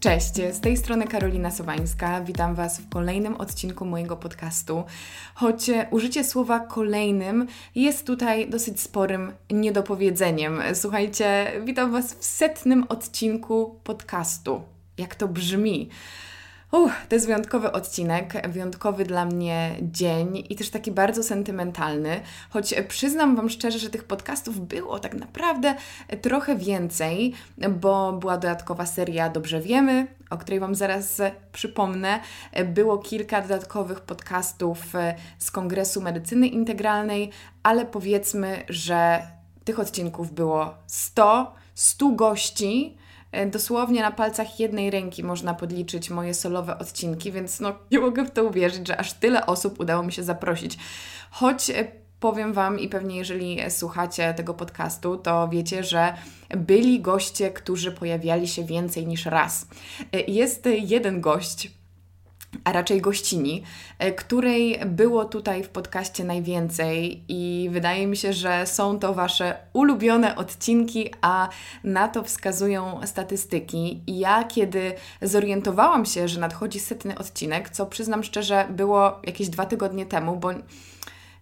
[0.00, 2.20] Cześć, z tej strony Karolina Sowańska.
[2.20, 4.84] Witam Was w kolejnym odcinku mojego podcastu.
[5.34, 10.62] Choć użycie słowa kolejnym jest tutaj dosyć sporym niedopowiedzeniem.
[10.74, 14.62] Słuchajcie, witam Was w setnym odcinku podcastu.
[14.98, 15.88] Jak to brzmi?
[16.72, 22.20] Uff, to jest wyjątkowy odcinek, wyjątkowy dla mnie dzień i też taki bardzo sentymentalny,
[22.50, 25.74] choć przyznam Wam szczerze, że tych podcastów było tak naprawdę
[26.22, 27.34] trochę więcej,
[27.70, 32.20] bo była dodatkowa seria Dobrze Wiemy, o której Wam zaraz przypomnę.
[32.66, 34.78] Było kilka dodatkowych podcastów
[35.38, 37.30] z Kongresu Medycyny Integralnej,
[37.62, 39.22] ale powiedzmy, że
[39.64, 42.97] tych odcinków było 100, 100 gości
[43.50, 48.30] dosłownie na palcach jednej ręki można podliczyć moje solowe odcinki, więc no nie mogę w
[48.30, 50.78] to uwierzyć, że aż tyle osób udało mi się zaprosić.
[51.30, 51.84] Choć e,
[52.20, 56.14] powiem Wam i pewnie jeżeli słuchacie tego podcastu, to wiecie, że
[56.50, 59.66] byli goście, którzy pojawiali się więcej niż raz.
[60.12, 61.77] E, jest jeden gość,
[62.64, 63.62] a raczej gościni,
[63.98, 69.56] e, której było tutaj w podcaście najwięcej i wydaje mi się, że są to Wasze
[69.72, 71.48] ulubione odcinki, a
[71.84, 74.00] na to wskazują statystyki.
[74.06, 79.66] I ja, kiedy zorientowałam się, że nadchodzi setny odcinek, co przyznam szczerze było jakieś dwa
[79.66, 80.50] tygodnie temu, bo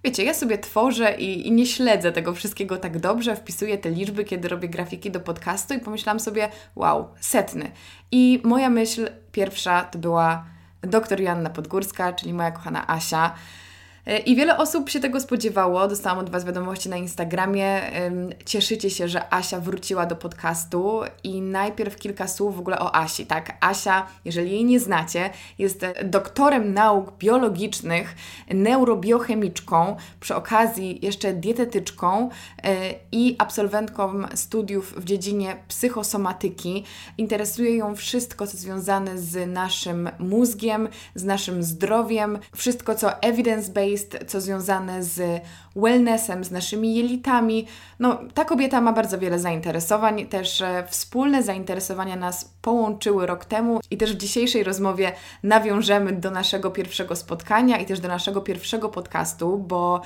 [0.04, 4.24] Wiecie, ja sobie tworzę i, i, nie śledzę tego wszystkiego tak dobrze, wpisuję te liczby,
[4.24, 7.70] kiedy robię grafiki do podcastu i pomyślałam sobie, wow, setny.
[8.12, 10.55] I moja myśl pierwsza to była
[10.86, 13.34] doktor Joanna Podgórska, czyli moja kochana Asia.
[14.26, 15.88] I wiele osób się tego spodziewało.
[15.88, 17.80] Dostałam od Was wiadomości na Instagramie.
[18.44, 21.00] Cieszycie się, że Asia wróciła do podcastu.
[21.24, 23.26] I najpierw kilka słów w ogóle o Asi.
[23.26, 28.14] Tak, Asia, jeżeli jej nie znacie, jest doktorem nauk biologicznych,
[28.50, 32.30] neurobiochemiczką, przy okazji jeszcze dietetyczką
[32.62, 36.84] e, i absolwentką studiów w dziedzinie psychosomatyki.
[37.18, 43.95] Interesuje ją wszystko, co związane z naszym mózgiem, z naszym zdrowiem, wszystko, co evidence-based
[44.26, 45.42] co związane z
[45.76, 47.66] wellnessem, z naszymi jelitami.
[47.98, 53.80] No, ta kobieta ma bardzo wiele zainteresowań, też e, wspólne zainteresowania nas połączyły rok temu
[53.90, 58.88] i też w dzisiejszej rozmowie nawiążemy do naszego pierwszego spotkania i też do naszego pierwszego
[58.88, 60.00] podcastu, bo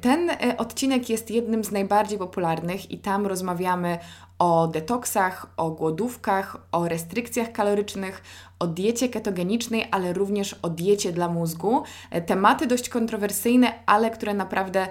[0.00, 3.98] ten e, odcinek jest jednym z najbardziej popularnych i tam rozmawiamy
[4.38, 8.22] o detoksach, o głodówkach, o restrykcjach kalorycznych,
[8.58, 11.82] o diecie ketogenicznej, ale również o diecie dla mózgu.
[12.10, 14.88] E, tematy dość kontrowersyjne, ale które naprawdę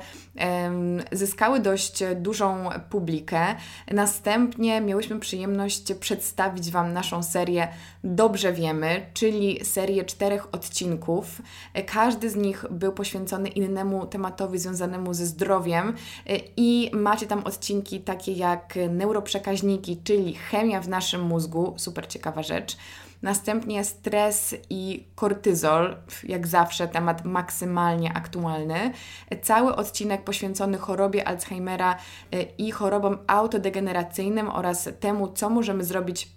[1.11, 3.55] zyskały dość dużą publikę.
[3.91, 7.67] Następnie miałyśmy przyjemność przedstawić Wam naszą serię
[8.03, 11.41] Dobrze Wiemy, czyli serię czterech odcinków.
[11.85, 15.87] Każdy z nich był poświęcony innemu tematowi związanemu ze zdrowiem
[16.27, 22.43] e, i macie tam odcinki takie jak neuroprzekaźniki, czyli chemia w naszym mózgu, super ciekawa
[22.43, 22.77] rzecz
[23.23, 28.93] Następnie stres i kortyzol, jak zawsze temat maksymalnie aktualny.
[29.41, 31.95] Cały odcinek poświęcony chorobie Alzheimera
[32.33, 36.29] y, i chorobom autodegeneracyjnym oraz temu, co możemy zrobić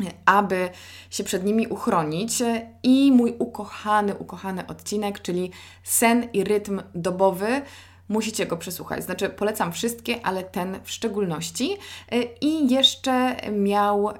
[0.00, 0.68] y, aby
[1.10, 2.42] się przed nimi uchronić.
[2.82, 5.50] I mój ukochany, ukochany odcinek, czyli
[5.82, 7.62] sen i rytm dobowy
[8.08, 9.04] musicie go przesłuchać.
[9.04, 11.76] Znaczy, polecam wszystkie, ale ten w szczególności.
[12.12, 14.10] Y, I jeszcze miał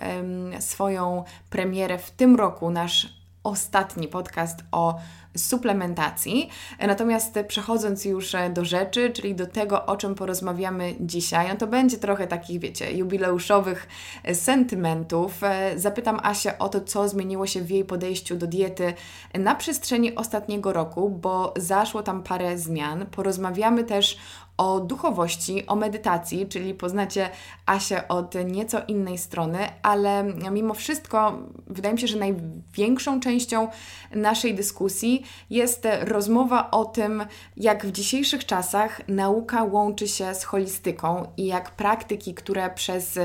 [0.60, 3.15] swoją premierę w tym roku nasz
[3.46, 4.98] ostatni podcast o
[5.36, 6.50] suplementacji.
[6.86, 11.98] Natomiast przechodząc już do rzeczy, czyli do tego, o czym porozmawiamy dzisiaj, no to będzie
[11.98, 13.88] trochę takich, wiecie, jubileuszowych
[14.34, 15.40] sentymentów.
[15.76, 18.94] Zapytam Asię o to, co zmieniło się w jej podejściu do diety
[19.34, 23.06] na przestrzeni ostatniego roku, bo zaszło tam parę zmian.
[23.06, 24.18] Porozmawiamy też
[24.56, 27.30] o duchowości, o medytacji, czyli poznacie
[27.66, 33.68] Asię od nieco innej strony, ale mimo wszystko wydaje mi się, że największą częścią
[34.14, 37.24] naszej dyskusji jest rozmowa o tym,
[37.56, 43.18] jak w dzisiejszych czasach nauka łączy się z holistyką i jak praktyki, które przez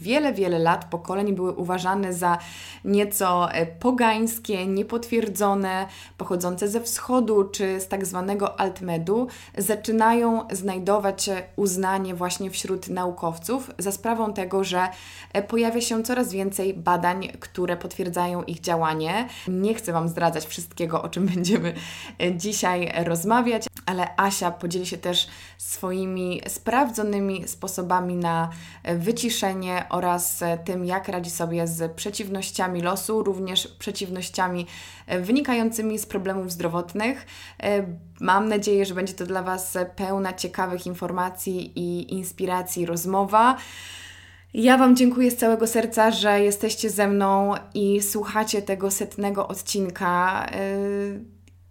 [0.00, 2.38] wiele, wiele lat, pokoleń były uważane za
[2.84, 3.48] nieco
[3.80, 5.86] pogańskie, niepotwierdzone,
[6.18, 9.26] pochodzące ze wschodu czy z tak zwanego altmedu,
[9.58, 14.88] zaczynają znajdować znajdować uznanie właśnie wśród naukowców za sprawą tego, że
[15.32, 19.28] e, pojawia się coraz więcej badań, które potwierdzają ich działanie.
[19.48, 21.74] Nie chcę Wam zdradzać wszystkiego, o czym będziemy
[22.22, 28.50] e, dzisiaj rozmawiać, ale Asia podzieli się też swoimi sprawdzonymi sposobami na
[28.82, 34.66] e, wyciszenie oraz tym, jak radzi sobie z przeciwnościami losu, również przeciwnościami
[35.20, 37.26] wynikającymi z problemów zdrowotnych.
[38.20, 43.56] Mam nadzieję, że będzie to dla Was pełna ciekawych informacji i inspiracji rozmowa.
[44.54, 50.46] Ja Wam dziękuję z całego serca, że jesteście ze mną i słuchacie tego setnego odcinka.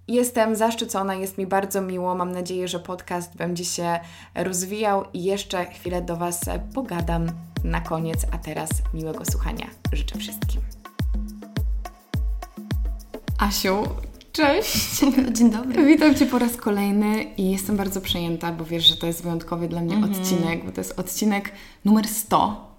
[0.07, 2.15] Jestem zaszczycona, jest mi bardzo miło.
[2.15, 3.99] Mam nadzieję, że podcast będzie się
[4.35, 6.41] rozwijał i jeszcze chwilę do Was
[6.73, 7.27] pogadam
[7.63, 8.25] na koniec.
[8.31, 10.61] A teraz miłego słuchania życzę wszystkim.
[13.39, 13.83] Asiu,
[14.31, 14.99] cześć!
[15.37, 15.85] Dzień dobry.
[15.85, 19.67] Witam Cię po raz kolejny i jestem bardzo przejęta, bo wiesz, że to jest wyjątkowy
[19.67, 20.21] dla mnie mm -hmm.
[20.21, 21.51] odcinek, bo to jest odcinek
[21.85, 22.74] numer 100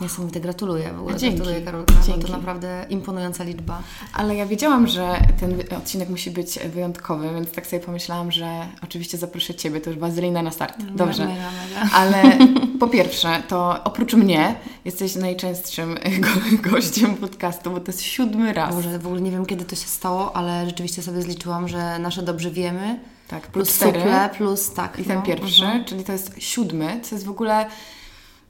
[0.00, 1.16] Niesamowite, gratuluję w ogóle.
[1.16, 1.36] Dzięki.
[1.36, 2.24] Gratuluję Karolka, Dzięki.
[2.24, 3.82] to naprawdę imponująca liczba.
[4.12, 9.18] Ale ja wiedziałam, że ten odcinek musi być wyjątkowy, więc tak sobie pomyślałam, że oczywiście
[9.18, 10.82] zaproszę Ciebie, to już wazelina na start.
[10.82, 11.26] Dobrze.
[11.26, 11.90] Mega, mega.
[11.94, 12.38] Ale
[12.80, 14.54] po pierwsze, to oprócz mnie
[14.84, 15.94] jesteś najczęstszym
[16.24, 18.74] go gościem podcastu, bo to jest siódmy raz.
[18.74, 22.22] Może w ogóle nie wiem, kiedy to się stało, ale rzeczywiście sobie zliczyłam, że nasze
[22.22, 23.00] dobrze wiemy.
[23.28, 24.00] Tak, plus cztery.
[24.00, 24.98] Sukle, plus tak.
[24.98, 25.84] I ten no, pierwszy, uh -huh.
[25.84, 27.66] czyli to jest siódmy, co jest w ogóle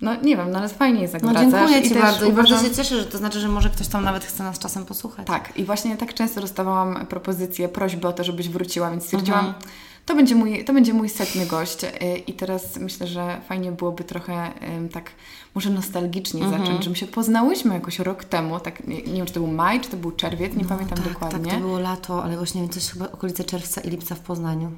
[0.00, 2.70] no nie wiem, no ale fajnie jest jak No dziękuję Ci bardzo i bardzo się
[2.70, 5.26] cieszę, że to znaczy, że może ktoś tam nawet chce nas czasem posłuchać.
[5.26, 9.64] Tak i właśnie tak często dostawałam propozycje, prośby o to, żebyś wróciła, więc stwierdziłam, mhm.
[10.06, 11.88] to, będzie mój, to będzie mój setny gość y,
[12.26, 14.50] i teraz myślę, że fajnie byłoby trochę
[14.92, 15.10] tak
[15.54, 16.62] może nostalgicznie mhm.
[16.62, 19.52] zacząć, że my się poznałyśmy jakoś rok temu, tak nie, nie wiem, czy to był
[19.52, 21.50] maj, czy to był czerwiec, nie no, pamiętam tak, dokładnie.
[21.50, 24.72] Tak, to było lato, ale właśnie wiem, coś chyba okolice czerwca i lipca w Poznaniu.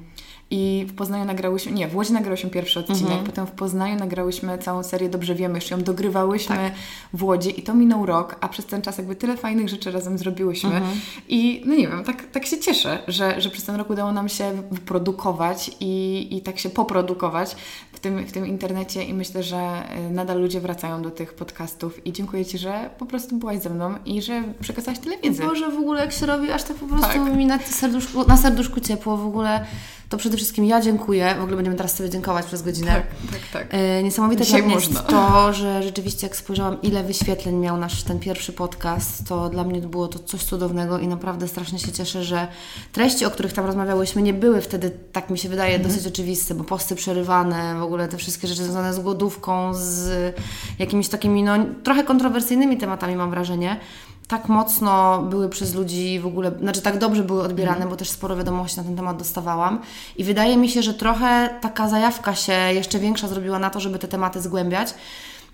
[0.51, 3.23] I w Poznaniu nagrałyśmy, nie, w Łodzi nagrałyśmy pierwszy odcinek, mhm.
[3.23, 6.73] potem w Poznaniu nagrałyśmy całą serię Dobrze Wiemy, jeszcze ją dogrywałyśmy tak.
[7.13, 10.17] w Łodzi i to minął rok, a przez ten czas jakby tyle fajnych rzeczy razem
[10.17, 10.99] zrobiłyśmy mhm.
[11.27, 14.29] i no nie wiem, tak, tak się cieszę, że, że przez ten rok udało nam
[14.29, 17.55] się wyprodukować i, i tak się poprodukować
[17.93, 22.07] w tym, w tym internecie i myślę, że y, nadal ludzie wracają do tych podcastów
[22.07, 25.43] i dziękuję Ci, że po prostu byłaś ze mną i że przekazałaś tyle wiedzy.
[25.43, 27.35] Boże, w ogóle jak się robi, aż tak po prostu tak.
[27.35, 29.65] mi na serduszku, na serduszku ciepło w ogóle
[30.09, 31.35] to przede wszystkim ja dziękuję.
[31.39, 32.91] W ogóle będziemy teraz sobie dziękować przez godzinę.
[32.91, 33.67] Tak, tak, tak.
[33.69, 38.53] E, niesamowite Dzisiaj dla to, że rzeczywiście jak spojrzałam, ile wyświetleń miał nasz ten pierwszy
[38.53, 42.47] podcast, to dla mnie było to coś cudownego i naprawdę strasznie się cieszę, że
[42.91, 45.93] treści, o których tam rozmawiałyśmy, nie były wtedy, tak mi się wydaje, mhm.
[45.93, 50.35] dosyć oczywiste, bo posty przerywane, w ogóle te wszystkie rzeczy związane z głodówką, z
[50.79, 51.53] jakimiś takimi, no,
[51.83, 53.79] trochę kontrowersyjnymi tematami, mam wrażenie
[54.29, 57.89] tak mocno były przez ludzi w ogóle, znaczy tak dobrze były odbierane, mm.
[57.89, 59.81] bo też sporo wiadomości na ten temat dostawałam.
[60.17, 63.99] I wydaje mi się, że trochę taka zajawka się jeszcze większa zrobiła na to, żeby
[63.99, 64.93] te tematy zgłębiać.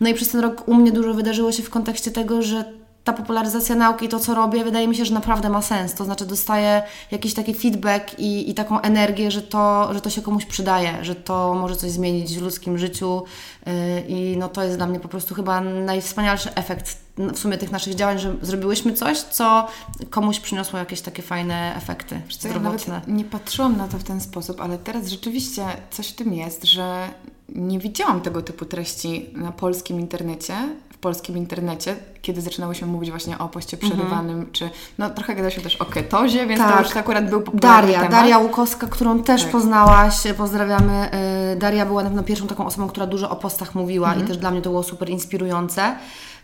[0.01, 2.65] No i przez ten rok u mnie dużo wydarzyło się w kontekście tego, że
[3.03, 5.93] ta popularyzacja nauki, to co robię, wydaje mi się, że naprawdę ma sens.
[5.93, 10.21] To znaczy dostaję jakiś taki feedback i, i taką energię, że to, że to się
[10.21, 13.23] komuś przydaje, że to może coś zmienić w ludzkim życiu
[13.65, 13.73] yy,
[14.07, 17.95] i no to jest dla mnie po prostu chyba najwspanialszy efekt w sumie tych naszych
[17.95, 19.67] działań, że zrobiłyśmy coś, co
[20.09, 23.01] komuś przyniosło jakieś takie fajne efekty co, zdrowotne.
[23.07, 26.63] Ja nie patrzyłam na to w ten sposób, ale teraz rzeczywiście coś w tym jest,
[26.63, 27.09] że
[27.49, 30.53] nie widziałam tego typu treści na polskim internecie,
[30.93, 33.93] w polskim internecie, kiedy zaczynałyśmy mówić właśnie o poście mhm.
[33.93, 34.51] przerywanym, mm -hmm.
[34.51, 36.77] czy no trochę gadałyśmy też o ketozie, więc tak.
[36.77, 38.11] to już akurat był popularny Daria, temat.
[38.11, 39.51] Daria Łukowska, którą też tak.
[39.51, 41.09] poznałaś, pozdrawiamy.
[41.53, 44.25] Y, Daria była na pewno pierwszą taką osobą, która dużo o postach mówiła mm -hmm.
[44.25, 45.95] i też dla mnie to było super inspirujące.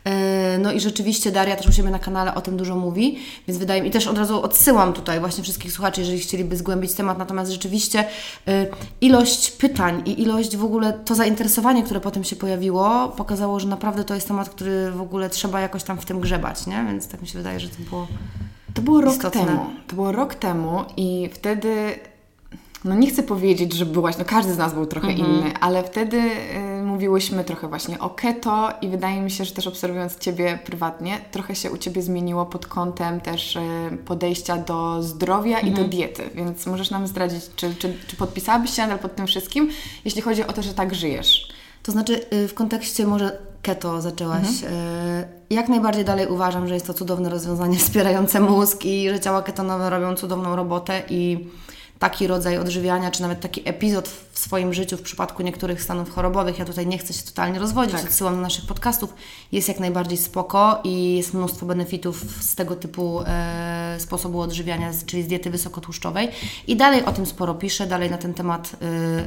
[0.05, 3.59] E, no i rzeczywiście Daria też u siebie na kanale o tym dużo mówi, więc
[3.59, 7.17] wydaje mi i też od razu odsyłam tutaj właśnie wszystkich słuchaczy, jeżeli chcieliby zgłębić temat,
[7.17, 8.05] natomiast rzeczywiście
[8.47, 8.67] e,
[9.01, 14.03] ilość pytań i ilość w ogóle to zainteresowanie, które potem się pojawiło, pokazało, że naprawdę
[14.03, 16.85] to jest temat, który w ogóle trzeba jakoś tam w tym grzebać, nie?
[16.87, 18.07] Więc tak mi się wydaje, że to było
[18.73, 19.65] to było rok temu.
[19.87, 21.99] To było rok temu i wtedy
[22.83, 25.29] no nie chcę powiedzieć, że byłaś, no każdy z nas był trochę mhm.
[25.29, 29.67] inny, ale wtedy y, mówiłyśmy trochę właśnie o keto i wydaje mi się, że też
[29.67, 33.59] obserwując Ciebie prywatnie, trochę się u Ciebie zmieniło pod kątem też y,
[34.05, 35.67] podejścia do zdrowia mhm.
[35.67, 35.89] i do mhm.
[35.89, 39.69] diety, więc możesz nam zdradzić, czy, czy, czy podpisałabyś się nadal pod tym wszystkim,
[40.05, 41.47] jeśli chodzi o to, że tak żyjesz?
[41.83, 44.47] To znaczy y, w kontekście może keto zaczęłaś.
[44.47, 44.73] Mhm.
[44.73, 49.41] Y, jak najbardziej dalej uważam, że jest to cudowne rozwiązanie wspierające mózg i że ciała
[49.41, 51.47] ketonowe robią cudowną robotę i
[52.01, 56.59] taki rodzaj odżywiania, czy nawet taki epizod w swoim życiu w przypadku niektórych stanów chorobowych,
[56.59, 58.03] ja tutaj nie chcę się totalnie rozwodzić, tak.
[58.05, 59.13] odsyłam do naszych podcastów,
[59.51, 65.23] jest jak najbardziej spoko i jest mnóstwo benefitów z tego typu e, sposobu odżywiania, czyli
[65.23, 66.29] z diety wysokotłuszczowej
[66.67, 68.71] i dalej o tym sporo piszę, dalej na ten temat,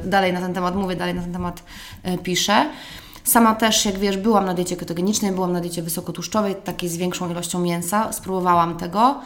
[0.03, 1.63] e, dalej na ten temat mówię, dalej na ten temat
[2.03, 2.69] e, piszę.
[3.23, 7.31] Sama też, jak wiesz, byłam na diecie ketogenicznej, byłam na diecie wysokotłuszczowej, takiej z większą
[7.31, 9.21] ilością mięsa, spróbowałam tego.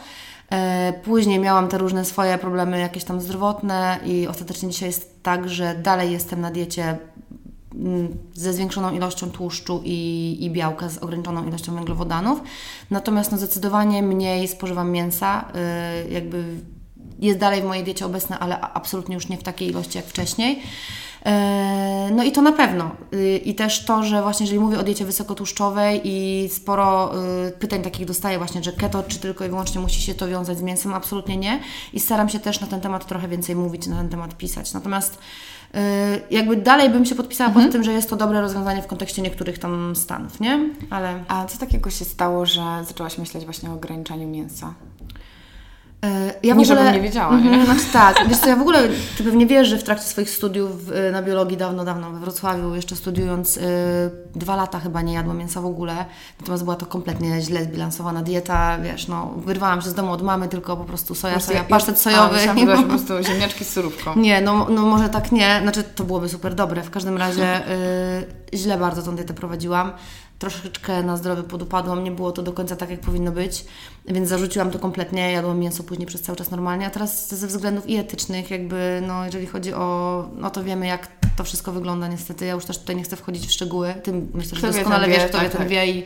[0.50, 5.48] E, później miałam te różne swoje problemy jakieś tam zdrowotne i ostatecznie dzisiaj jest tak,
[5.48, 6.98] że dalej jestem na diecie
[7.74, 12.42] mm, ze zwiększoną ilością tłuszczu i, i białka, z ograniczoną ilością węglowodanów.
[12.90, 15.44] Natomiast no, zdecydowanie mniej spożywam mięsa,
[16.04, 16.44] yy, jakby
[17.20, 20.62] jest dalej w mojej diecie obecne, ale absolutnie już nie w takiej ilości jak wcześniej.
[21.26, 22.90] E, no i to na pewno.
[23.14, 27.12] Y, I też to, że właśnie jeżeli mówię o diecie wysokotłuszczowej i sporo
[27.48, 30.58] y, pytań takich dostaję właśnie, że keto czy tylko i wyłącznie musi się to wiązać
[30.58, 31.60] z mięsem, absolutnie nie.
[31.92, 34.72] I staram się też na ten temat trochę więcej mówić, na ten temat pisać.
[34.72, 35.18] Natomiast
[35.74, 35.78] y,
[36.30, 37.66] jakby dalej bym się podpisała mhm.
[37.66, 40.70] pod tym, że jest to dobre rozwiązanie w kontekście niektórych tam stanów, nie?
[40.90, 41.24] Ale...
[41.28, 44.74] A co takiego się stało, że zaczęłaś myśleć właśnie o ograniczaniu mięsa?
[46.04, 47.34] E, ja nie, w ogóle, żebym nie wiedziała.
[47.34, 47.64] Mm, nie?
[47.64, 50.70] Znaczy tak, wiesz co, ja w ogóle, Ty pewnie wiesz, że w trakcie swoich studiów
[50.92, 53.62] e, na biologii dawno, dawno we Wrocławiu, jeszcze studiując, yy,
[54.34, 56.04] dwa lata chyba nie jadłam mięsa w ogóle,
[56.40, 60.48] natomiast była to kompletnie źle zbilansowana dieta, wiesz, no, wyrwałam się z domu od mamy,
[60.48, 62.48] tylko po prostu soja, soja, pasztet sojowy.
[62.50, 64.16] A, myślałam, po prostu ziemniaczki z surówką.
[64.16, 67.60] Nie, no, no może tak nie, znaczy to byłoby super dobre, w każdym razie
[68.52, 69.92] yy, źle bardzo tą dietę prowadziłam
[70.40, 73.64] troszeczkę na zdrowie podupadłam, nie było to do końca tak, jak powinno być,
[74.06, 77.88] więc zarzuciłam to kompletnie, jadłam mięso później przez cały czas normalnie, a teraz ze względów
[77.88, 82.46] i etycznych, jakby, no jeżeli chodzi o, no to wiemy, jak to wszystko wygląda niestety,
[82.46, 85.14] ja już też tutaj nie chcę wchodzić w szczegóły, Ty myślę, że kto doskonale wie,
[85.14, 85.68] wiesz, kto tak, wie, ten tak.
[85.68, 86.04] wie i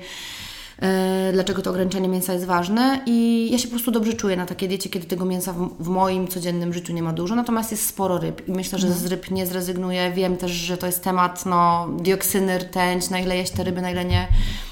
[1.33, 4.69] dlaczego to ograniczenie mięsa jest ważne i ja się po prostu dobrze czuję na takiej
[4.69, 8.19] diecie, kiedy tego mięsa w, w moim codziennym życiu nie ma dużo, natomiast jest sporo
[8.19, 9.07] ryb i myślę, że mhm.
[9.07, 10.13] z ryb nie zrezygnuję.
[10.13, 13.91] Wiem też, że to jest temat no, dioksyny, rtęć, na ile jeść te ryby, na
[13.91, 14.29] ile nie.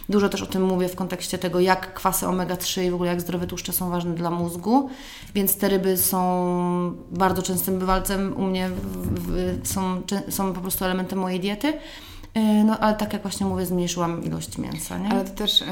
[0.09, 3.21] Dużo też o tym mówię w kontekście tego, jak kwasy omega-3 i w ogóle jak
[3.21, 4.91] zdrowe tłuszcze są ważne dla mózgu,
[5.35, 6.23] więc te ryby są
[7.11, 11.73] bardzo częstym bywalcem u mnie, w, w, są, są po prostu elementem mojej diety.
[12.35, 14.99] E, no ale tak jak właśnie mówię, zmniejszyłam ilość mięsa.
[14.99, 15.09] Nie?
[15.09, 15.67] Ale to też e,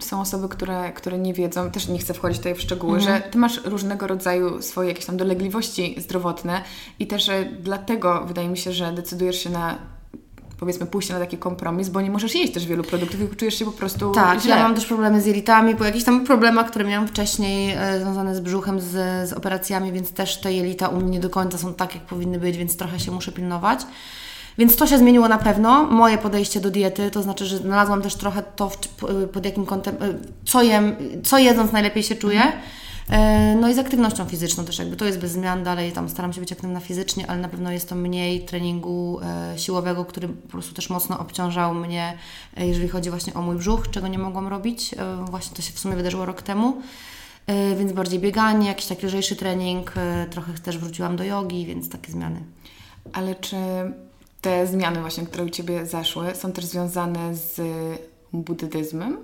[0.00, 3.16] są osoby, które, które nie wiedzą, też nie chcę wchodzić tutaj w szczegóły, mhm.
[3.16, 6.62] że Ty masz różnego rodzaju swoje jakieś tam dolegliwości zdrowotne
[6.98, 9.78] i też e, dlatego wydaje mi się, że decydujesz się na
[10.60, 13.64] powiedzmy pójście na taki kompromis, bo nie możesz jeść też wielu produktów i czujesz się
[13.64, 14.56] po prostu Tak, źle.
[14.56, 18.34] ja mam też problemy z jelitami, po jakichś tam problemach, które miałam wcześniej e, związane
[18.36, 18.90] z brzuchem, z,
[19.28, 22.38] z operacjami, więc też te jelita u mnie nie do końca są tak, jak powinny
[22.38, 23.80] być, więc trochę się muszę pilnować.
[24.58, 28.14] Więc to się zmieniło na pewno, moje podejście do diety, to znaczy, że znalazłam też
[28.14, 28.70] trochę to,
[29.32, 32.40] pod jakim kątem, y, co jem, co jedząc najlepiej się czuję.
[32.40, 32.64] Mhm.
[33.60, 36.40] No i z aktywnością fizyczną też jakby to jest bez zmian, dalej tam staram się
[36.40, 40.74] być aktywna fizycznie, ale na pewno jest to mniej treningu e, siłowego, który po prostu
[40.74, 42.18] też mocno obciążał mnie,
[42.56, 44.94] e, jeżeli chodzi właśnie o mój brzuch, czego nie mogłam robić.
[44.94, 46.82] E, właśnie to się w sumie wydarzyło rok temu.
[47.78, 49.92] Więc bardziej bieganie, jakiś taki lżejszy trening,
[50.30, 52.40] trochę też wróciłam do jogi, więc takie zmiany.
[53.12, 53.56] Ale czy
[54.44, 57.60] te zmiany właśnie, które u Ciebie zaszły, są też związane z
[58.32, 59.16] buddyzmem?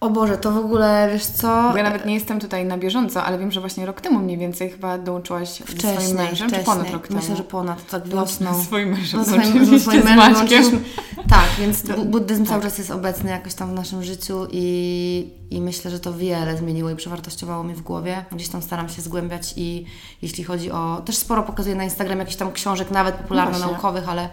[0.00, 1.68] O Boże, to w ogóle, wiesz co...
[1.70, 4.38] Bo ja nawet nie jestem tutaj na bieżąco, ale wiem, że właśnie rok temu mniej
[4.38, 6.60] więcej chyba dołączyłaś wcześniej, ze swoim mężem, wcześniej.
[6.60, 7.20] czy ponad rok temu?
[7.20, 8.62] Myślę, że ponad, tak wiosną.
[8.62, 10.82] Z swoim mężem, no, swoim, z swoim mężem
[11.28, 12.50] Tak, więc buddyzm tak.
[12.50, 16.56] cały czas jest obecny jakoś tam w naszym życiu i, i myślę, że to wiele
[16.56, 18.24] zmieniło i przewartościowało mi w głowie.
[18.32, 19.86] Gdzieś tam staram się zgłębiać i
[20.22, 21.02] jeśli chodzi o...
[21.04, 24.28] Też sporo pokazuję na Instagram jakichś tam książek, nawet popularno-naukowych, ale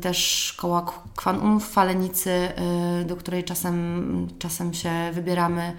[0.00, 2.30] też szkoła Kwan Um w Falenicy,
[3.00, 5.72] y, do której czasem, czasem się wybieramy.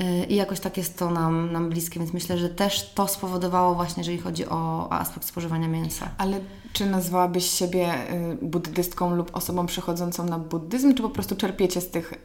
[0.00, 3.74] Y, I jakoś tak jest to nam, nam bliskie, więc myślę, że też to spowodowało
[3.74, 6.10] właśnie, jeżeli chodzi o aspekt spożywania mięsa.
[6.18, 6.40] Ale
[6.72, 11.90] czy nazwałabyś siebie y, buddystką lub osobą przechodzącą na buddyzm, czy po prostu czerpiecie z
[11.90, 12.16] tych y,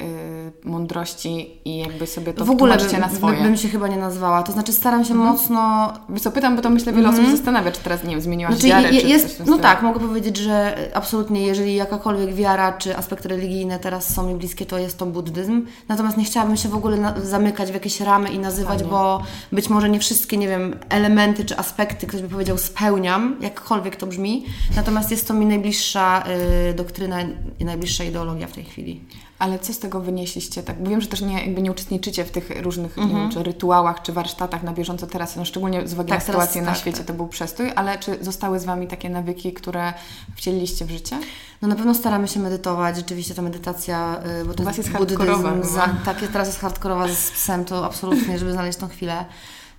[0.64, 3.44] mądrości i jakby sobie to w ogóle by, na swoje?
[3.44, 4.44] bym się chyba nie nazwała.
[4.44, 5.32] To znaczy staram się mhm.
[5.32, 5.94] mocno...
[6.10, 7.38] Wiesz co, pytam, bo to myślę wiele osób mhm.
[7.38, 10.38] zastanawia, czy teraz, nie wiem, zmieniłaś znaczy, wiarę, je, czy jest, No tak, mogę powiedzieć,
[10.38, 15.06] że absolutnie, jeżeli jakakolwiek wiara, czy aspekty religijne teraz są mi bliskie, to jest to
[15.06, 15.66] buddyzm.
[15.88, 18.92] Natomiast nie chciałabym się w ogóle zamykać w jakieś ramy i nazywać, Fajnie.
[18.92, 19.22] bo
[19.52, 24.08] być może nie wszystkie, nie wiem, elementy czy aspekty, ktoś by powiedział, spełniam, jakkolwiek to
[24.08, 24.33] brzmi,
[24.76, 26.24] Natomiast jest to mi najbliższa
[26.70, 27.18] y, doktryna
[27.60, 29.02] i najbliższa ideologia w tej chwili.
[29.40, 30.64] Ale co z tego wynieśliście?
[30.64, 33.14] Tak, bo wiem, że też nie, jakby nie uczestniczycie w tych różnych mm -hmm.
[33.14, 36.54] wiem, czy rytuałach, czy warsztatach na bieżąco teraz, no szczególnie z uwagi tak, na sytuację
[36.54, 37.08] teraz, na tak, świecie, tak.
[37.08, 39.94] to był przestój, ale czy zostały z Wami takie nawyki, które
[40.36, 41.20] wcieliliście w życie?
[41.62, 45.64] No na pewno staramy się medytować, rzeczywiście ta medytacja, y, bo to jest, jest buddyzm,
[45.64, 49.26] za, tak, teraz jest hardkorowa z psem, to absolutnie, żeby znaleźć tą chwilę.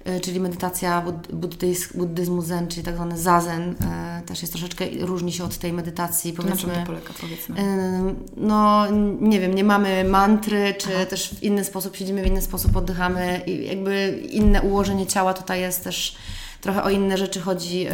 [0.04, 5.32] E, czyli medytacja buddyzm, buddyzmu zen, czyli tak zwany zazen, e, też jest troszeczkę, różni
[5.32, 6.68] się od tej medytacji, powiedzmy.
[6.68, 7.60] Na czym to polega, powiedzmy?
[7.60, 8.86] E, no,
[9.20, 11.06] nie wiem, nie mamy mantry, czy Aha.
[11.06, 15.60] też w inny sposób siedzimy, w inny sposób oddychamy i jakby inne ułożenie ciała tutaj
[15.60, 16.16] jest też,
[16.60, 17.86] trochę o inne rzeczy chodzi,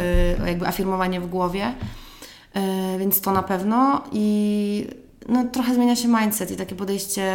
[0.43, 1.73] o jakby afirmowanie w głowie,
[2.99, 4.87] więc to na pewno i
[5.29, 7.31] no, trochę zmienia się mindset i takie podejście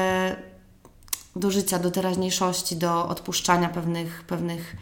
[1.36, 4.76] do życia, do teraźniejszości, do odpuszczania pewnych, pewnych,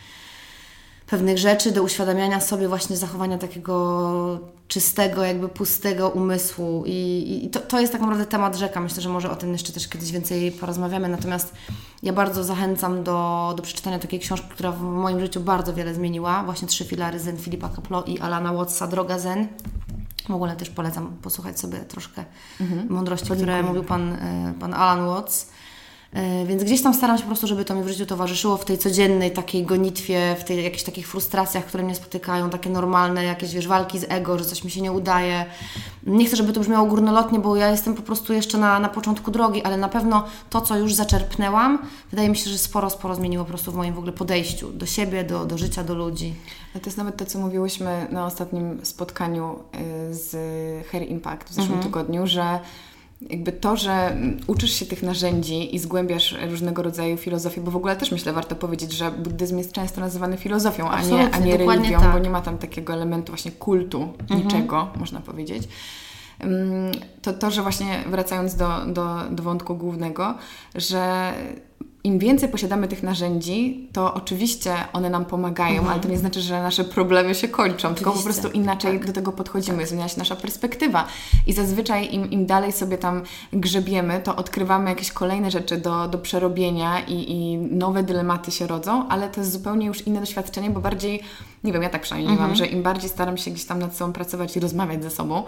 [1.06, 6.84] pewnych rzeczy, do uświadamiania sobie właśnie zachowania takiego czystego, jakby pustego umysłu.
[6.86, 8.80] I, i to, to jest tak naprawdę temat rzeka.
[8.80, 11.08] Myślę, że może o tym jeszcze też kiedyś więcej porozmawiamy.
[11.08, 11.54] Natomiast
[12.02, 16.42] ja bardzo zachęcam do, do przeczytania takiej książki, która w moim życiu bardzo wiele zmieniła.
[16.44, 19.48] Właśnie Trzy filary Zen Filipa Kaplo i Alana Wattsa Droga Zen.
[20.28, 22.24] W ogóle też polecam posłuchać sobie troszkę
[22.60, 22.92] mhm.
[22.92, 25.53] mądrości, które mówił pan, e, pan Alan Watts.
[26.14, 28.64] E, więc gdzieś tam staram się po prostu, żeby to mi w życiu towarzyszyło w
[28.64, 33.54] tej codziennej takiej gonitwie, w tej jakichś takich frustracjach, które mnie spotykają, takie normalne jakieś,
[33.54, 35.46] wiesz, walki z ego, że coś mi się nie udaje.
[36.06, 39.30] Nie chcę, żeby to brzmiało górnolotnie, bo ja jestem po prostu jeszcze na, na początku
[39.30, 41.78] drogi, ale na pewno to, co już zaczerpnęłam,
[42.10, 44.86] wydaje mi się, że sporo, sporo zmieniło po prostu w moim w ogóle podejściu do
[44.86, 46.34] siebie, do, do życia, do ludzi.
[46.72, 49.58] To jest nawet to, co mówiłyśmy na ostatnim spotkaniu
[50.10, 50.36] y, z
[50.86, 51.82] Hair Impact w zeszłym mhm.
[51.82, 52.60] tygodniu, że
[53.30, 54.16] jakby to, że
[54.46, 58.56] uczysz się tych narzędzi i zgłębiasz różnego rodzaju filozofię, bo w ogóle też myślę, warto
[58.56, 62.12] powiedzieć, że buddyzm jest często nazywany filozofią, a nie, a nie religią, tak.
[62.12, 64.40] bo nie ma tam takiego elementu właśnie kultu, mhm.
[64.40, 65.68] niczego, można powiedzieć.
[67.22, 70.34] To to, że właśnie wracając do, do, do wątku głównego,
[70.74, 71.32] że
[72.04, 75.88] im więcej posiadamy tych narzędzi, to oczywiście one nam pomagają, mhm.
[75.92, 78.04] ale to nie znaczy, że nasze problemy się kończą, oczywiście.
[78.04, 79.06] tylko po prostu inaczej tak.
[79.06, 79.88] do tego podchodzimy, tak.
[79.88, 81.06] zmienia się nasza perspektywa.
[81.46, 86.18] I zazwyczaj im, im dalej sobie tam grzebiemy, to odkrywamy jakieś kolejne rzeczy do, do
[86.18, 90.80] przerobienia i, i nowe dylematy się rodzą, ale to jest zupełnie już inne doświadczenie, bo
[90.80, 91.22] bardziej,
[91.64, 92.50] nie wiem, ja tak przynajmniej mhm.
[92.50, 95.42] mam, że im bardziej staram się gdzieś tam nad sobą pracować i rozmawiać ze sobą,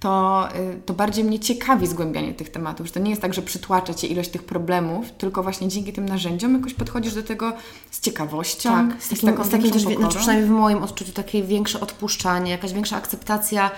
[0.00, 3.42] to, y, to bardziej mnie ciekawi zgłębianie tych tematów, że to nie jest tak, że
[3.42, 7.52] przytłacza Cię ilość tych problemów, tylko właśnie dzięki tym narzędziom jakoś podchodzisz do tego
[7.90, 11.12] z ciekawością, tak, z, takim, z taką z takim też, znaczy przynajmniej w moim odczuciu,
[11.12, 13.70] takie większe odpuszczanie, jakaś większa akceptacja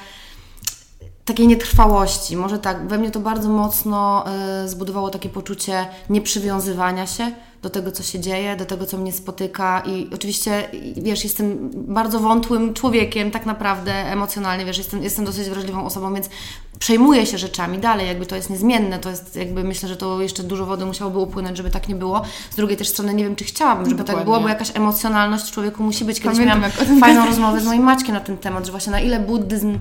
[1.25, 2.37] takiej nietrwałości.
[2.37, 4.25] Może tak, we mnie to bardzo mocno
[4.65, 9.13] y, zbudowało takie poczucie nieprzywiązywania się do tego, co się dzieje, do tego, co mnie
[9.13, 15.49] spotyka i oczywiście, wiesz, jestem bardzo wątłym człowiekiem tak naprawdę emocjonalnie, wiesz, jestem, jestem dosyć
[15.49, 16.29] wrażliwą osobą, więc
[16.79, 20.43] przejmuję się rzeczami dalej, jakby to jest niezmienne, to jest jakby, myślę, że to jeszcze
[20.43, 22.23] dużo wody musiałoby upłynąć, żeby tak nie było.
[22.51, 24.19] Z drugiej też strony nie wiem, czy chciałabym, żeby Dokładnie.
[24.19, 26.21] tak było, bo jakaś emocjonalność w człowieku musi być.
[26.21, 29.21] Kiedyś Pamiętam, miałam fajną rozmowę z moim Maćkiem na ten temat, że właśnie na ile
[29.21, 29.79] buddyzm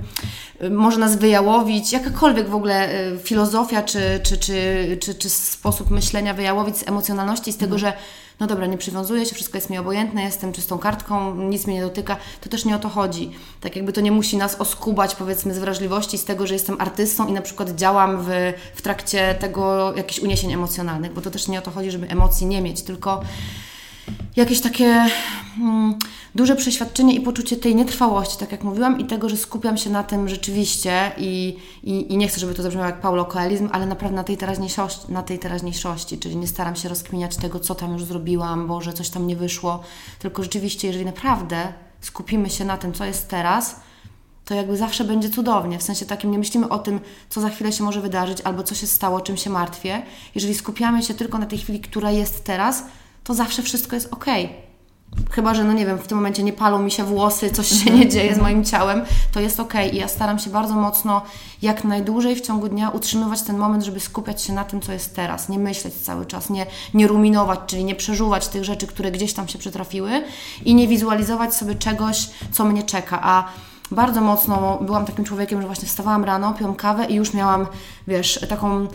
[0.63, 5.91] y, może nas wyjałowić, jakakolwiek w ogóle y, filozofia czy, czy, czy, czy, czy sposób
[5.91, 7.93] myślenia wyjałowić z emocjonalności, z tego, mhm.
[7.93, 8.01] że
[8.41, 11.81] no dobra, nie przywiązuję się, wszystko jest mi obojętne, jestem czystą kartką, nic mnie nie
[11.81, 13.31] dotyka, to też nie o to chodzi.
[13.61, 17.27] Tak jakby to nie musi nas oskubać powiedzmy z wrażliwości, z tego, że jestem artystą
[17.27, 21.59] i na przykład działam w, w trakcie tego jakichś uniesień emocjonalnych, bo to też nie
[21.59, 23.21] o to chodzi, żeby emocji nie mieć, tylko
[24.35, 25.05] jakieś takie
[25.57, 25.99] mm,
[26.35, 30.03] duże przeświadczenie i poczucie tej nietrwałości, tak jak mówiłam, i tego, że skupiam się na
[30.03, 34.15] tym rzeczywiście i, i, i nie chcę, żeby to zabrzmiało jak Paulo Coelizm, ale naprawdę
[34.15, 38.03] na tej, teraźniejszości, na tej teraźniejszości, czyli nie staram się rozkminiać tego, co tam już
[38.03, 39.83] zrobiłam, bo że coś tam nie wyszło,
[40.19, 43.75] tylko rzeczywiście, jeżeli naprawdę skupimy się na tym, co jest teraz,
[44.45, 45.79] to jakby zawsze będzie cudownie.
[45.79, 48.75] W sensie takim nie myślimy o tym, co za chwilę się może wydarzyć, albo co
[48.75, 50.01] się stało, czym się martwię.
[50.35, 52.83] Jeżeli skupiamy się tylko na tej chwili, która jest teraz,
[53.23, 54.25] to zawsze wszystko jest ok.
[55.31, 57.91] Chyba, że no nie wiem, w tym momencie nie palą mi się włosy, coś się
[57.91, 59.73] nie dzieje z moim ciałem, to jest ok.
[59.93, 61.21] I ja staram się bardzo mocno,
[61.61, 65.15] jak najdłużej w ciągu dnia utrzymywać ten moment, żeby skupiać się na tym, co jest
[65.15, 65.49] teraz.
[65.49, 69.47] Nie myśleć cały czas, nie, nie ruminować, czyli nie przeżuwać tych rzeczy, które gdzieś tam
[69.47, 70.23] się przytrafiły
[70.65, 73.19] i nie wizualizować sobie czegoś, co mnie czeka.
[73.23, 73.45] A
[73.91, 77.67] bardzo mocno byłam takim człowiekiem, że właśnie wstawałam rano, piłam kawę i już miałam,
[78.07, 78.87] wiesz, taką y,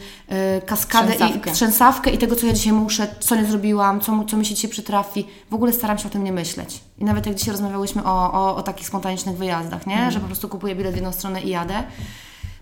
[0.67, 1.51] kaskadę trzęsawkę.
[1.51, 4.55] i trzęsawkę i tego, co ja dzisiaj muszę, co nie zrobiłam, co, co mi się
[4.55, 5.27] dzisiaj przytrafi.
[5.51, 6.81] W ogóle staram się o tym nie myśleć.
[6.99, 9.99] I nawet jak dzisiaj rozmawiałyśmy o, o, o takich spontanicznych wyjazdach, nie?
[9.99, 10.11] Mm.
[10.11, 11.83] Że po prostu kupuję bilet w jedną stronę i jadę.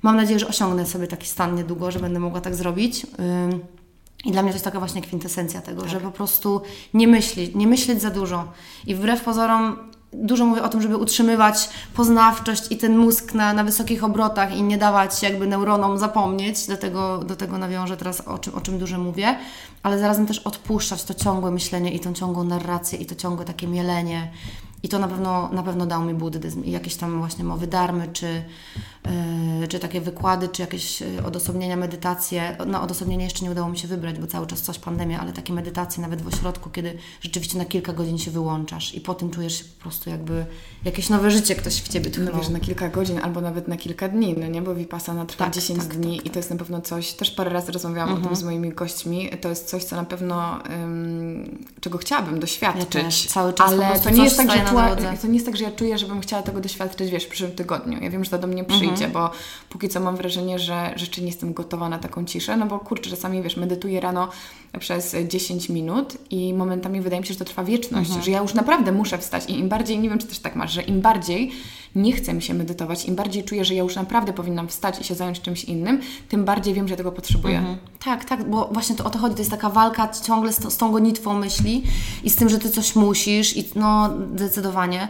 [0.03, 3.07] Mam nadzieję, że osiągnę sobie taki stan niedługo, że będę mogła tak zrobić.
[4.25, 5.91] I dla mnie to jest taka właśnie kwintesencja tego, tak.
[5.91, 6.63] że po prostu
[6.95, 8.45] nie myśleć, nie myśleć za dużo.
[8.87, 13.65] I wbrew pozorom dużo mówię o tym, żeby utrzymywać poznawczość i ten mózg na, na
[13.65, 16.67] wysokich obrotach i nie dawać jakby neuronom zapomnieć.
[16.67, 19.37] Do tego, do tego nawiążę teraz, o czym, o czym dużo mówię,
[19.83, 23.69] ale zarazem też odpuszczać to ciągłe myślenie i tą ciągłą narrację i to ciągłe takie
[23.69, 24.31] mielenie.
[24.83, 28.09] I to na pewno, na pewno dał mi buddyzm i jakieś tam właśnie mowy darmy,
[28.13, 28.45] czy,
[29.69, 32.57] czy takie wykłady, czy jakieś e, odosobnienia, medytacje.
[32.67, 35.53] Na odosobnienie jeszcze nie udało mi się wybrać, bo cały czas coś pandemia, ale takie
[35.53, 39.59] medytacje nawet w ośrodku, kiedy rzeczywiście na kilka godzin się wyłączasz i po tym czujesz
[39.59, 40.47] się po prostu jakby
[40.85, 42.33] jakieś nowe życie ktoś w Ciebie tchnął.
[42.33, 44.63] No wiesz, na kilka godzin albo nawet na kilka dni, no nie?
[44.63, 47.31] Bo Vipassana trwa tak, 10 tak, dni tak, i to jest na pewno coś, też
[47.31, 48.19] parę razy rozmawiałam mhm.
[48.19, 48.41] o tym mhm.
[48.41, 52.95] z moimi gośćmi, to jest coś, co na pewno, um, czego chciałabym doświadczyć.
[52.95, 54.65] Ja też, cały czas ale to nie jest tak, że
[55.21, 57.99] to nie jest tak, że ja czuję, żebym chciała tego doświadczyć, wiesz, w przyszłym tygodniu.
[58.03, 58.94] Ja wiem, że to do mnie przyjdzie, mhm.
[59.09, 59.31] Bo
[59.69, 63.11] póki co mam wrażenie, że rzeczy nie jestem gotowa na taką ciszę, no bo kurczę,
[63.11, 64.29] czasami, wiesz, medytuję rano
[64.79, 68.25] przez 10 minut i momentami wydaje mi się, że to trwa wieczność, mhm.
[68.25, 70.73] że ja już naprawdę muszę wstać i im bardziej, nie wiem, czy też tak masz,
[70.73, 71.53] że im bardziej
[71.95, 75.05] nie chce mi się medytować, im bardziej czuję, że ja już naprawdę powinnam wstać i
[75.05, 77.59] się zająć czymś innym, tym bardziej wiem, że tego potrzebuję.
[77.59, 77.79] Mhm.
[78.05, 80.71] Tak, tak, bo właśnie to o to chodzi, to jest taka walka ciągle z, to,
[80.71, 81.83] z tą gonitwą myśli
[82.25, 85.09] i z tym, że Ty coś musisz i no zdecydowanie.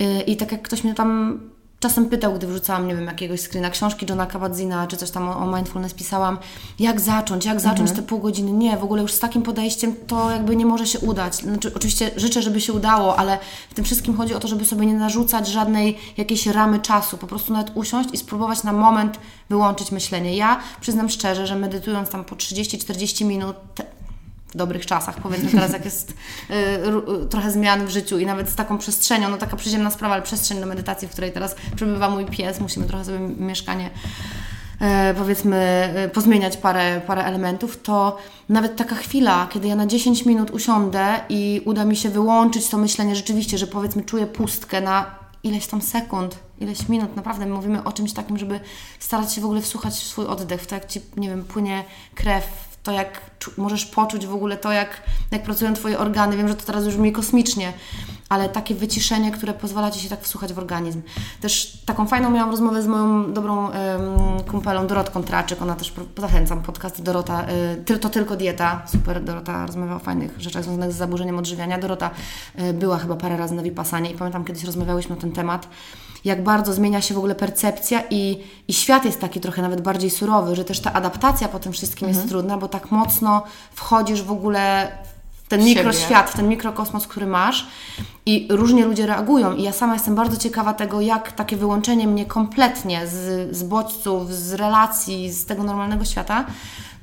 [0.00, 1.40] Y, I tak jak ktoś mnie tam
[1.80, 5.38] czasem pytał, gdy wrzucałam, nie wiem, jakiegoś screena książki Johna Kabat-Zina, czy coś tam o,
[5.38, 6.38] o mindfulness pisałam,
[6.78, 8.52] jak zacząć, jak zacząć te pół godziny.
[8.52, 11.34] Nie, w ogóle już z takim podejściem to jakby nie może się udać.
[11.34, 13.38] Znaczy, oczywiście życzę, żeby się udało, ale
[13.70, 17.18] w tym wszystkim chodzi o to, żeby sobie nie narzucać żadnej jakiejś ramy czasu.
[17.18, 20.36] Po prostu nawet usiąść i spróbować na moment wyłączyć myślenie.
[20.36, 23.56] Ja przyznam szczerze, że medytując tam po 30-40 minut,
[24.56, 26.54] dobrych czasach, powiedzmy teraz jak jest y,
[27.24, 30.22] y, trochę zmian w życiu i nawet z taką przestrzenią, no taka przyziemna sprawa, ale
[30.22, 33.90] przestrzeń do medytacji, w której teraz przebywa mój pies, musimy trochę sobie mieszkanie
[35.10, 38.16] y, powiedzmy y, pozmieniać parę, parę elementów, to
[38.48, 42.78] nawet taka chwila, kiedy ja na 10 minut usiądę i uda mi się wyłączyć to
[42.78, 47.92] myślenie rzeczywiście, że powiedzmy czuję pustkę na ileś tam sekund, ileś minut, naprawdę mówimy o
[47.92, 48.60] czymś takim, żeby
[48.98, 51.84] starać się w ogóle wsłuchać w swój oddech, w to jak Ci, nie wiem, płynie
[52.14, 52.44] krew,
[52.86, 53.20] to jak
[53.56, 56.36] możesz poczuć w ogóle to, jak, jak pracują Twoje organy.
[56.36, 57.72] Wiem, że to teraz już brzmi kosmicznie,
[58.28, 61.02] ale takie wyciszenie, które pozwala Ci się tak wsłuchać w organizm.
[61.40, 63.72] Też taką fajną miałam rozmowę z moją dobrą um,
[64.50, 67.46] kumpelą Dorotką Traczyk, ona też, zachęcam, podcast Dorota,
[67.90, 71.78] y, to tylko dieta, super, Dorota rozmawia o fajnych rzeczach związanych z zaburzeniem odżywiania.
[71.78, 72.10] Dorota
[72.60, 75.68] y, była chyba parę razy na Vipassanie i pamiętam, kiedyś rozmawiałyśmy o ten temat,
[76.26, 80.10] jak bardzo zmienia się w ogóle percepcja i, i świat jest taki trochę nawet bardziej
[80.10, 82.22] surowy, że też ta adaptacja po tym wszystkim mhm.
[82.22, 83.42] jest trudna, bo tak mocno
[83.74, 84.92] wchodzisz w ogóle
[85.44, 87.66] w ten mikroświat, w ten mikrokosmos, który masz
[88.26, 92.26] i różnie ludzie reagują i ja sama jestem bardzo ciekawa tego, jak takie wyłączenie mnie
[92.26, 96.44] kompletnie z, z bodźców, z relacji, z tego normalnego świata,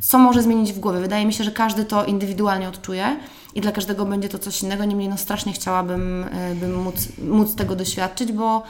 [0.01, 0.99] co może zmienić w głowie.
[0.99, 3.17] Wydaje mi się, że każdy to indywidualnie odczuje
[3.55, 4.85] i dla każdego będzie to coś innego.
[4.85, 8.63] Niemniej no strasznie chciałabym e, bym móc, móc tego doświadczyć, bo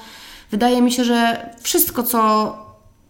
[0.53, 2.55] wydaje mi się, że wszystko, co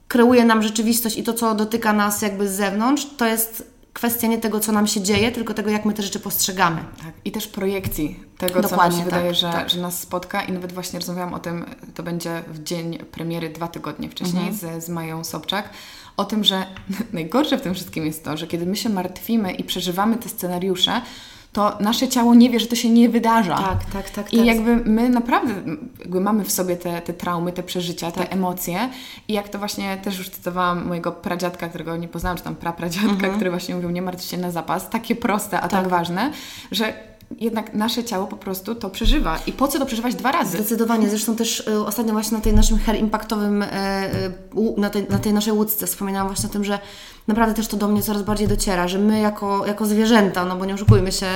[0.07, 4.37] kreuje nam rzeczywistość i to, co dotyka nas jakby z zewnątrz, to jest kwestia nie
[4.37, 6.81] tego, co nam się dzieje, tylko tego, jak my te rzeczy postrzegamy.
[6.97, 7.13] Tak.
[7.25, 9.69] I też projekcji tego, Dokładnie, co nam się tak, wydaje, że, tak.
[9.69, 10.41] że nas spotka.
[10.41, 14.81] I nawet właśnie rozmawiałam o tym, to będzie w dzień premiery dwa tygodnie wcześniej mhm.
[14.81, 15.69] z, z Mają Sobczak,
[16.17, 16.65] o tym, że
[17.13, 21.01] najgorsze w tym wszystkim jest to, że kiedy my się martwimy i przeżywamy te scenariusze,
[21.53, 23.57] to nasze ciało nie wie, że to się nie wydarza.
[23.57, 24.33] Tak, tak, tak.
[24.33, 24.45] I tak.
[24.45, 25.53] jakby my naprawdę
[25.99, 28.27] jakby mamy w sobie te, te traumy, te przeżycia, tak.
[28.27, 28.89] te emocje.
[29.27, 33.09] I jak to właśnie też już cytowałam mojego pradziadka, którego nie poznałam, czy tam prapradziadka,
[33.09, 33.35] mhm.
[33.35, 34.89] który właśnie mówił, nie martw się na zapas.
[34.89, 36.31] Takie proste, a tak, tak wane,
[36.71, 39.39] że jednak nasze ciało po prostu to przeżywa.
[39.47, 40.57] I po co to przeżywać dwa razy?
[40.57, 41.09] Zdecydowanie.
[41.09, 45.19] Zresztą też y, ostatnio właśnie na tej naszym hair impactowym, y, y, na, tej, na
[45.19, 46.79] tej naszej łódce wspominałam właśnie o tym, że
[47.27, 50.65] naprawdę też to do mnie coraz bardziej dociera, że my jako, jako zwierzęta, no bo
[50.65, 51.27] nie oszukujmy się,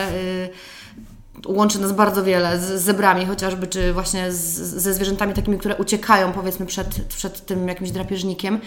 [1.46, 6.32] łączy nas bardzo wiele z zebrami chociażby, czy właśnie z, ze zwierzętami takimi, które uciekają
[6.32, 8.60] powiedzmy przed, przed tym jakimś drapieżnikiem.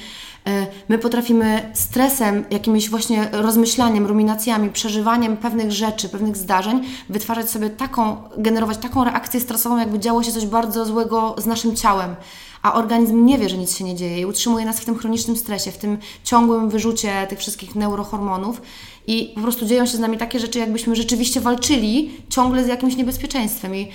[0.46, 7.70] E, my potrafimy stresem, jakimś właśnie rozmyślaniem, ruminacjami, przeżywaniem pewnych rzeczy, pewnych zdarzeń, wytwarzać sobie
[7.70, 12.16] taką, generować taką reakcję stresową, jakby działo się coś bardzo złego z naszym ciałem
[12.62, 15.36] a organizm nie wie, że nic się nie dzieje i utrzymuje nas w tym chronicznym
[15.36, 18.62] stresie, w tym ciągłym wyrzucie tych wszystkich neurohormonów
[19.06, 22.96] i po prostu dzieją się z nami takie rzeczy, jakbyśmy rzeczywiście walczyli ciągle z jakimś
[22.96, 23.88] niebezpieczeństwem i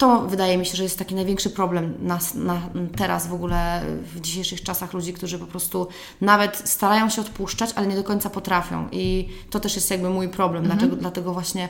[0.00, 2.60] to wydaje mi się, że jest taki największy problem nas, na,
[2.96, 3.82] teraz w ogóle
[4.14, 5.86] w dzisiejszych czasach ludzi, którzy po prostu
[6.20, 8.88] nawet starają się odpuszczać, ale nie do końca potrafią.
[8.92, 10.62] I to też jest jakby mój problem.
[10.62, 10.78] Mhm.
[10.78, 11.68] Dlaczego, dlatego właśnie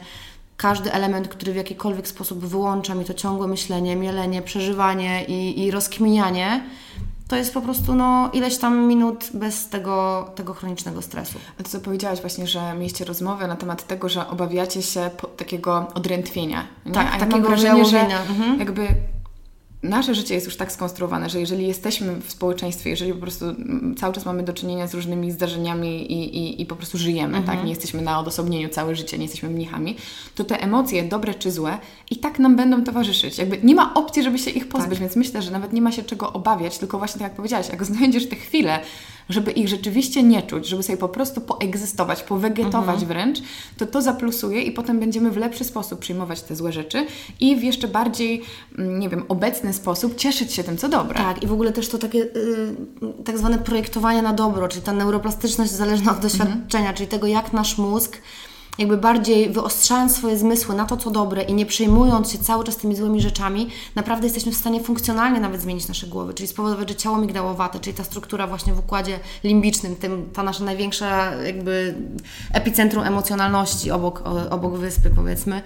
[0.56, 5.70] każdy element, który w jakikolwiek sposób wyłącza mi to ciągłe myślenie, mielenie, przeżywanie i, i
[5.70, 6.64] rozkminianie,
[7.30, 11.38] to jest po prostu no, ileś tam minut bez tego, tego chronicznego stresu.
[11.60, 15.86] A to, co powiedziałaś właśnie, że mieliście rozmowę na temat tego, że obawiacie się takiego
[15.94, 16.66] odrętwienia.
[16.86, 16.92] Nie?
[16.92, 18.58] Tak, A takiego ja wrażenie, że mhm.
[18.58, 18.88] jakby
[19.82, 23.94] nasze życie jest już tak skonstruowane, że jeżeli jesteśmy w społeczeństwie, jeżeli po prostu mm,
[23.98, 27.40] cały czas mamy do czynienia z różnymi zdarzeniami i, i, i po prostu żyjemy, tak?
[27.40, 27.58] mhm.
[27.58, 27.66] tak?
[27.66, 29.96] Nie jesteśmy na odosobnieniu całe życie, nie jesteśmy mnichami,
[30.34, 31.78] to te emocje, dobre czy złe,
[32.10, 33.38] i tak nam będą towarzyszyć.
[33.38, 35.00] Jakby nie ma opcji, żeby się ich pozbyć, tak.
[35.00, 37.84] więc myślę, że nawet nie ma się czego obawiać, tylko właśnie tak jak powiedziałaś, jak
[37.84, 38.80] znajdziesz te chwile,
[39.30, 43.06] żeby ich rzeczywiście nie czuć, żeby sobie po prostu poegzystować, powegetować mhm.
[43.06, 43.38] wręcz,
[43.76, 47.06] to to zaplusuje i potem będziemy w lepszy sposób przyjmować te złe rzeczy
[47.40, 48.42] i w jeszcze bardziej,
[48.78, 51.14] mm, nie wiem, obecny sposób cieszyć się tym, co dobre.
[51.14, 52.74] Tak, i w ogóle też to takie yy,
[53.24, 56.96] tak zwane projektowanie na dobro, czyli ta neuroplastyczność zależna od doświadczenia, mhm.
[56.96, 58.18] czyli tego, jak nasz mózg
[58.80, 62.76] jakby bardziej wyostrzając swoje zmysły na to, co dobre i nie przejmując się cały czas
[62.76, 66.94] tymi złymi rzeczami, naprawdę jesteśmy w stanie funkcjonalnie nawet zmienić nasze głowy, czyli spowodować, że
[66.94, 71.94] ciało migdałowate, czyli ta struktura właśnie w układzie limbicznym, tym, ta nasza największa jakby
[72.52, 75.62] epicentrum emocjonalności obok, obok wyspy powiedzmy,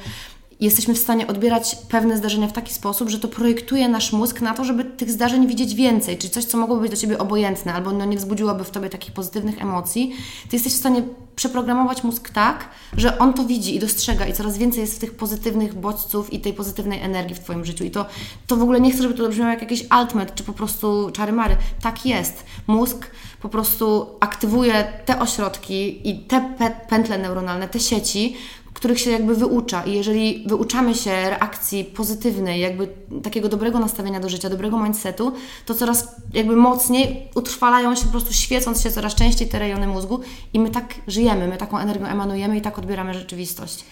[0.60, 4.54] jesteśmy w stanie odbierać pewne zdarzenia w taki sposób, że to projektuje nasz mózg na
[4.54, 7.92] to, żeby tych zdarzeń widzieć więcej, czyli coś, co mogłoby być dla Ciebie obojętne, albo
[7.92, 10.14] no nie wzbudziłoby w Tobie takich pozytywnych emocji,
[10.48, 11.02] Ty jesteś w stanie
[11.36, 15.74] przeprogramować mózg tak, że on to widzi i dostrzega i coraz więcej jest tych pozytywnych
[15.74, 17.84] bodźców i tej pozytywnej energii w Twoim życiu.
[17.84, 18.06] I to,
[18.46, 21.56] to w ogóle nie chcę, żeby to brzmiało jak jakiś altmet, czy po prostu czary-mary.
[21.82, 22.44] Tak jest.
[22.66, 23.10] Mózg
[23.42, 26.54] po prostu aktywuje te ośrodki i te
[26.88, 28.36] pętle neuronalne, te sieci,
[28.74, 29.84] których się jakby wyucza.
[29.84, 32.88] I jeżeli wyuczamy się reakcji pozytywnej, jakby
[33.22, 35.32] takiego dobrego nastawienia do życia, dobrego mindsetu,
[35.66, 40.20] to coraz jakby mocniej utrwalają się, po prostu świecąc się coraz częściej te rejony mózgu
[40.52, 43.84] i my tak żyjemy, my taką energią emanujemy i tak odbieramy rzeczywistość.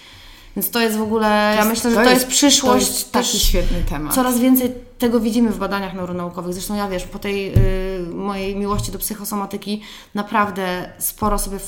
[0.57, 2.87] Więc to jest w ogóle, ja myślę, że to, to jest, jest, przyszłość.
[2.87, 4.15] To jest taki świetny temat.
[4.15, 6.55] Coraz więcej tego widzimy w badaniach neuronaukowych.
[6.55, 9.83] Zresztą ja wiesz, po tej y, mojej miłości do psychosomatyki
[10.15, 11.59] naprawdę sporo sobie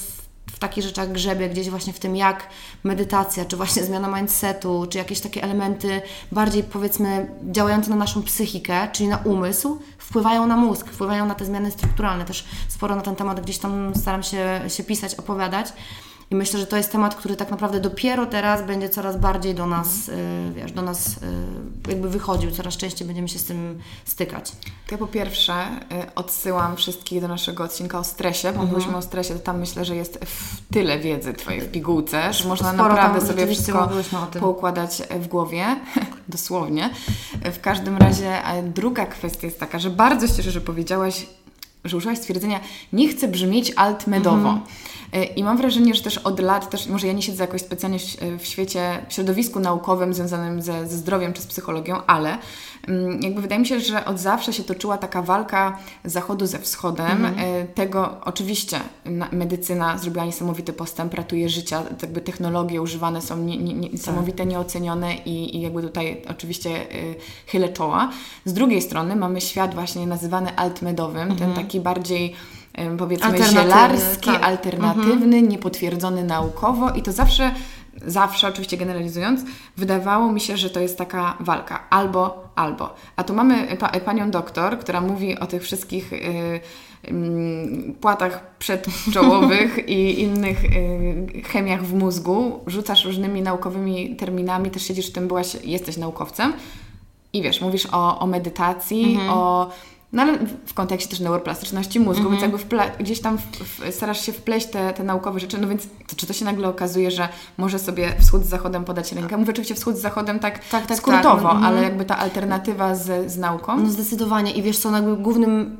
[0.52, 2.48] w takich rzeczach grzebie, gdzieś właśnie w tym, jak
[2.85, 6.02] medytacja, czy właśnie zmiana mindsetu, czy jakieś takie elementy
[6.33, 11.44] bardziej powiedzmy działające na naszą psychikę, czyli na umysł, wpływają na mózg, wpływają na te
[11.44, 12.24] zmiany strukturalne.
[12.24, 15.72] Też sporo na ten temat gdzieś tam staram się, się pisać, opowiadać.
[16.35, 19.66] I myślę, że to jest temat, który tak naprawdę dopiero teraz będzie coraz bardziej do
[19.66, 21.09] nas, y, wiesz, do nas
[21.87, 24.51] y, jakby wychodził, coraz częściej będziemy się z tym stykać.
[24.51, 28.94] To ja po pierwsze y, odsyłam wszystkich do naszego odcinka o stresie, bo mhm.
[28.94, 32.73] o stresie, to tam myślę, że jest w tyle wiedzy Twojej w pigułce, że można
[32.73, 33.90] Sporo naprawdę sobie wszystko
[34.40, 35.64] poukładać w głowie,
[36.29, 36.90] dosłownie.
[37.53, 41.27] W każdym razie druga kwestia jest taka, że bardzo się cieszę, że powiedziałaś,
[41.85, 42.61] że użyłaś stwierdzenia
[42.92, 44.37] nie chcę brzmieć altmedowo.
[44.37, 44.61] Mhm.
[45.12, 47.99] E, I mam wrażenie, że też od lat, też może ja nie siedzę jakoś specjalnie
[47.99, 52.38] w, w świecie, w środowisku naukowym związanym ze, ze zdrowiem czy z psychologią, ale
[53.20, 57.25] jakby wydaje mi się, że od zawsze się toczyła taka walka zachodu ze wschodem.
[57.25, 57.35] Mhm.
[57.38, 58.81] E, tego oczywiście
[59.33, 64.49] medycyna zrobiła niesamowity postęp, ratuje życia, jakby technologie używane są nie, nie, nie, niesamowite, tak.
[64.49, 67.14] nieocenione i, i jakby tutaj oczywiście y,
[67.47, 68.11] chylę czoła.
[68.44, 71.38] Z drugiej strony mamy świat właśnie nazywany altmedowym, mhm.
[71.38, 72.35] ten taki bardziej
[72.99, 74.44] powiedzmy zielarski, tak.
[74.44, 75.49] alternatywny, mhm.
[75.49, 77.55] niepotwierdzony naukowo i to zawsze,
[78.06, 79.40] zawsze oczywiście generalizując,
[79.76, 82.94] wydawało mi się, że to jest taka walka albo, albo.
[83.16, 86.16] A tu mamy pa, panią doktor, która mówi o tych wszystkich y,
[87.08, 95.10] y, płatach przedczołowych i innych y, chemiach w mózgu, rzucasz różnymi naukowymi terminami, też siedzisz
[95.10, 96.52] w tym, byłaś, jesteś naukowcem
[97.34, 99.30] i wiesz, mówisz o, o medytacji, mhm.
[99.30, 99.70] o
[100.14, 102.40] no ale w kontekście też neuroplastyczności mózgu, mm -hmm.
[102.40, 103.38] więc jakby gdzieś tam
[103.90, 107.11] starasz się wpleść te, te naukowe rzeczy, no więc to, czy to się nagle okazuje,
[107.11, 109.37] że może sobie wschód z zachodem podać rękę?
[109.37, 111.62] Mówię oczywiście wschód z zachodem tak, tak, tak skrótowo, tak.
[111.62, 113.81] ale jakby ta alternatywa z, z nauką?
[113.81, 115.77] No zdecydowanie i wiesz co, no jakby głównym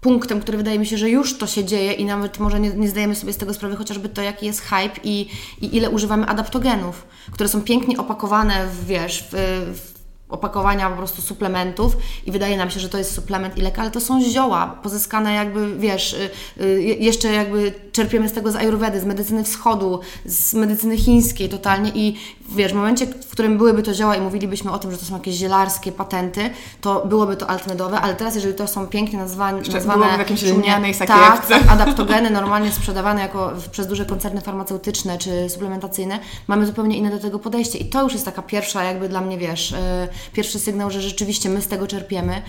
[0.00, 2.88] punktem, który wydaje mi się, że już to się dzieje i nawet może nie, nie
[2.88, 5.28] zdajemy sobie z tego sprawy, chociażby to, jaki jest hype i,
[5.60, 9.34] i ile używamy adaptogenów, które są pięknie opakowane w, wiesz, w,
[9.78, 9.93] w
[10.34, 13.90] opakowania po prostu suplementów i wydaje nam się, że to jest suplement i lek, ale
[13.90, 16.30] to są zioła pozyskane jakby, wiesz, y,
[16.64, 21.92] y, jeszcze jakby czerpiemy z tego z ayurvedy, z medycyny wschodu, z medycyny chińskiej totalnie
[21.94, 22.16] i
[22.48, 25.14] wiesz, w momencie, w którym byłyby to zioła i mówilibyśmy o tym, że to są
[25.14, 29.60] jakieś zielarskie patenty, to byłoby to altmedowe, ale teraz jeżeli to są pięknie nazwane...
[29.72, 35.50] nazwane w jakimś lnianej tak, tak, adaptogeny normalnie sprzedawane jako przez duże koncerny farmaceutyczne czy
[35.50, 39.20] suplementacyjne, mamy zupełnie inne do tego podejście i to już jest taka pierwsza jakby dla
[39.20, 39.76] mnie, wiesz, y,
[40.32, 42.42] pierwszy sygnał, że rzeczywiście my z tego czerpiemy.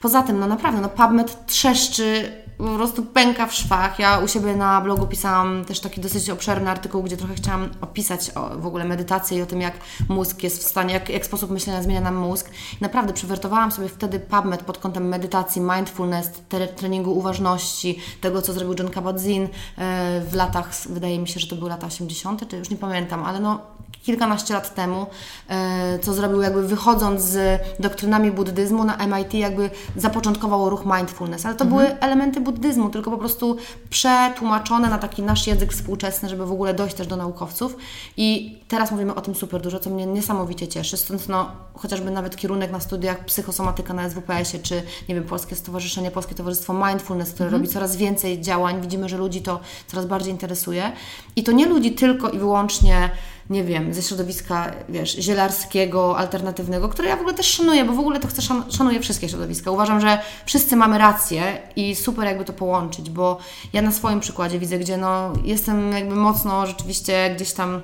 [0.00, 3.98] Poza tym, no naprawdę, no PubMed trzeszczy, po prostu pęka w szwach.
[3.98, 8.30] Ja u siebie na blogu pisałam też taki dosyć obszerny artykuł, gdzie trochę chciałam opisać
[8.34, 9.74] o, w ogóle medytację i o tym, jak
[10.08, 12.50] mózg jest w stanie, jak, jak sposób myślenia zmienia nam mózg.
[12.80, 16.30] Naprawdę przewertowałam sobie wtedy PubMed pod kątem medytacji, mindfulness,
[16.76, 21.56] treningu uważności, tego, co zrobił John Kabat-Zinn e, w latach, wydaje mi się, że to
[21.56, 23.60] były lata 80., czy już nie pamiętam, ale no
[24.06, 25.06] kilkanaście lat temu,
[25.48, 31.54] e, co zrobił jakby wychodząc z doktrynami buddyzmu na MIT, jakby zapoczątkował ruch mindfulness, ale
[31.54, 31.82] to mhm.
[31.82, 33.56] były elementy buddyzmu, tylko po prostu
[33.90, 37.76] przetłumaczone na taki nasz język współczesny, żeby w ogóle dojść też do naukowców.
[38.16, 42.36] I teraz mówimy o tym super dużo, co mnie niesamowicie cieszy, stąd no, chociażby nawet
[42.36, 47.46] kierunek na studiach psychosomatyka na SWPS-ie, czy nie wiem, Polskie Stowarzyszenie, Polskie Towarzystwo Mindfulness, które
[47.46, 47.62] mhm.
[47.62, 50.92] robi coraz więcej działań, widzimy, że ludzi to coraz bardziej interesuje.
[51.36, 53.10] I to nie ludzi tylko i wyłącznie
[53.50, 57.98] nie wiem, ze środowiska, wiesz, zielarskiego, alternatywnego, które ja w ogóle też szanuję, bo w
[57.98, 59.70] ogóle to chcę, szan szanuję wszystkie środowiska.
[59.70, 63.38] Uważam, że wszyscy mamy rację i super jakby to połączyć, bo
[63.72, 67.80] ja na swoim przykładzie widzę, gdzie no jestem jakby mocno rzeczywiście gdzieś tam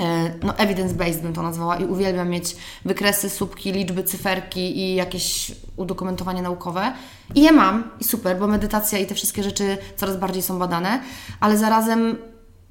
[0.00, 5.52] e, no evidence-based bym to nazwała i uwielbiam mieć wykresy, słupki, liczby, cyferki i jakieś
[5.76, 6.92] udokumentowanie naukowe.
[7.34, 11.00] I je mam i super, bo medytacja i te wszystkie rzeczy coraz bardziej są badane,
[11.40, 12.16] ale zarazem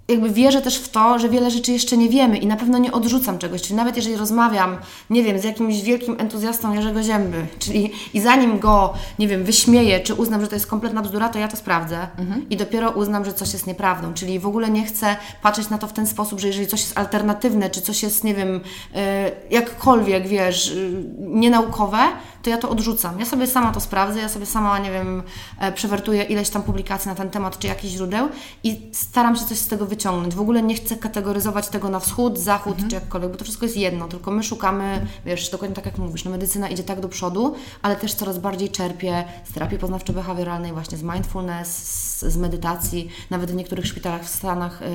[0.08, 2.92] jakby wierzę też w to, że wiele rzeczy jeszcze nie wiemy i na pewno nie
[2.92, 3.62] odrzucam czegoś.
[3.62, 4.78] Czyli nawet jeżeli rozmawiam,
[5.10, 10.00] nie wiem, z jakimś wielkim entuzjastą Jerzego Zięby, czyli i zanim go, nie wiem, wyśmieję,
[10.00, 12.50] czy uznam, że to jest kompletna bzdura, to ja to sprawdzę mhm.
[12.50, 14.14] i dopiero uznam, że coś jest nieprawdą.
[14.14, 16.98] Czyli w ogóle nie chcę patrzeć na to w ten sposób, że jeżeli coś jest
[16.98, 18.62] alternatywne, czy coś jest, nie wiem,
[18.96, 22.00] e, jakkolwiek, wiesz, y, nienaukowe,
[22.44, 23.20] to ja to odrzucam.
[23.20, 25.24] Ja sobie sama to sprawdzę, ja sobie sama, nie wiem,
[25.60, 28.30] e, przewertuję ileś tam publikacji na ten temat, czy jakichś źródeł
[28.64, 30.36] i staram się coś z tego wyciągnąć.
[30.36, 32.90] W ogóle nie chcę kategoryzować tego na wschód, zachód, mhm.
[32.90, 36.26] czy jakkolwiek, bo to wszystko jest jedno, tylko my szukamy, wiesz, dokładnie tak jak mówisz,
[36.26, 40.98] no medycyna idzie tak do przodu, ale też coraz bardziej czerpie z terapii poznawczo-behawioralnej, właśnie
[40.98, 43.10] z mindfulness, z, z, medytacji.
[43.30, 44.86] Nawet w niektórych szpitalach w Stanach y,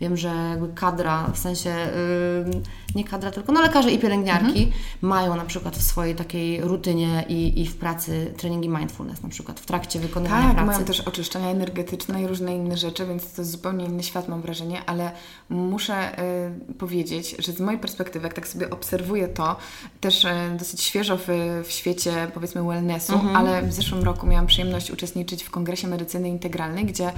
[0.00, 4.72] wiem, że jakby kadra, w sensie y, nie kadra, tylko no lekarze i pielęgniarki mhm.
[5.00, 6.87] mają na przykład w swojej takiej rutynie
[7.28, 10.66] i, i w pracy treningi mindfulness, na przykład w trakcie wykonywania tak, pracy.
[10.66, 14.42] mają też oczyszczenia energetyczne i różne inne rzeczy, więc to jest zupełnie inny świat, mam
[14.42, 15.12] wrażenie, ale
[15.48, 16.22] muszę
[16.70, 19.56] y, powiedzieć, że z mojej perspektywy, jak tak sobie obserwuję to,
[20.00, 21.26] też y, dosyć świeżo w,
[21.64, 23.36] w świecie, powiedzmy, wellnessu, mhm.
[23.36, 27.12] ale w zeszłym roku miałam przyjemność uczestniczyć w Kongresie Medycyny Integralnej, gdzie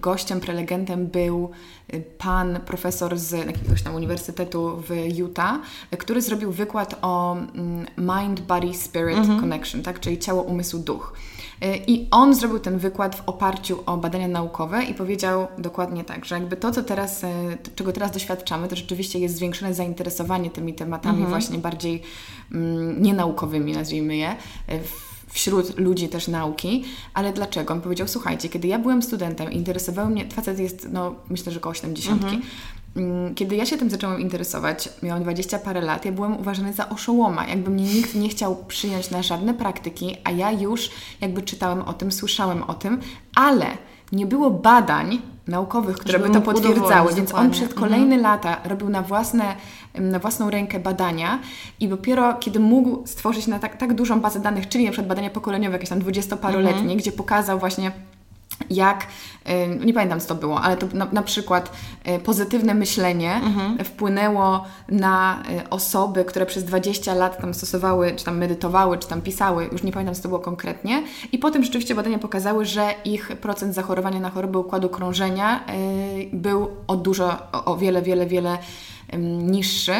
[0.00, 1.50] gościem, prelegentem był
[1.94, 5.58] y, pan profesor z jakiegoś tam uniwersytetu w Utah,
[5.98, 9.40] który zrobił wykład o mm, mind, body, spirit mhm.
[9.40, 10.00] connection, tak?
[10.00, 11.12] czyli ciało, umysł, duch.
[11.64, 16.24] Y, I on zrobił ten wykład w oparciu o badania naukowe i powiedział dokładnie tak,
[16.24, 17.28] że jakby to, co teraz, y,
[17.74, 21.30] czego teraz doświadczamy, to rzeczywiście jest zwiększone zainteresowanie tymi tematami mhm.
[21.30, 22.02] właśnie bardziej
[22.52, 24.36] mm, nienaukowymi, nazwijmy je,
[25.32, 27.74] wśród ludzi też nauki, ale dlaczego?
[27.74, 31.74] On powiedział, słuchajcie, kiedy ja byłem studentem, interesował mnie, facet jest, no myślę, że około
[31.74, 32.22] 70.
[32.22, 32.42] Mhm.
[32.96, 36.88] Mm, kiedy ja się tym zaczęłam interesować, miałam 20 parę lat, ja byłem uważany za
[36.88, 40.90] oszołoma, jakby mnie nikt nie chciał przyjąć na żadne praktyki, a ja już
[41.20, 43.00] jakby czytałem o tym, słyszałem o tym,
[43.34, 43.66] ale
[44.12, 48.22] nie było badań naukowych, które by to potwierdzały, więc on przez kolejne mhm.
[48.22, 49.56] lata robił na, własne,
[49.94, 51.38] na własną rękę badania
[51.80, 55.30] i dopiero kiedy mógł stworzyć na tak, tak dużą bazę danych, czyli na przykład badania
[55.30, 56.98] pokoleniowe, jakieś tam dwudziestoparoletnie, mhm.
[56.98, 57.92] gdzie pokazał właśnie
[58.70, 59.06] jak,
[59.84, 61.72] nie pamiętam co to było, ale to na, na przykład
[62.04, 63.84] e, pozytywne myślenie mhm.
[63.84, 69.22] wpłynęło na e, osoby, które przez 20 lat tam stosowały, czy tam medytowały, czy tam
[69.22, 73.28] pisały, już nie pamiętam co to było konkretnie i potem rzeczywiście badania pokazały, że ich
[73.28, 75.64] procent zachorowania na choroby układu krążenia
[76.32, 78.58] był o dużo, o wiele, wiele, wiele
[79.18, 79.94] niższy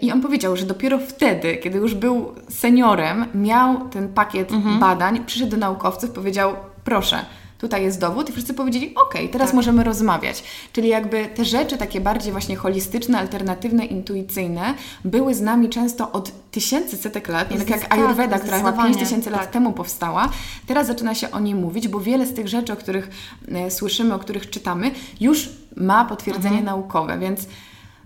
[0.00, 4.78] i on powiedział, że dopiero wtedy, kiedy już był seniorem, miał ten pakiet mhm.
[4.78, 6.52] badań, przyszedł do naukowców, powiedział
[6.84, 7.24] proszę,
[7.64, 9.54] tutaj jest dowód i wszyscy powiedzieli, ok, teraz tak.
[9.54, 10.44] możemy rozmawiać.
[10.72, 14.74] Czyli jakby te rzeczy takie bardziej właśnie holistyczne, alternatywne, intuicyjne
[15.04, 18.96] były z nami często od tysięcy, setek lat, nie tak jak Ayurveda, która chyba 5
[18.96, 19.50] tysięcy lat tak.
[19.50, 20.28] temu powstała.
[20.66, 23.10] Teraz zaczyna się o niej mówić, bo wiele z tych rzeczy, o których
[23.48, 26.64] e, słyszymy, o których czytamy, już ma potwierdzenie mhm.
[26.64, 27.46] naukowe, więc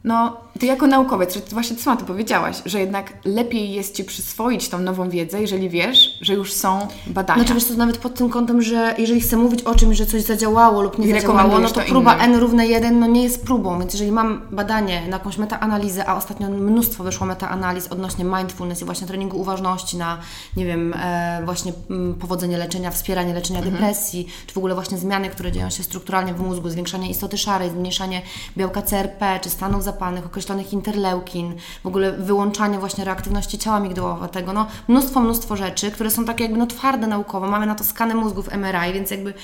[0.05, 4.05] no, ty jako naukowiec, czy ty właśnie sama to powiedziałaś, że jednak lepiej jest Ci
[4.05, 7.41] przyswoić tą nową wiedzę, jeżeli wiesz, że już są badania.
[7.41, 10.23] Znaczy wiesz, to nawet pod tym kątem, że jeżeli chcę mówić o czymś, że coś
[10.23, 12.35] zadziałało lub nie I zadziałało, no to, to próba innym.
[12.35, 16.17] n równe 1 no nie jest próbą, więc jeżeli mam badanie na jakąś metaanalizę, a
[16.17, 20.19] ostatnio mnóstwo wyszło metaanaliz odnośnie mindfulness i właśnie treningu uważności na,
[20.57, 23.77] nie wiem, e, właśnie m, powodzenie leczenia, wspieranie leczenia mhm.
[23.77, 27.71] depresji, czy w ogóle właśnie zmiany, które dzieją się strukturalnie w mózgu, zwiększanie istoty szarej,
[27.71, 28.23] zmniejszanie
[28.57, 34.66] białka CRP, czy stanów zapalnych, określonych interleukin, w ogóle wyłączanie właśnie reaktywności ciała migdałowatego, no
[34.88, 37.46] mnóstwo, mnóstwo rzeczy, które są takie jakby no twarde naukowo.
[37.46, 39.35] Mamy na to skany mózgów MRI, więc jakby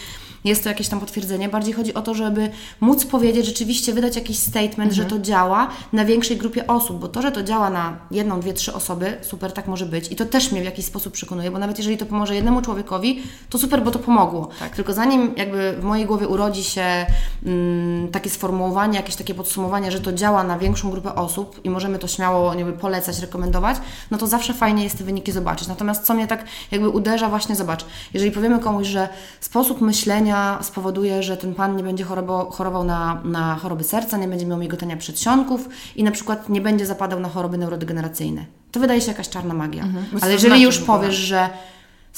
[0.45, 1.49] jest to jakieś tam potwierdzenie.
[1.49, 4.93] Bardziej chodzi o to, żeby móc powiedzieć, rzeczywiście wydać jakiś statement, mhm.
[4.93, 8.53] że to działa na większej grupie osób, bo to, że to działa na jedną, dwie,
[8.53, 10.13] trzy osoby, super, tak może być.
[10.13, 13.23] I to też mnie w jakiś sposób przekonuje, bo nawet jeżeli to pomoże jednemu człowiekowi,
[13.51, 14.49] to super, bo to pomogło.
[14.59, 14.77] Tak.
[14.77, 17.07] Tylko zanim jakby w mojej głowie urodzi się
[17.47, 21.99] mm, takie sformułowanie, jakieś takie podsumowanie, że to działa na większą grupę osób i możemy
[21.99, 23.77] to śmiało wiem, polecać, rekomendować,
[24.11, 25.69] no to zawsze fajnie jest te wyniki zobaczyć.
[25.69, 29.09] Natomiast co mnie tak jakby uderza, właśnie zobacz, jeżeli powiemy komuś, że
[29.41, 34.29] sposób myślenia spowoduje, że ten pan nie będzie chorował, chorował na, na choroby serca, nie
[34.29, 38.45] będzie miał migotania przedsionków i na przykład nie będzie zapadał na choroby neurodegeneracyjne.
[38.73, 39.83] To wydaje się jakaś czarna magia.
[39.83, 41.49] Mhm, Ale jeżeli znaczy już powiesz, że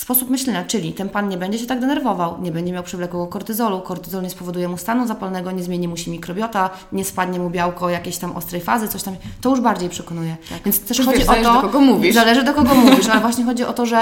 [0.00, 3.80] sposób myślenia, czyli ten pan nie będzie się tak denerwował, nie będzie miał przewlekłego kortyzolu,
[3.80, 7.90] kortyzol nie spowoduje mu stanu zapalnego, nie zmieni mu się mikrobiota, nie spadnie mu białko
[7.90, 10.36] jakiejś tam ostrej fazy, coś tam, to już bardziej przekonuje.
[10.48, 10.62] Tak.
[10.64, 12.14] Więc też chodzi wiesz, o to, do kogo mówisz.
[12.14, 14.00] Zależy do kogo mówisz, ale właśnie chodzi o to, że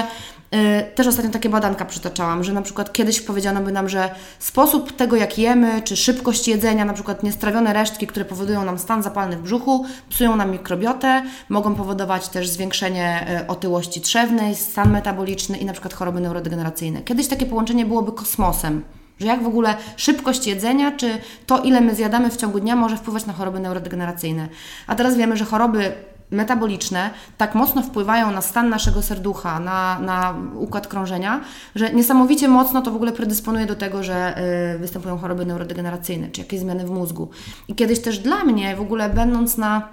[0.55, 4.97] y, też ostatnio takie badanka przytaczałam, że na przykład kiedyś powiedziano by nam, że sposób
[4.97, 9.37] tego jak jemy, czy szybkość jedzenia, na przykład niestrawione resztki, które powodują nam stan zapalny
[9.37, 15.65] w brzuchu, psują nam mikrobiotę, mogą powodować też zwiększenie y, otyłości trzewnej, stan metaboliczny i
[15.65, 17.03] na przykład przykład choroby neurodegeneracyjne.
[17.03, 18.83] Kiedyś takie połączenie byłoby kosmosem.
[19.21, 22.97] Że jak w ogóle szybkość jedzenia, czy to, ile my zjadamy w ciągu dnia, może
[22.97, 24.49] wpływać na choroby neurodegeneracyjne.
[24.87, 25.93] A teraz wiemy, że choroby
[26.31, 31.41] metaboliczne tak mocno wpływają na stan naszego serducha, na, na układ krążenia,
[31.75, 34.39] że niesamowicie mocno to w ogóle predysponuje do tego, że
[34.75, 37.29] y, występują choroby neurodegeneracyjne, czy jakieś zmiany w mózgu.
[37.69, 39.89] I kiedyś też dla mnie, w ogóle będąc na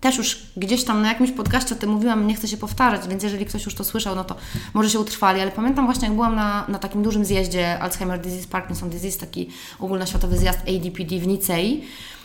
[0.00, 3.22] też już gdzieś tam na jakimś podcaście o tym mówiłam, nie chcę się powtarzać, więc
[3.22, 4.36] jeżeli ktoś już to słyszał, no to
[4.74, 8.48] może się utrwali, ale pamiętam właśnie jak byłam na, na takim dużym zjeździe Alzheimer Disease,
[8.48, 9.48] Parkinson Disease, taki
[9.80, 11.84] ogólnoświatowy zjazd ADPD w Nicei,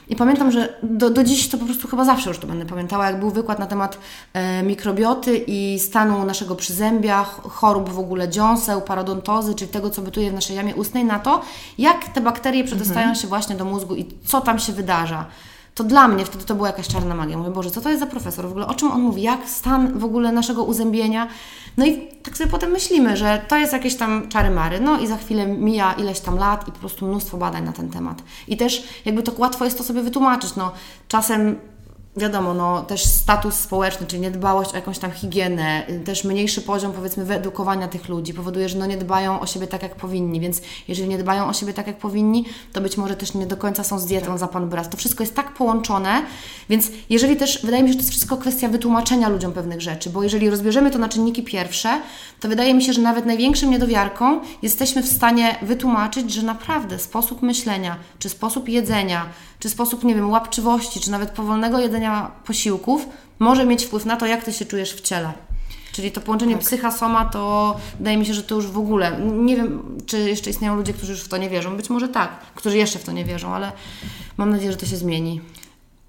[0.09, 3.05] i pamiętam, że do, do dziś to po prostu chyba zawsze już to będę pamiętała,
[3.05, 3.97] jak był wykład na temat
[4.33, 10.31] e, mikrobioty i stanu naszego przyzębia, chorób w ogóle dziąseł, parodontozy, czyli tego, co bytuje
[10.31, 11.41] w naszej jamie ustnej, na to,
[11.77, 13.15] jak te bakterie przedostają mhm.
[13.15, 15.25] się właśnie do mózgu i co tam się wydarza
[15.77, 17.37] to dla mnie wtedy to była jakaś czarna magia.
[17.37, 18.47] Mówię, Boże, co to jest za profesor?
[18.47, 19.21] W ogóle o czym on mówi?
[19.21, 21.27] Jak stan w ogóle naszego uzębienia?
[21.77, 24.79] No i tak sobie potem myślimy, że to jest jakieś tam czary mary.
[24.79, 27.89] No i za chwilę mija ileś tam lat i po prostu mnóstwo badań na ten
[27.89, 28.23] temat.
[28.47, 30.55] I też jakby to łatwo jest to sobie wytłumaczyć.
[30.55, 30.71] No,
[31.07, 31.55] czasem
[32.17, 37.25] wiadomo, no, też status społeczny, czyli niedbałość o jakąś tam higienę, też mniejszy poziom, powiedzmy,
[37.25, 41.09] wyedukowania tych ludzi powoduje, że no nie dbają o siebie tak, jak powinni, więc jeżeli
[41.09, 43.99] nie dbają o siebie tak, jak powinni, to być może też nie do końca są
[43.99, 44.89] z dietą za Pan brat.
[44.89, 46.21] To wszystko jest tak połączone,
[46.69, 50.09] więc jeżeli też, wydaje mi się, że to jest wszystko kwestia wytłumaczenia ludziom pewnych rzeczy,
[50.09, 52.01] bo jeżeli rozbierzemy to na czynniki pierwsze,
[52.39, 57.41] to wydaje mi się, że nawet największym niedowiarką jesteśmy w stanie wytłumaczyć, że naprawdę sposób
[57.41, 59.25] myślenia, czy sposób jedzenia,
[59.59, 63.07] czy sposób, nie wiem, łapczywości, czy nawet powolnego jedzenia posiłków
[63.39, 65.33] może mieć wpływ na to, jak Ty się czujesz w ciele.
[65.91, 66.63] Czyli to połączenie tak.
[66.63, 69.19] psycha-soma to wydaje mi się, że to już w ogóle.
[69.19, 71.77] Nie wiem, czy jeszcze istnieją ludzie, którzy już w to nie wierzą.
[71.77, 73.71] Być może tak, którzy jeszcze w to nie wierzą, ale
[74.37, 75.41] mam nadzieję, że to się zmieni.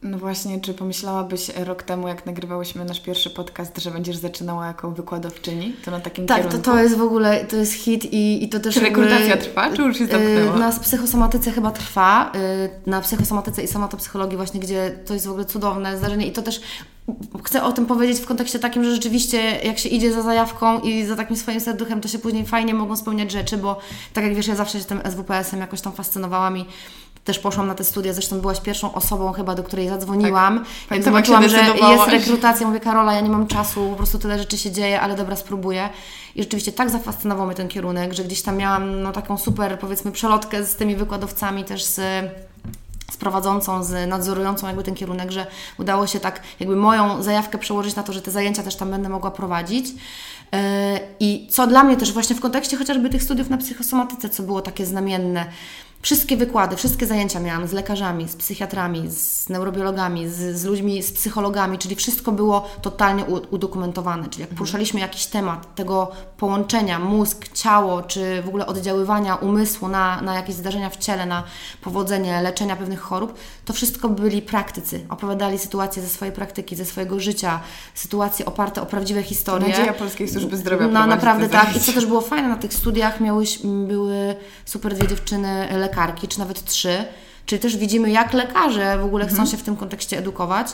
[0.03, 4.90] No właśnie, czy pomyślałabyś rok temu, jak nagrywałyśmy nasz pierwszy podcast, że będziesz zaczynała jako
[4.90, 5.76] wykładowczyni?
[5.84, 6.57] To na takim tak, kierunku?
[6.57, 8.74] Tak, to, to jest w ogóle, to jest hit i, i to też...
[8.74, 10.57] Czy rekrutacja trwa, czy już się zamknęła?
[10.57, 12.32] Na psychosomatyce chyba trwa,
[12.86, 16.42] y, na psychosomatyce i somatopsychologii właśnie, gdzie to jest w ogóle cudowne zdarzenie i to
[16.42, 16.61] też
[17.44, 21.05] chcę o tym powiedzieć w kontekście takim, że rzeczywiście jak się idzie za zajawką i
[21.05, 23.78] za takim swoim serduchem, to się później fajnie mogą spełniać rzeczy, bo
[24.12, 26.64] tak jak wiesz, ja zawsze się tym SWPS-em jakoś tam fascynowałam i
[27.25, 30.59] też poszłam na te studia, zresztą byłaś pierwszą osobą chyba, do której zadzwoniłam.
[30.59, 30.97] Tak.
[30.97, 34.59] Jak zobaczyłam, że jest rekrutacja, mówię Karola, ja nie mam czasu, po prostu tyle rzeczy
[34.59, 35.89] się dzieje, ale dobra, spróbuję.
[36.35, 40.12] I rzeczywiście tak zafascynował mnie ten kierunek, że gdzieś tam miałam no, taką super, powiedzmy,
[40.12, 42.01] przelotkę z tymi wykładowcami też z
[43.11, 45.47] z prowadzącą, z nadzorującą jakby ten kierunek, że
[45.79, 49.09] udało się tak jakby moją zajawkę przełożyć na to, że te zajęcia też tam będę
[49.09, 49.87] mogła prowadzić.
[50.53, 54.43] E, I co dla mnie też właśnie w kontekście chociażby tych studiów na psychosomatyce, co
[54.43, 55.47] było takie znamienne,
[56.03, 61.12] Wszystkie wykłady, wszystkie zajęcia miałam z lekarzami, z psychiatrami, z neurobiologami, z, z ludźmi, z
[61.12, 64.22] psychologami, czyli wszystko było totalnie udokumentowane.
[64.22, 64.59] Czyli jak mhm.
[64.59, 70.55] poruszaliśmy jakiś temat tego połączenia mózg, ciało, czy w ogóle oddziaływania umysłu na, na jakieś
[70.55, 71.44] zdarzenia w ciele, na
[71.80, 75.07] powodzenie, leczenia pewnych chorób, to wszystko byli praktycy.
[75.09, 77.61] Opowiadali sytuacje ze swojej praktyki, ze swojego życia,
[77.94, 79.68] sytuacje oparte o prawdziwe historie.
[79.68, 80.88] Nadzieja Polskiej Służby Zdrowia.
[80.88, 81.76] No naprawdę tak.
[81.76, 85.68] I co też było fajne na tych studiach, miałeś, były super dwie dziewczyny
[85.99, 87.05] lekarki, czy nawet trzy.
[87.46, 89.51] Czyli też widzimy, jak lekarze w ogóle chcą mhm.
[89.51, 90.66] się w tym kontekście edukować.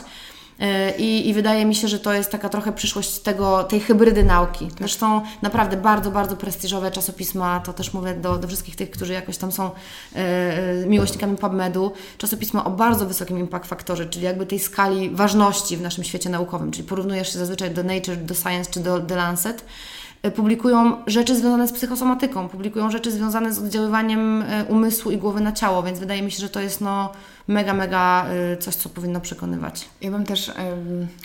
[0.61, 4.23] Y, I, I, wydaje mi się, że to jest taka trochę przyszłość tego, tej hybrydy
[4.23, 4.67] nauki.
[4.67, 4.77] Tak.
[4.77, 9.37] Zresztą naprawdę bardzo, bardzo prestiżowe czasopisma, to też mówię do, do wszystkich tych, którzy jakoś
[9.37, 9.71] tam są
[10.15, 15.81] e, miłośnikami PubMedu, czasopisma o bardzo wysokim impact faktorze, czyli jakby tej skali ważności w
[15.81, 19.61] naszym świecie naukowym, czyli porównujesz się zazwyczaj do Nature, do Science czy do The Lancet
[19.61, 19.94] E,
[20.31, 25.51] publikują rzeczy związane z psychosomatyką, publikują rzeczy związane z oddziaływaniem e, umysłu i głowy na
[25.51, 27.11] ciało, więc wydaje mi się, że to jest no
[27.47, 29.89] mega, mega e, coś, co powinno przekonywać.
[30.01, 30.51] Ja bym też,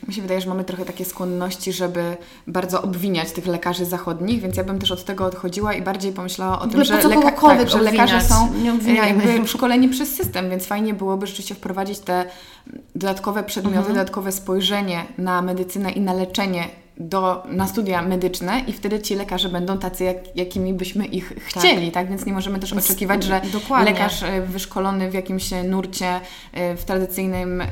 [0.08, 4.56] mi się wydaje, że mamy trochę takie skłonności, żeby bardzo obwiniać tych lekarzy zachodnich, więc
[4.56, 7.82] ja bym też od tego odchodziła i bardziej pomyślała o tym, że, leka tak, że
[7.82, 8.48] lekarze są
[8.94, 12.24] jakby szkoleni przez system, więc fajnie byłoby rzeczywiście wprowadzić te
[12.94, 13.94] dodatkowe przedmioty, mhm.
[13.94, 16.68] dodatkowe spojrzenie na medycynę i na leczenie
[17.00, 21.86] do, na studia medyczne i wtedy ci lekarze będą tacy, jak, jakimi byśmy ich chcieli,
[21.86, 21.94] tak?
[21.94, 22.08] tak?
[22.08, 23.92] Więc nie możemy też oczekiwać, że Dokładnie.
[23.92, 26.20] lekarz e, wyszkolony w jakimś nurcie
[26.52, 27.62] e, w tradycyjnym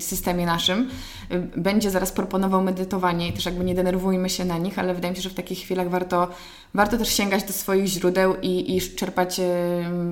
[0.00, 0.90] systemie naszym
[1.30, 5.10] e, będzie zaraz proponował medytowanie i też jakby nie denerwujmy się na nich, ale wydaje
[5.10, 6.28] mi się, że w takich chwilach warto,
[6.74, 9.40] warto też sięgać do swoich źródeł i, i czerpać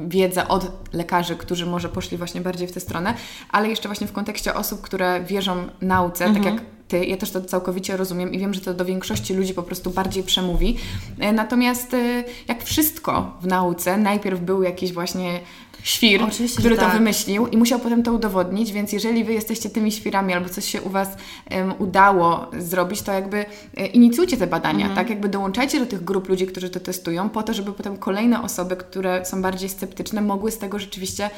[0.06, 3.14] wiedzę od lekarzy, którzy może poszli właśnie bardziej w tę stronę,
[3.50, 6.44] ale jeszcze właśnie w kontekście osób, które wierzą nauce, tak mhm.
[6.44, 7.04] tak jak ty.
[7.04, 10.22] Ja też to całkowicie rozumiem i wiem, że to do większości ludzi po prostu bardziej
[10.22, 10.76] przemówi.
[11.18, 15.40] E, natomiast e, jak wszystko w nauce, najpierw był jakiś właśnie
[15.82, 16.92] świr, Oczywiście, który to tak.
[16.92, 20.82] wymyślił i musiał potem to udowodnić, więc jeżeli Wy jesteście tymi świrami albo coś się
[20.82, 21.08] u Was
[21.50, 23.44] em, udało zrobić, to jakby
[23.76, 24.94] e, inicjujcie te badania, Mhm.
[24.94, 25.10] tak?
[25.10, 28.76] Jakby dołączajcie do tych grup ludzi, którzy to testują, po to, żeby potem kolejne osoby,
[28.76, 31.30] które są bardziej sceptyczne, mogły z tego rzeczywiście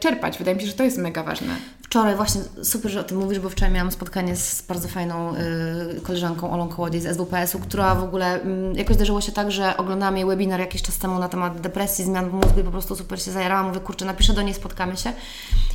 [0.00, 0.38] czerpać.
[0.38, 1.56] Wydaje mi się, że to jest mega ważne.
[1.92, 6.00] Wczoraj właśnie, super, że o tym mówisz, bo wczoraj miałam spotkanie z bardzo fajną y,
[6.00, 10.16] koleżanką Olą Kołodziej z SWPS-u, która w ogóle y, jakoś zdarzyło się tak, że oglądałam
[10.16, 13.22] jej webinar jakiś czas temu na temat depresji, zmian w mózgu i po prostu super
[13.22, 13.66] się zajarałam.
[13.66, 15.12] Mówię, kurczę, napiszę do niej, spotkamy się.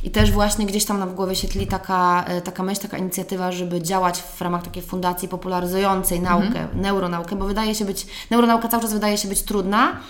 [0.04, 2.98] I też właśnie gdzieś tam na w głowie się tli taka, y, taka myśl, taka
[2.98, 8.68] inicjatywa, żeby działać w ramach takiej fundacji popularyzującej naukę, neuronaukę, bo wydaje się być, neuronauka
[8.68, 10.00] cały czas wydaje się być trudna,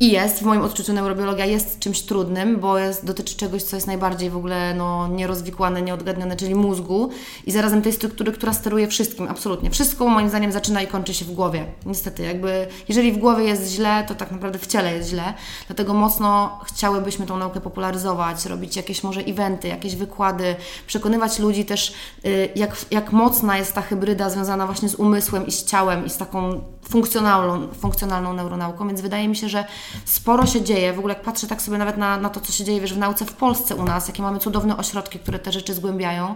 [0.00, 3.86] i jest, w moim odczuciu neurobiologia jest czymś trudnym, bo jest, dotyczy czegoś, co jest
[3.86, 7.10] najbardziej w ogóle no, nierozwikłane, nieodgadnione, czyli mózgu
[7.46, 9.70] i zarazem tej struktury, która steruje wszystkim, absolutnie.
[9.70, 11.66] Wszystko moim zdaniem zaczyna i kończy się w głowie.
[11.86, 15.34] Niestety, jakby jeżeli w głowie jest źle, to tak naprawdę w ciele jest źle.
[15.66, 21.94] Dlatego mocno chciałybyśmy tą naukę popularyzować, robić jakieś może eventy, jakieś wykłady, przekonywać ludzi też,
[22.24, 26.10] y, jak, jak mocna jest ta hybryda związana właśnie z umysłem i z ciałem i
[26.10, 26.60] z taką
[26.90, 29.64] funkcjonalną, funkcjonalną neuronauką, więc wydaje mi się, że
[30.04, 30.92] sporo się dzieje.
[30.92, 32.98] W ogóle jak patrzę tak sobie nawet na, na to, co się dzieje wiesz, w
[32.98, 36.34] nauce w Polsce u nas, jakie mamy cudowne ośrodki, które te rzeczy zgłębiają.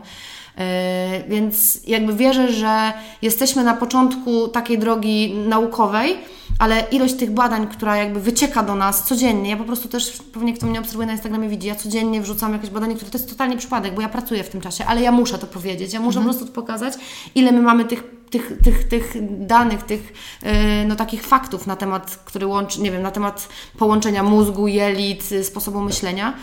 [0.58, 0.64] Yy,
[1.28, 2.92] więc jakby wierzę, że
[3.22, 6.18] jesteśmy na początku takiej drogi naukowej,
[6.58, 10.54] ale ilość tych badań, która jakby wycieka do nas codziennie, ja po prostu też, pewnie
[10.54, 13.56] kto mnie obserwuje na Instagramie widzi, ja codziennie wrzucam jakieś badanie, które to jest totalnie
[13.56, 16.24] przypadek, bo ja pracuję w tym czasie, ale ja muszę to powiedzieć, ja muszę po
[16.24, 16.94] prostu pokazać,
[17.34, 19.14] ile my mamy tych tych, tych, tych
[19.46, 20.12] danych, tych
[20.42, 20.50] yy,
[20.86, 23.48] no, takich faktów na temat, który łączy, nie wiem, na temat
[23.78, 26.34] połączenia mózgu, jelit, sposobu myślenia,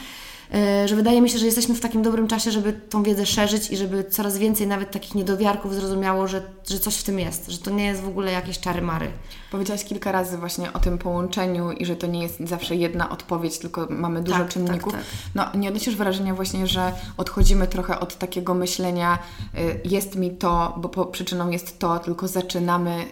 [0.85, 3.77] że wydaje mi się, że jesteśmy w takim dobrym czasie, żeby tą wiedzę szerzyć i
[3.77, 7.71] żeby coraz więcej nawet takich niedowiarków zrozumiało, że, że coś w tym jest, że to
[7.71, 9.07] nie jest w ogóle jakieś czary-mary.
[9.51, 13.57] Powiedziałaś kilka razy właśnie o tym połączeniu i że to nie jest zawsze jedna odpowiedź,
[13.59, 14.93] tylko mamy dużo Tak, czynników.
[14.93, 15.01] tak,
[15.35, 19.19] No, nie odnosisz wrażenia właśnie, że odchodzimy trochę od takiego myślenia,
[19.57, 23.05] y, jest mi to, bo przyczyną jest to, tylko zaczynamy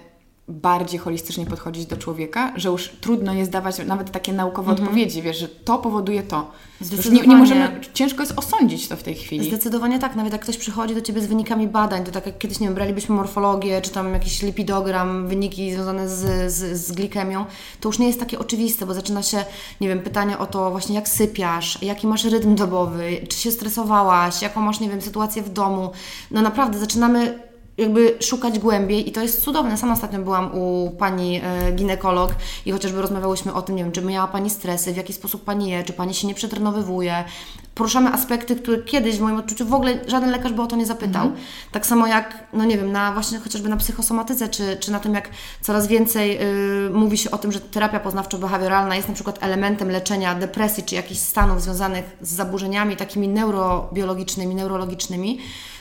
[0.50, 5.38] bardziej holistycznie podchodzić do człowieka, że już trudno jest dawać nawet takie naukowe odpowiedzi, wiesz,
[5.40, 6.52] że to powoduje to.
[6.82, 7.40] Już nie, nie Zdecydowanie.
[7.40, 9.48] możemy, ciężko jest osądzić to w tej chwili.
[9.48, 12.60] Zdecydowanie tak, nawet jak ktoś przychodzi do Ciebie z wynikami badań, to tak jak kiedyś,
[12.60, 17.46] nie wiem, bralibyśmy morfologię, czy tam jakiś lipidogram, wyniki związane z, z, z glikemią,
[17.80, 19.46] to już nie jest takie oczywiste, bo zaczyna się,
[19.82, 24.42] nie wiem, pytanie o to właśnie jak sypiasz, jaki masz rytm dobowy, czy się stresowałaś,
[24.42, 25.92] jaką masz, nie wiem, sytuację w domu.
[26.32, 27.49] No naprawdę, zaczynamy
[27.80, 29.78] jakby szukać głębiej i to jest cudowne.
[29.78, 34.02] Sama ostatnio byłam u pani e, ginekolog i chociażby rozmawiałyśmy o tym, nie wiem, czy
[34.02, 37.24] miała Pani stresy, w jaki sposób Pani je, czy Pani się nie przetrenowywuje.
[37.80, 40.86] Poruszamy aspekty, które kiedyś w moim odczuciu w ogóle żaden lekarz by o to nie
[40.86, 41.32] zapytał.
[41.72, 45.14] Tak samo jak, no nie wiem, na właśnie chociażby na psychosomatyce, czy, czy na tym,
[45.14, 45.30] jak
[45.62, 46.42] coraz więcej
[46.88, 50.96] y, mówi się o tym, że terapia poznawczo-behawioralna jest na przykład elementem leczenia depresji, czy
[50.96, 55.40] jakichś stanów związanych z zaburzeniami takimi neurobiologicznymi, neurologicznymi,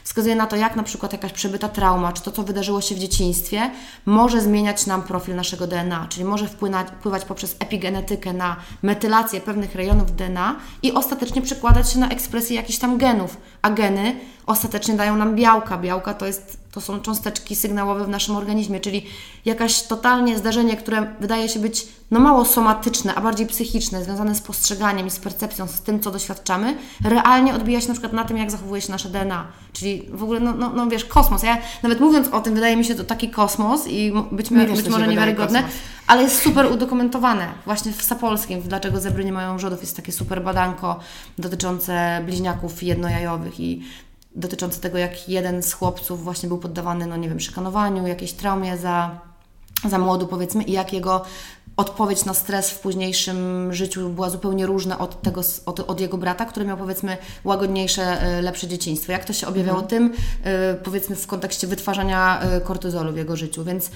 [0.09, 2.99] wskazuje na to, jak na przykład jakaś przebyta trauma, czy to, co wydarzyło się w
[2.99, 3.71] dzieciństwie,
[4.07, 10.17] może zmieniać nam profil naszego DNA, czyli może wpływać poprzez epigenetykę na metylację pewnych rejonów
[10.17, 14.15] DNA i ostatecznie przekładać się na ekspresję jakichś tam genów, a geny
[14.49, 15.79] ostatecznie dają nam białka.
[15.79, 19.07] Białka to, jest, to są cząsteczki sygnałowe w naszym organizmie, czyli
[19.45, 24.41] jakaś totalnie zdarzenie, które wydaje się być no mało somatyczne, a bardziej psychiczne, związane z
[24.41, 28.37] postrzeganiem i z percepcją, z tym, co doświadczamy, realnie odbija się na przykład na tym,
[28.37, 29.47] jak zachowuje się nasze DNA.
[29.73, 31.43] Czyli w ogóle, no, no, no wiesz, kosmos.
[31.43, 34.67] Ja nawet mówiąc o tym, wydaje mi się to taki kosmos i być, Mi mi-
[34.67, 35.63] być może niewiarygodne,
[36.07, 37.49] ale jest super udokumentowane.
[37.65, 41.01] Właśnie w Sapolskim, Dlaczego zebry nie mają wrzodów, jest takie super badanko
[41.39, 43.83] dotyczące bliźniaków jednojajowych i
[44.35, 48.77] dotyczące tego, jak jeden z chłopców właśnie był poddawany, no nie wiem, szykanowaniu, jakiejś traumie
[48.77, 49.21] za,
[49.89, 51.25] za młodu powiedzmy i jak jego
[51.79, 56.45] odpowiedź na stres w późniejszym życiu była zupełnie różna od tego, od, od jego brata,
[56.45, 59.13] który miał powiedzmy łagodniejsze, e, lepsze dzieciństwo.
[59.13, 60.13] Jak to się objawiało tym,
[60.45, 63.91] e, powiedzmy w kontekście wytwarzania e, kortyzolu w jego życiu, więc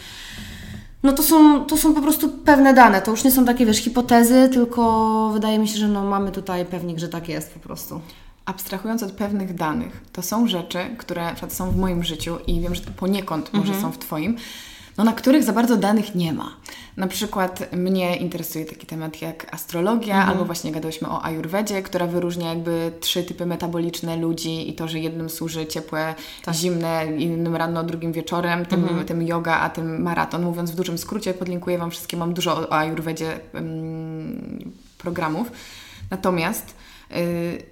[1.02, 3.78] no to są, to są po prostu pewne dane, to już nie są takie, wiesz,
[3.78, 8.00] hipotezy, tylko wydaje mi się, że no mamy tutaj pewnik, że tak jest po prostu.
[8.44, 12.60] Abstrahując od pewnych danych, to są rzeczy, które na przykład są w moim życiu i
[12.60, 14.36] wiem, że poniekąd może są w Twoim,
[14.98, 16.56] no na których za bardzo danych nie ma.
[16.96, 22.48] Na przykład mnie interesuje taki temat jak astrologia, albo właśnie gadałyśmy o ajurwedzie, która wyróżnia
[22.48, 26.14] jakby trzy typy metaboliczne ludzi i to, że jednym służy ciepłe,
[26.52, 30.42] zimne, innym rano, drugim wieczorem, tym, tym yoga, a tym maraton.
[30.42, 35.52] Mówiąc w dużym skrócie, podlinkuję Wam wszystkie, mam dużo o, o ajurwedzie ym, programów.
[36.10, 36.74] Natomiast
[37.16, 37.71] y,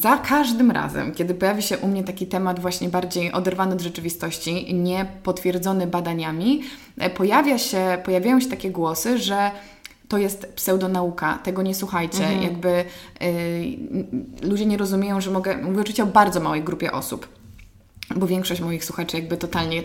[0.00, 4.74] za każdym razem, kiedy pojawi się u mnie taki temat właśnie bardziej oderwany od rzeczywistości,
[4.74, 6.62] nie potwierdzony badaniami,
[6.98, 9.50] e, pojawia się, pojawiają się takie głosy, że
[10.08, 12.24] to jest pseudonauka, tego nie słuchajcie.
[12.24, 12.42] Mhm.
[12.42, 12.84] Jakby
[13.22, 17.28] y, ludzie nie rozumieją, że mogę, mówię oczywiście o bardzo małej grupie osób,
[18.16, 19.82] bo większość moich słuchaczy jakby totalnie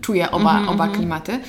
[0.00, 0.98] czuje oba, mhm, oba mhm.
[0.98, 1.40] klimaty.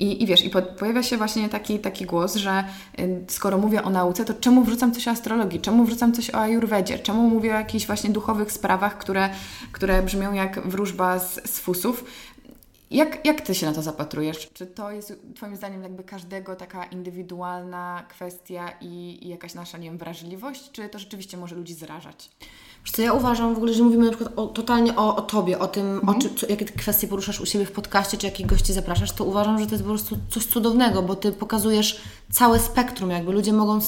[0.00, 2.64] I, I wiesz, i po, pojawia się właśnie taki, taki głos, że
[2.98, 6.40] y, skoro mówię o nauce, to czemu wrzucam coś o astrologii, czemu wrzucam coś o
[6.40, 9.30] ajurwedzie, czemu mówię o jakichś właśnie duchowych sprawach, które,
[9.72, 12.04] które brzmią jak wróżba z, z fusów.
[12.90, 14.50] Jak, jak Ty się na to zapatrujesz?
[14.52, 19.88] Czy to jest Twoim zdaniem jakby każdego taka indywidualna kwestia i, i jakaś nasza, nie
[19.88, 22.30] wiem, wrażliwość, czy to rzeczywiście może ludzi zrażać?
[22.84, 25.58] Wiesz co, ja uważam w ogóle, że mówimy na przykład o, totalnie o, o Tobie,
[25.58, 26.08] o tym, mhm.
[26.08, 29.24] o czy, co, jakie kwestie poruszasz u siebie w podcaście, czy jakich gości zapraszasz, to
[29.24, 32.00] uważam, że to jest po prostu coś cudownego, bo Ty pokazujesz
[32.32, 33.80] całe spektrum, jakby ludzie mogą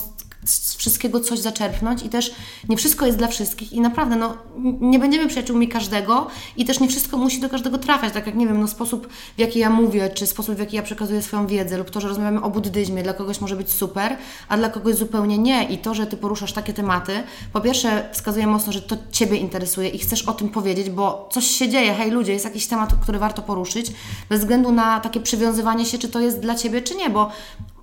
[0.44, 2.34] z wszystkiego coś zaczerpnąć i też
[2.68, 4.36] nie wszystko jest dla wszystkich i naprawdę, no,
[4.80, 6.26] nie będziemy przyjaciółmi każdego
[6.56, 9.40] i też nie wszystko musi do każdego trafiać, tak jak, nie wiem, no, sposób w
[9.40, 12.42] jaki ja mówię, czy sposób w jaki ja przekazuję swoją wiedzę lub to, że rozmawiamy
[12.42, 14.16] o buddyzmie, dla kogoś może być super,
[14.48, 15.64] a dla kogoś zupełnie nie.
[15.64, 17.12] I to, że Ty poruszasz takie tematy,
[17.52, 21.46] po pierwsze wskazuje mocno, że to Ciebie interesuje i chcesz o tym powiedzieć, bo coś
[21.46, 23.92] się dzieje, hej ludzie, jest jakiś temat, który warto poruszyć,
[24.28, 27.30] bez względu na takie przywiązywanie się, czy to jest dla Ciebie, czy nie, bo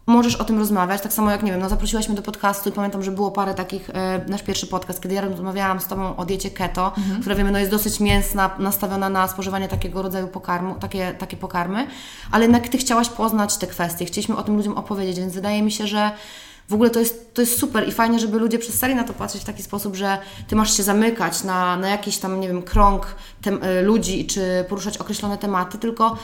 [0.10, 2.72] możesz o tym rozmawiać, tak samo jak, nie wiem, no zaprosiłaś mnie do podcastu i
[2.72, 6.26] pamiętam, że było parę takich, e, nasz pierwszy podcast, kiedy ja rozmawiałam z Tobą o
[6.26, 7.20] diecie keto, mhm.
[7.22, 11.88] która wiemy, no jest dosyć mięsna, nastawiona na spożywanie takiego rodzaju pokarmu, takie, takie pokarmy,
[12.32, 15.72] ale jednak Ty chciałaś poznać te kwestie, chcieliśmy o tym ludziom opowiedzieć, więc wydaje mi
[15.72, 16.12] się, że
[16.70, 19.42] w ogóle to jest, to jest super i fajnie, żeby ludzie przestali na to patrzeć
[19.42, 23.16] w taki sposób, że ty masz się zamykać na, na jakiś tam, nie wiem, krąg
[23.42, 26.18] tem, e, ludzi, czy poruszać określone tematy, tylko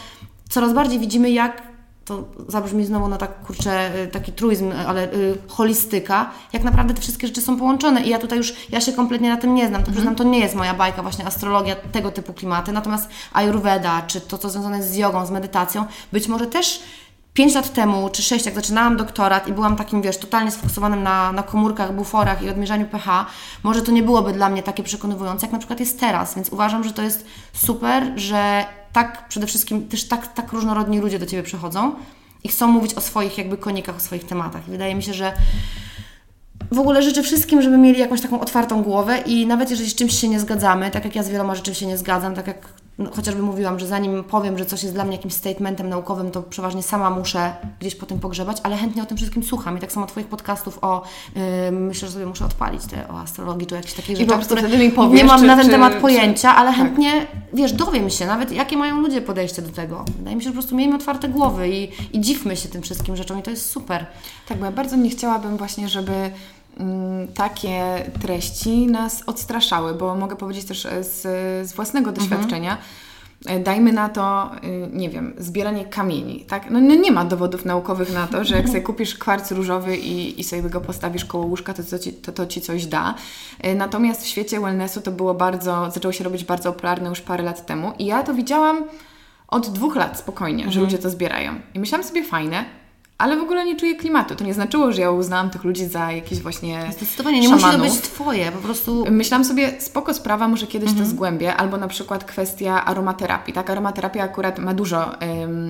[0.49, 1.74] coraz bardziej widzimy, jak
[2.05, 7.01] to zabrzmi znowu na tak, kurczę, y, taki truizm, ale y, holistyka, jak naprawdę te
[7.01, 8.01] wszystkie rzeczy są połączone.
[8.01, 9.93] I ja tutaj już, ja się kompletnie na tym nie znam, to mhm.
[9.93, 14.37] przyznam, to nie jest moja bajka, właśnie astrologia, tego typu klimaty, natomiast ayurveda, czy to,
[14.37, 16.79] co związane jest z jogą, z medytacją, być może też
[17.33, 21.31] 5 lat temu, czy 6, jak zaczynałam doktorat i byłam takim, wiesz, totalnie sfokusowanym na,
[21.31, 23.25] na komórkach, buforach i odmierzaniu pH,
[23.63, 26.83] może to nie byłoby dla mnie takie przekonywujące, jak na przykład jest teraz, więc uważam,
[26.83, 28.65] że to jest super, że
[28.95, 31.95] tak przede wszystkim też tak, tak różnorodni ludzie do Ciebie przychodzą
[32.43, 34.67] i chcą mówić o swoich jakby konikach, o swoich tematach.
[34.67, 35.33] I wydaje mi się, że
[36.71, 40.19] w ogóle życzę wszystkim, żeby mieli jakąś taką otwartą głowę i nawet jeżeli z czymś
[40.19, 42.67] się nie zgadzamy, tak jak ja z wieloma rzeczami się nie zgadzam, tak jak
[42.97, 46.43] no, chociażby mówiłam, że zanim powiem, że coś jest dla mnie jakimś statementem naukowym, to
[46.43, 49.77] przeważnie sama muszę gdzieś po tym pogrzebać, ale chętnie o tym wszystkim słucham.
[49.77, 51.03] I tak samo Twoich podcastów o,
[51.35, 51.41] yy,
[51.71, 55.21] myślę, że sobie muszę odpalić te o astrologii, czy jakieś takie rzeczy, które mi powiesz,
[55.21, 56.79] nie mam czy, na ten czy, temat czy, pojęcia, ale tak.
[56.79, 60.05] chętnie, wiesz, dowiem się nawet, jakie mają ludzie podejście do tego.
[60.17, 63.15] Wydaje mi się, że po prostu miejmy otwarte głowy i, i dziwmy się tym wszystkim
[63.15, 64.05] rzeczom i to jest super.
[64.47, 66.31] Tak, bo ja bardzo nie chciałabym właśnie, żeby
[67.33, 71.21] takie treści nas odstraszały, bo mogę powiedzieć też e, z,
[71.69, 72.29] z własnego mhm.
[72.29, 72.77] doświadczenia,
[73.41, 73.63] mhm.
[73.63, 76.69] dajmy na to, e, nie wiem, zbieranie kamieni, tak?
[76.71, 80.39] No, no, nie ma dowodów naukowych na to, że jak sobie kupisz kwarc różowy i,
[80.39, 83.15] i sobie go postawisz koło łóżka, to to, ci, to to Ci coś da.
[83.75, 87.65] Natomiast w świecie wellnessu to było bardzo, zaczęło się robić bardzo popularne już parę lat
[87.65, 88.83] temu i ja to widziałam
[89.47, 90.71] od dwóch lat spokojnie, mhm.
[90.71, 91.55] że ludzie to zbierają.
[91.73, 92.65] I myślałam sobie, fajne,
[93.17, 94.35] ale w ogóle nie czuję klimatu.
[94.35, 96.89] To nie znaczyło, że ja uznałam tych ludzi za jakieś właśnie.
[96.91, 97.79] Zdecydowanie, nie szamanów.
[97.79, 99.05] musi to być Twoje, po prostu.
[99.11, 101.05] Myślałam sobie, spoko sprawa, może kiedyś mhm.
[101.05, 103.53] to zgłębię, albo na przykład kwestia aromaterapii.
[103.53, 105.11] Tak, aromaterapia akurat ma dużo,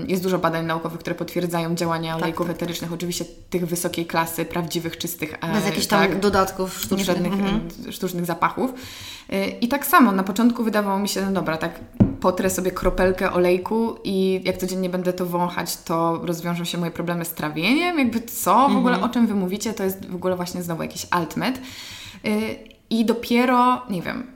[0.08, 4.46] jest dużo badań naukowych, które potwierdzają działania tak, olejków tak, eterycznych, oczywiście tych wysokiej klasy,
[4.46, 5.34] prawdziwych, czystych.
[5.42, 7.06] E, Bez jakichś tam tak, dodatków sztucznych.
[7.06, 7.70] Żadnych mhm.
[7.92, 8.74] sztucznych zapachów.
[9.30, 11.80] E, I tak samo, na początku wydawało mi się, no dobra, tak
[12.26, 17.26] potrę sobie kropelkę olejku i jak codziennie będę to wąchać, to rozwiążą się moje problemy
[17.26, 18.00] z trawieniem.
[18.00, 18.70] Jakby co?
[18.70, 19.12] W ogóle mhm.
[19.12, 19.74] o czym Wy mówicie?
[19.74, 21.62] To jest w ogóle właśnie znowu jakiś altmet.
[22.26, 22.58] Y,
[22.90, 24.35] I dopiero, nie wiem,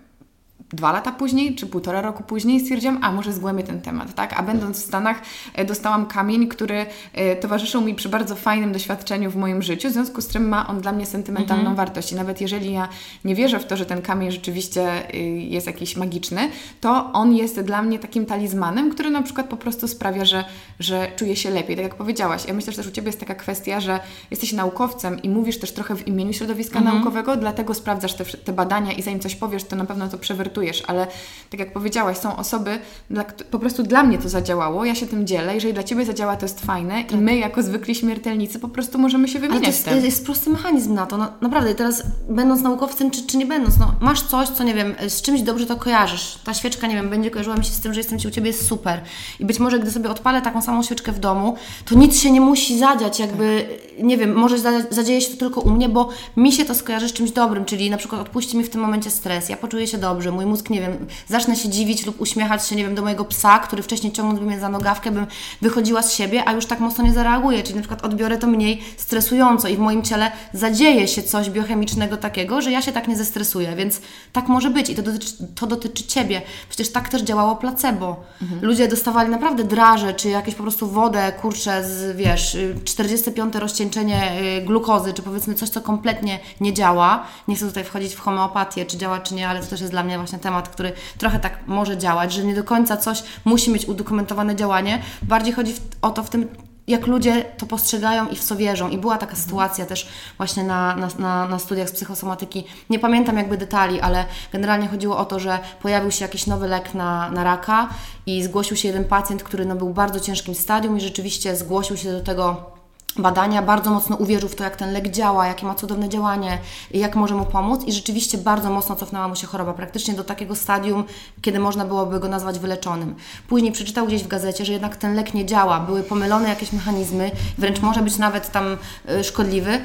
[0.73, 4.39] dwa lata później, czy półtora roku później stwierdziłam, a może zgłębię ten temat, tak?
[4.39, 5.21] A będąc w Stanach
[5.53, 9.91] e, dostałam kamień, który e, towarzyszył mi przy bardzo fajnym doświadczeniu w moim życiu, w
[9.91, 11.75] związku z czym ma on dla mnie sentymentalną mhm.
[11.75, 12.11] wartość.
[12.11, 12.87] I nawet jeżeli ja
[13.25, 16.49] nie wierzę w to, że ten kamień rzeczywiście y, jest jakiś magiczny,
[16.81, 20.43] to on jest dla mnie takim talizmanem, który na przykład po prostu sprawia, że,
[20.79, 21.75] że czuję się lepiej.
[21.75, 23.99] Tak jak powiedziałaś, ja myślę, że też u Ciebie jest taka kwestia, że
[24.31, 26.95] jesteś naukowcem i mówisz też trochę w imieniu środowiska mhm.
[26.95, 30.58] naukowego, dlatego sprawdzasz te, te badania i zanim coś powiesz, to na pewno to przewertujesz
[30.87, 31.07] ale
[31.49, 32.79] tak jak powiedziałaś, są osoby,
[33.09, 36.37] dla, po prostu dla mnie to zadziałało, ja się tym dzielę, jeżeli dla Ciebie zadziała,
[36.37, 37.11] to jest fajne tak.
[37.11, 40.49] i my jako zwykli śmiertelnicy po prostu możemy się wymieniać Ale to jest, jest prosty
[40.49, 44.47] mechanizm na to, no, naprawdę, teraz będąc naukowcem czy, czy nie będąc, no, masz coś,
[44.47, 47.65] co nie wiem, z czymś dobrze to kojarzysz, ta świeczka, nie wiem, będzie kojarzyła mi
[47.65, 49.01] się z tym, że jestem Ci u Ciebie, jest super
[49.39, 51.55] i być może gdy sobie odpalę taką samą świeczkę w domu,
[51.85, 54.05] to nic się nie musi zadziać, jakby, tak.
[54.05, 54.57] nie wiem, może
[54.89, 57.89] zadzieje się to tylko u mnie, bo mi się to skojarzy z czymś dobrym, czyli
[57.89, 60.81] na przykład odpuści mi w tym momencie stres, ja poczuję się dobrze, mój mózg, nie
[60.81, 64.45] wiem, zacznę się dziwić lub uśmiechać się, nie wiem, do mojego psa, który wcześniej ciągnąłby
[64.45, 65.27] mnie za nogawkę, bym
[65.61, 68.83] wychodziła z siebie, a już tak mocno nie zareaguję, czyli na przykład odbiorę to mniej
[68.97, 73.15] stresująco i w moim ciele zadzieje się coś biochemicznego takiego, że ja się tak nie
[73.15, 74.01] zestresuję, więc
[74.33, 76.41] tak może być i to dotyczy, to dotyczy Ciebie.
[76.69, 78.23] Przecież tak też działało placebo.
[78.41, 78.65] Mhm.
[78.65, 84.61] Ludzie dostawali naprawdę draże, czy jakieś po prostu wodę, kurczę, z, wiesz, 45 rozcieńczenie y,
[84.61, 87.23] glukozy, czy powiedzmy coś, co kompletnie nie działa.
[87.47, 90.03] Nie chcę tutaj wchodzić w homeopatię, czy działa, czy nie, ale to też jest dla
[90.03, 93.85] mnie właśnie temat, który trochę tak może działać, że nie do końca coś musi mieć
[93.85, 95.01] udokumentowane działanie.
[95.21, 96.47] Bardziej chodzi o to w tym,
[96.89, 98.89] jak ludzie to postrzegają i w co wierzą.
[98.89, 102.63] I była taka sytuacja też właśnie na, na, na, na, studiach z psychosomatyki.
[102.89, 106.93] Nie pamiętam jakby detali, ale generalnie chodziło o to, że pojawił się jakiś nowy lek
[106.93, 107.89] na, na raka
[108.25, 111.97] i zgłosił się jeden pacjent, który no, był w bardzo ciężkim stadium i rzeczywiście zgłosił
[111.97, 112.78] się do tego
[113.21, 116.57] badania, bardzo mocno uwierzył w to, jak ten lek działa, jakie ma cudowne działanie,
[116.91, 117.83] jak może mu pomóc.
[117.85, 121.03] I rzeczywiście bardzo mocno cofnęła mu się choroba, praktycznie do takiego stadium,
[121.41, 123.15] kiedy można byłoby go nazwać wyleczonym.
[123.47, 127.31] Później przeczytał gdzieś w gazecie, że jednak ten lek nie działa, były pomylone jakieś mechanizmy,
[127.57, 128.77] wręcz może być nawet tam
[129.09, 129.79] y, szkodliwy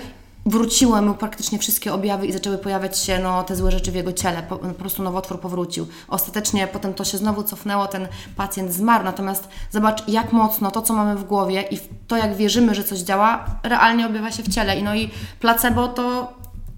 [0.47, 4.13] wróciły mu praktycznie wszystkie objawy i zaczęły pojawiać się no, te złe rzeczy w jego
[4.13, 4.43] ciele.
[4.43, 5.87] Po, po, prostu nowotwór powrócił.
[6.09, 9.05] Ostatecznie potem to się znowu cofnęło, ten pacjent zmarł.
[9.05, 11.79] Natomiast zobacz, jak mocno to, co mamy w głowie i
[12.09, 14.79] to, jak wierzymy, że coś działa, realnie objawia się w ciele.
[14.79, 16.33] I no i placebo to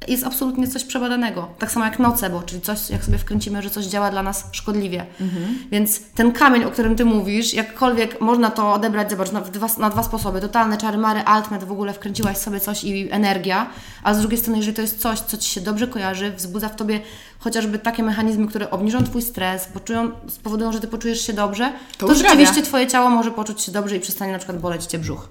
[0.09, 1.49] jest absolutnie coś przebadanego.
[1.59, 5.07] Tak samo jak nocebo, czyli coś, jak sobie wkręcimy, że coś działa dla nas szkodliwie.
[5.21, 5.59] Mhm.
[5.71, 9.91] Więc ten kamień, o którym Ty mówisz, jakkolwiek można to odebrać, zobacz, na dwa, na
[9.91, 10.41] dwa sposoby.
[10.41, 13.71] Totalne czary mary, altmet, w ogóle wkręciłaś sobie coś i energia,
[14.03, 16.77] a z drugiej strony, jeżeli to jest coś, co Ci się dobrze kojarzy, wzbudza w
[16.77, 17.01] Tobie
[17.39, 22.07] chociażby takie mechanizmy, które obniżą Twój stres, poczują, spowodują, że Ty poczujesz się dobrze, to,
[22.07, 25.29] to rzeczywiście Twoje ciało może poczuć się dobrze i przestanie na przykład boleć Cię brzuch.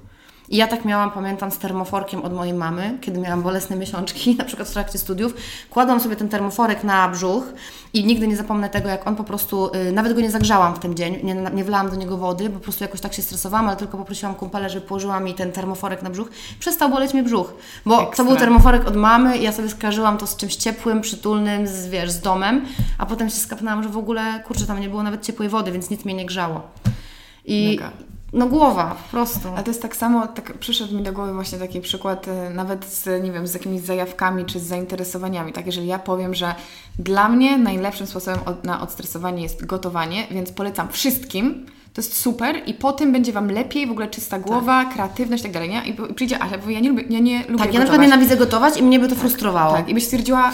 [0.50, 4.44] I ja tak miałam, pamiętam, z termoforkiem od mojej mamy, kiedy miałam bolesne miesiączki, na
[4.44, 5.34] przykład w trakcie studiów.
[5.70, 7.44] Kładłam sobie ten termoforek na brzuch
[7.94, 10.80] i nigdy nie zapomnę tego, jak on po prostu, yy, nawet go nie zagrzałam w
[10.80, 13.78] ten dzień, nie, nie wlałam do niego wody, po prostu jakoś tak się stresowałam, ale
[13.78, 16.30] tylko poprosiłam kumpelę, żeby położyła mi ten termoforek na brzuch.
[16.60, 17.54] Przestał boleć mi brzuch,
[17.86, 18.18] bo Ekstra.
[18.18, 21.88] to był termoforek od mamy i ja sobie skarżyłam to z czymś ciepłym, przytulnym, z,
[21.88, 22.66] wiesz, z domem,
[22.98, 25.90] a potem się skapnęłam, że w ogóle, kurczę, tam nie było nawet ciepłej wody, więc
[25.90, 26.62] nic mnie nie grzało.
[27.46, 28.15] I, Mega.
[28.36, 29.50] No głowa, po prostu.
[29.58, 32.86] A to jest tak samo, tak przyszedł mi do głowy właśnie taki przykład y, nawet
[32.86, 35.54] z, nie wiem, z jakimiś zajawkami czy z zainteresowaniami.
[35.54, 36.56] Tak, jeżeli ja powiem, że
[37.00, 42.62] dla mnie najlepszym sposobem od, na odstresowanie jest gotowanie, więc polecam wszystkim, to jest super
[42.66, 44.94] i po tym będzie Wam lepiej, w ogóle czysta głowa, tak.
[44.94, 45.86] kreatywność i tak dalej, nie?
[45.86, 47.74] I przyjdzie Asia, bo ja nie lubię, ja nie lubię Tak, gotować.
[47.74, 49.74] ja na przykład nienawidzę gotować i mnie by to tak, frustrowało.
[49.74, 50.52] Tak, i byś stwierdziła,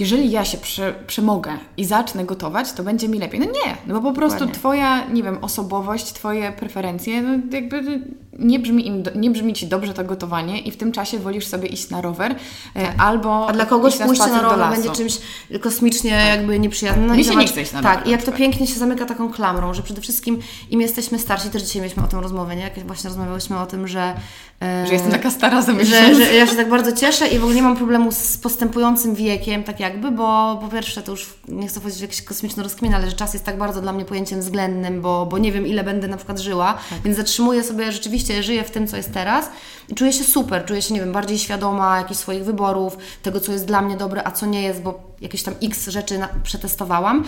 [0.00, 3.40] jeżeli ja się prze, przemogę i zacznę gotować, to będzie mi lepiej.
[3.40, 4.60] No nie, no bo po prostu Dokładnie.
[4.60, 8.00] Twoja, nie wiem, osobowość, Twoje preferencje, no jakby
[8.38, 11.68] nie brzmi, im, nie brzmi Ci dobrze to gotowanie i w tym czasie wolisz sobie
[11.68, 12.34] iść na rower
[12.74, 12.94] e, tak.
[12.98, 15.18] albo A dla kogoś pójście na rower będzie czymś
[15.60, 16.38] kosmicznie tak.
[16.38, 17.06] jakby nieprzyjemnym.
[17.06, 19.04] No Mi się zobacz, nie chce iść na Tak, i jak to pięknie się zamyka
[19.04, 20.38] taką klamrą, że przede wszystkim
[20.70, 22.62] im jesteśmy starsi, też dzisiaj mieliśmy o tym rozmowę, nie?
[22.62, 24.14] Jak właśnie rozmawiałyśmy o tym, że
[24.60, 27.54] że jestem taka stara za że, że ja się tak bardzo cieszę i w ogóle
[27.54, 31.80] nie mam problemu z postępującym wiekiem, tak jakby, bo po pierwsze to już nie chcę
[31.80, 35.26] w jakieś kosmiczne rozkminy, ale że czas jest tak bardzo dla mnie pojęciem względnym, bo,
[35.26, 37.02] bo nie wiem ile będę na przykład żyła, tak.
[37.02, 39.50] więc zatrzymuję sobie, rzeczywiście żyję w tym, co jest teraz
[39.88, 43.52] i czuję się super, czuję się, nie wiem, bardziej świadoma jakichś swoich wyborów, tego, co
[43.52, 47.24] jest dla mnie dobre, a co nie jest, bo jakieś tam x rzeczy na, przetestowałam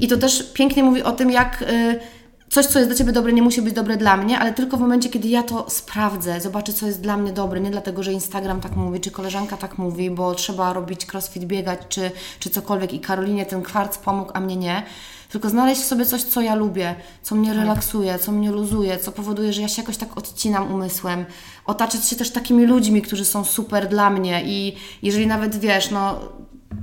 [0.00, 1.60] i to też pięknie mówi o tym, jak...
[1.60, 2.15] Yy,
[2.50, 4.80] coś, co jest dla Ciebie dobre, nie musi być dobre dla mnie, ale tylko w
[4.80, 8.60] momencie, kiedy ja to sprawdzę, zobaczę, co jest dla mnie dobre, nie dlatego, że Instagram
[8.60, 13.00] tak mówi, czy koleżanka tak mówi, bo trzeba robić crossfit, biegać, czy, czy cokolwiek i
[13.00, 14.82] Karolinie ten kwarc pomógł, a mnie nie.
[15.28, 17.58] Tylko znaleźć sobie coś, co ja lubię, co mnie tak.
[17.58, 21.24] relaksuje, co mnie luzuje, co powoduje, że ja się jakoś tak odcinam umysłem.
[21.64, 26.20] Otaczać się też takimi ludźmi, którzy są super dla mnie i jeżeli nawet wiesz, no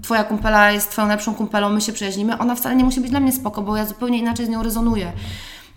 [0.02, 3.20] Twoja kumpela jest Twoją lepszą kumpelą, my się przyjaźnimy, ona wcale nie musi być dla
[3.20, 5.12] mnie spoko, bo ja zupełnie inaczej z nią rezonuję.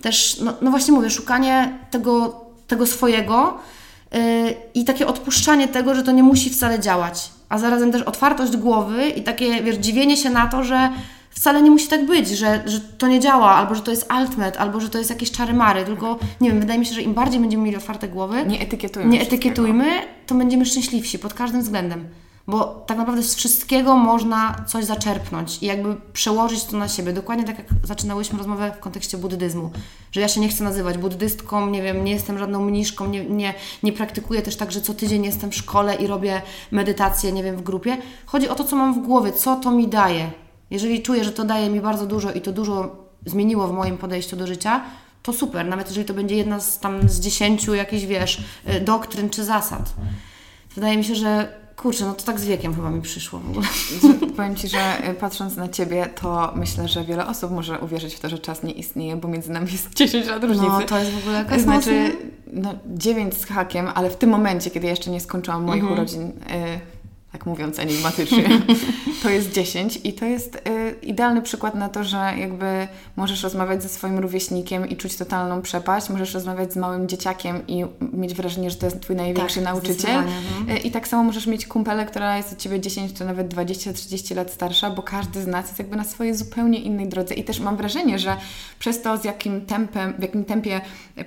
[0.02, 3.58] Też, no, no właśnie mówię, szukanie tego, tego swojego
[4.12, 4.20] yy,
[4.74, 7.30] i takie odpuszczanie tego, że to nie musi wcale działać.
[7.48, 10.90] A zarazem też otwartość głowy i takie, wiesz, dziwienie się na to, że
[11.30, 14.56] wcale nie musi tak być, że, że to nie działa, albo że to jest altmet,
[14.56, 17.40] albo że to jest jakieś czary-mary, tylko nie wiem, wydaje mi się, że im bardziej
[17.40, 19.86] będziemy mieli otwarte głowy, nie etykietujmy, nie etykietujmy
[20.26, 22.04] to będziemy szczęśliwsi pod każdym względem
[22.46, 27.12] bo tak naprawdę z wszystkiego można coś zaczerpnąć i jakby przełożyć to na siebie.
[27.12, 29.70] Dokładnie tak jak zaczynałyśmy rozmowę w kontekście buddyzmu,
[30.12, 33.54] że ja się nie chcę nazywać buddystką, nie wiem, nie jestem żadną mniszką, nie, nie,
[33.82, 37.56] nie praktykuję też tak, że co tydzień jestem w szkole i robię medytację, nie wiem,
[37.56, 37.96] w grupie.
[38.26, 40.30] Chodzi o to, co mam w głowie, co to mi daje.
[40.70, 44.36] Jeżeli czuję, że to daje mi bardzo dużo i to dużo zmieniło w moim podejściu
[44.36, 44.84] do życia,
[45.22, 49.30] to super, nawet jeżeli to będzie jedna z tam z dziesięciu jakichś, wiesz, y, doktryn
[49.30, 49.94] czy zasad.
[50.74, 53.66] Wydaje mi się, że kurczę, no to tak z wiekiem chyba mi przyszło w ogóle.
[54.36, 58.20] Powiem Ci, że e, patrząc na Ciebie, to myślę, że wiele osób może uwierzyć w
[58.20, 60.68] to, że czas nie istnieje, bo między nami jest 10 lat różnicy.
[60.68, 62.16] No, to jest w ogóle jakaś Znaczy,
[62.52, 65.98] no 9 z hakiem, ale w tym momencie, kiedy jeszcze nie skończyłam moich Mhm.
[65.98, 66.32] urodzin, y,
[67.36, 68.48] tak mówiąc enigmatycznie,
[69.22, 70.60] to jest 10 i to jest y,
[71.02, 76.10] idealny przykład na to, że jakby możesz rozmawiać ze swoim rówieśnikiem i czuć totalną przepaść,
[76.10, 80.10] możesz rozmawiać z małym dzieciakiem i mieć wrażenie, że to jest Twój największy Tak, nauczyciel.
[80.16, 80.70] mhm.
[80.76, 84.36] Y, I tak samo możesz mieć kumpelę, która jest od Ciebie 10 czy nawet 20-30
[84.36, 87.60] lat starsza, bo każdy z nas jest jakby na swojej zupełnie innej drodze i też
[87.60, 88.36] mam wrażenie, że
[88.78, 90.80] przez to, z jakim tempem, w jakim tempie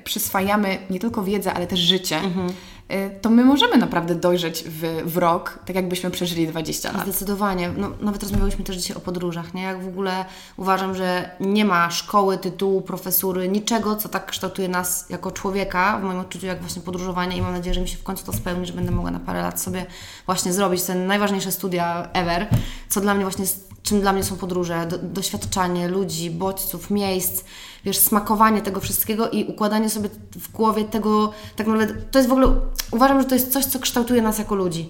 [0.04, 2.50] przyswajamy nie tylko wiedzę, ale też życie, Mhm.
[2.92, 7.04] Y, to my możemy naprawdę dojrzeć w, w rok, tak jakbyśmy przeżyli 20 lat.
[7.04, 7.70] Zdecydowanie.
[7.78, 9.62] No, nawet rozmawiałyśmy też dzisiaj o podróżach, nie?
[9.62, 10.26] Jak w ogóle
[10.58, 16.04] uważam, że nie ma szkoły, tytułu, profesury, niczego, co tak kształtuje nas jako człowieka, w
[16.04, 18.66] moim odczuciu, jak właśnie podróżowanie i mam nadzieję, że mi się w końcu to spełni,
[18.66, 19.86] że będę mogła na parę lat sobie
[20.26, 22.48] właśnie zrobić te najważniejsze studia ever,
[22.90, 27.44] co dla mnie właśnie, jest- czym dla mnie są podróże, do, doświadczanie ludzi, bodźców, miejsc,
[27.86, 32.32] wiesz, smakowanie tego wszystkiego i układanie sobie w głowie tego, tak naprawdę, to jest w
[32.32, 32.48] ogóle,
[32.92, 34.90] uważam, że to jest coś, co kształtuje nas jako ludzi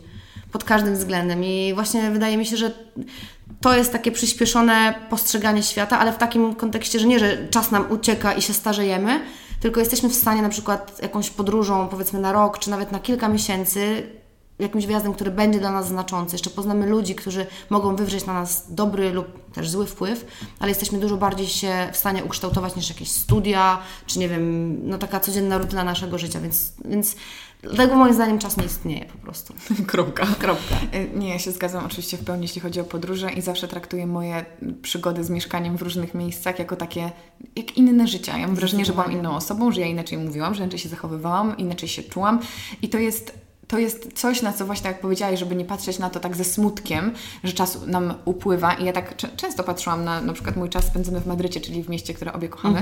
[0.52, 1.44] pod każdym względem.
[1.44, 2.72] I właśnie wydaje mi się, że
[3.62, 7.92] to jest takie przyspieszone postrzeganie świata, ale w takim kontekście, że nie, że czas nam
[7.92, 9.20] ucieka i się starzejemy,
[9.60, 13.30] tylko jesteśmy w stanie na przykład jakąś podróżą, powiedzmy na rok, czy nawet na kilka
[13.30, 14.04] miesięcy,
[14.60, 16.36] jakimś wyjazdem, który będzie dla nas znaczący.
[16.36, 20.26] Jeszcze poznamy ludzi, którzy mogą wywrzeć na nas dobry lub też zły wpływ,
[20.60, 24.98] ale jesteśmy dużo bardziej się w stanie ukształtować niż jakieś studia, czy nie wiem, no
[24.98, 27.16] taka codzienna rutyna naszego życia, więc, więc
[27.62, 29.54] dlatego moim zdaniem czas nie istnieje po prostu.
[29.88, 30.26] Kropka.
[30.26, 30.76] Kropka.
[30.94, 34.08] Y, Nie, ja się zgadzam oczywiście w pełni, jeśli chodzi o podróże i zawsze traktuję
[34.08, 34.46] moje
[34.82, 37.12] przygody z mieszkaniem w różnych miejscach jako takie,
[37.56, 38.38] jak inne życia.
[38.38, 41.58] Ja mam wrażenie, że byłam inną osobą, że ja inaczej mówiłam, że inaczej się zachowywałam,
[41.58, 42.40] inaczej się czułam
[42.82, 46.00] i to jest to jest coś, na co właśnie tak jak powiedziałaś, żeby nie patrzeć
[46.00, 47.12] na to tak ze smutkiem,
[47.44, 48.74] że czas nam upływa.
[48.74, 51.90] I ja tak często patrzyłam na na przykład mój czas spędzony w Madrycie, czyli w
[51.90, 52.82] mieście, które obie kochamy,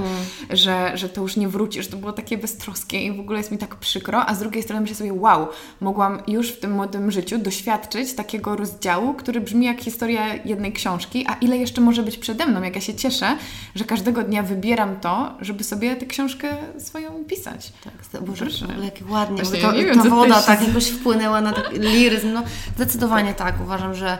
[0.49, 3.51] że, że to już nie wróci, że to było takie beztroskie i w ogóle jest
[3.51, 5.47] mi tak przykro, a z drugiej strony myślę sobie, wow,
[5.81, 11.25] mogłam już w tym młodym życiu doświadczyć takiego rozdziału, który brzmi jak historia jednej książki,
[11.27, 13.37] a ile jeszcze może być przede mną, jak ja się cieszę,
[13.75, 17.73] że każdego dnia wybieram to, żeby sobie tę książkę swoją pisać.
[17.83, 18.65] Tak, Boże, Proszę.
[18.65, 19.43] w ogóle jakie ładnie.
[19.43, 22.33] Właśnie Właśnie, ja to, wiem, ta woda tak jakoś wpłynęła na taki liryzm.
[22.33, 22.43] No,
[22.75, 23.61] zdecydowanie tak.
[23.61, 24.17] Uważam, że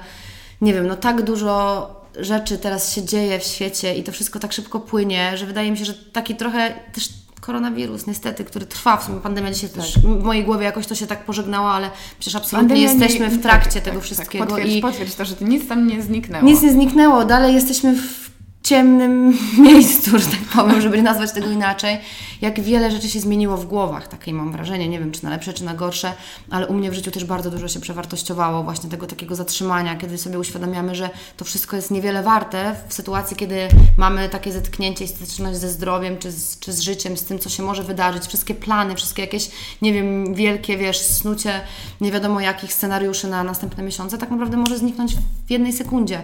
[0.61, 1.87] nie wiem, no tak dużo
[2.19, 5.77] rzeczy teraz się dzieje w świecie i to wszystko tak szybko płynie, że wydaje mi
[5.77, 7.09] się, że taki trochę też
[7.41, 11.07] koronawirus niestety, który trwa, w sumie pandemia dzisiaj też w mojej głowie jakoś to się
[11.07, 11.89] tak pożegnało, ale
[12.19, 15.45] przecież absolutnie Pandemia nie- jesteśmy w trakcie tego wszystkiego potwierdź, i potwierdź to, że to
[15.45, 16.45] nic tam nie zniknęło.
[16.45, 18.27] nic nie zniknęło, dalej jesteśmy w
[18.67, 19.37] ciemnym
[19.67, 21.97] miejscu, że tak powiem, żeby nazwać tego inaczej.
[22.41, 25.53] Jak wiele rzeczy się zmieniło w głowach, takie mam wrażenie, nie wiem czy na lepsze,
[25.53, 26.13] czy na gorsze,
[26.49, 30.17] ale u mnie w życiu też bardzo dużo się przewartościowało właśnie tego takiego zatrzymania, kiedy
[30.17, 35.07] sobie uświadamiamy, że to wszystko jest niewiele warte w sytuacji, kiedy mamy takie zetknięcie i
[35.07, 38.55] styczność ze zdrowiem, czy z, czy z życiem, z tym, co się może wydarzyć, wszystkie
[38.55, 39.49] plany, wszystkie jakieś,
[39.81, 41.61] nie wiem, wielkie, wiesz, snucie
[42.01, 45.15] nie wiadomo jakich scenariuszy na następne miesiące, tak naprawdę może zniknąć
[45.47, 46.21] w jednej sekundzie.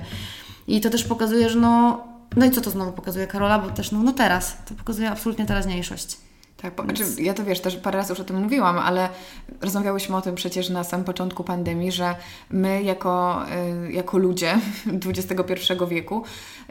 [0.67, 3.91] I to też pokazuje, że no, no i co to znowu pokazuje Karola, bo też
[3.91, 6.17] no, no teraz, to pokazuje absolutnie teraźniejszość.
[6.63, 9.09] Tak, bo, znaczy, ja to wiesz, też parę razy już o tym mówiłam, ale
[9.61, 12.15] rozmawiałyśmy o tym przecież na samym początku pandemii, że
[12.49, 13.43] my jako,
[13.87, 14.57] y, jako ludzie
[15.05, 16.23] XXI wieku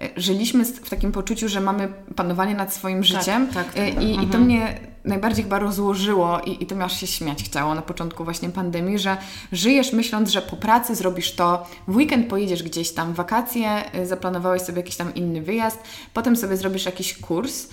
[0.03, 4.03] y, żyliśmy w takim poczuciu, że mamy panowanie nad swoim życiem tak, y, tak.
[4.03, 4.45] i, i to Mhm.
[4.45, 8.49] mnie najbardziej chyba rozłożyło i, i to mi aż się śmiać chciało na początku właśnie
[8.49, 9.17] pandemii, że
[9.53, 14.07] żyjesz myśląc, że po pracy zrobisz to, w weekend pojedziesz gdzieś tam, w wakacje, y,
[14.07, 15.79] zaplanowałeś sobie jakiś tam inny wyjazd,
[16.15, 17.69] potem sobie zrobisz jakiś kurs,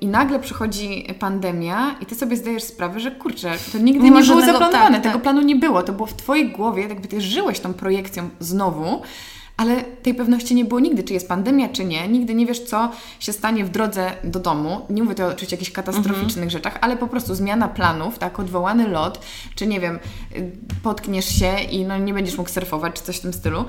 [0.00, 4.22] I nagle przychodzi pandemia i ty sobie zdajesz sprawę, że kurczę, to nigdy Nie nie,
[4.22, 5.22] było zaplanowane, tak, tego tak.
[5.22, 5.82] planu nie było.
[5.82, 9.02] To było w twojej głowie, jakby ty żyłeś tą projekcją znowu,
[9.56, 12.08] ale tej pewności nie było nigdy, czy jest pandemia, czy nie.
[12.08, 12.90] Nigdy nie wiesz, co
[13.20, 14.80] się stanie w drodze do domu.
[14.90, 16.50] Nie mówię tu oczywiście o jakichś katastroficznych Mhm.
[16.50, 19.20] rzeczach, ale po prostu zmiana planów, tak, odwołany lot,
[19.54, 19.98] czy nie wiem,
[20.36, 20.50] y,
[20.82, 23.64] potkniesz się i no, nie będziesz mógł surfować, czy coś w tym stylu.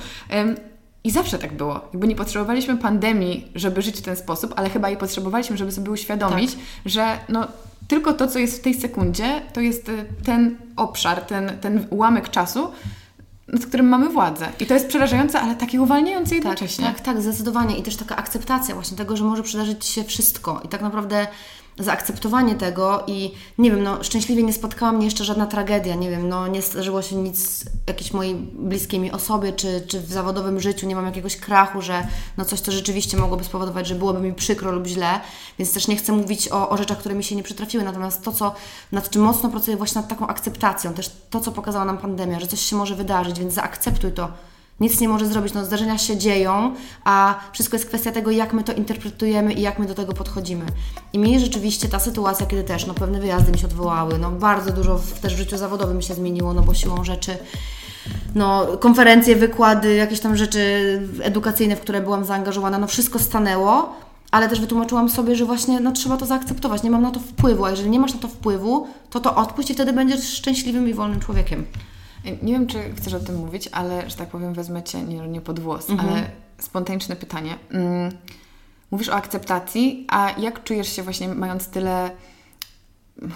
[1.08, 1.74] I zawsze tak było.
[1.94, 5.92] Jakby nie potrzebowaliśmy pandemii, żeby żyć w ten sposób, ale chyba jej potrzebowaliśmy, żeby sobie
[5.92, 6.62] uświadomić, Tak.
[6.86, 7.48] że no,
[7.88, 12.30] tylko to, co jest w tej sekundzie, to jest y, ten obszar, ten, ten ułamek
[12.30, 12.72] czasu,
[13.48, 14.48] nad którym mamy władzę.
[14.60, 16.86] I to jest przerażające, ale takie uwalniające Tak, jednocześnie.
[16.86, 17.78] tak, tak, zdecydowanie.
[17.78, 20.62] I też taka akceptacja właśnie tego, że może przydarzyć się wszystko.
[20.66, 21.28] I tak naprawdę
[21.80, 26.30] zaakceptowanie tego i nie wiem, no szczęśliwie nie spotkała mnie jeszcze żadna tragedia, nie wiem,
[26.30, 30.88] no nie zdarzyło się nic jakiejś mojej bliskiej mi osobie, czy, czy w zawodowym życiu
[30.88, 32.08] nie mam jakiegoś krachu, że
[32.38, 35.20] no coś to rzeczywiście mogłoby spowodować, że byłoby mi przykro lub źle,
[35.60, 38.32] więc też nie chcę mówić o, o rzeczach, które mi się nie przytrafiły, natomiast to,
[38.32, 38.56] co,
[38.92, 42.48] nad czym mocno pracuję właśnie nad taką akceptacją, też to, co pokazała nam pandemia, że
[42.48, 44.32] coś się może wydarzyć, więc zaakceptuj to,
[44.80, 45.54] nic nie może zrobić.
[45.54, 46.74] No, zdarzenia się dzieją,
[47.04, 50.66] a wszystko jest kwestia tego, jak my to interpretujemy i jak my do tego podchodzimy.
[51.14, 54.72] I mi rzeczywiście ta sytuacja, kiedy też no, pewne wyjazdy mi się odwołały, no, bardzo
[54.72, 57.38] dużo w, też w życiu zawodowym się zmieniło, no bo siłą rzeczy
[58.36, 60.62] no, konferencje, wykłady, jakieś tam rzeczy
[61.22, 63.94] edukacyjne, w które byłam zaangażowana, no wszystko stanęło,
[64.32, 67.66] ale też wytłumaczyłam sobie, że właśnie no, trzeba to zaakceptować, nie mam na to wpływu,
[67.66, 70.94] a jeżeli nie masz na to wpływu, to to odpuść i wtedy będziesz szczęśliwym i
[70.94, 71.66] wolnym człowiekiem.
[72.42, 75.42] Nie wiem, czy chcesz o tym mówić, ale, że tak powiem, wezmę Cię nie, nie
[75.42, 76.10] pod włos, mhm.
[76.10, 77.58] ale spontaniczne pytanie.
[77.72, 78.12] Mm,
[78.92, 82.12] mówisz o akceptacji, a jak czujesz się właśnie mając tyle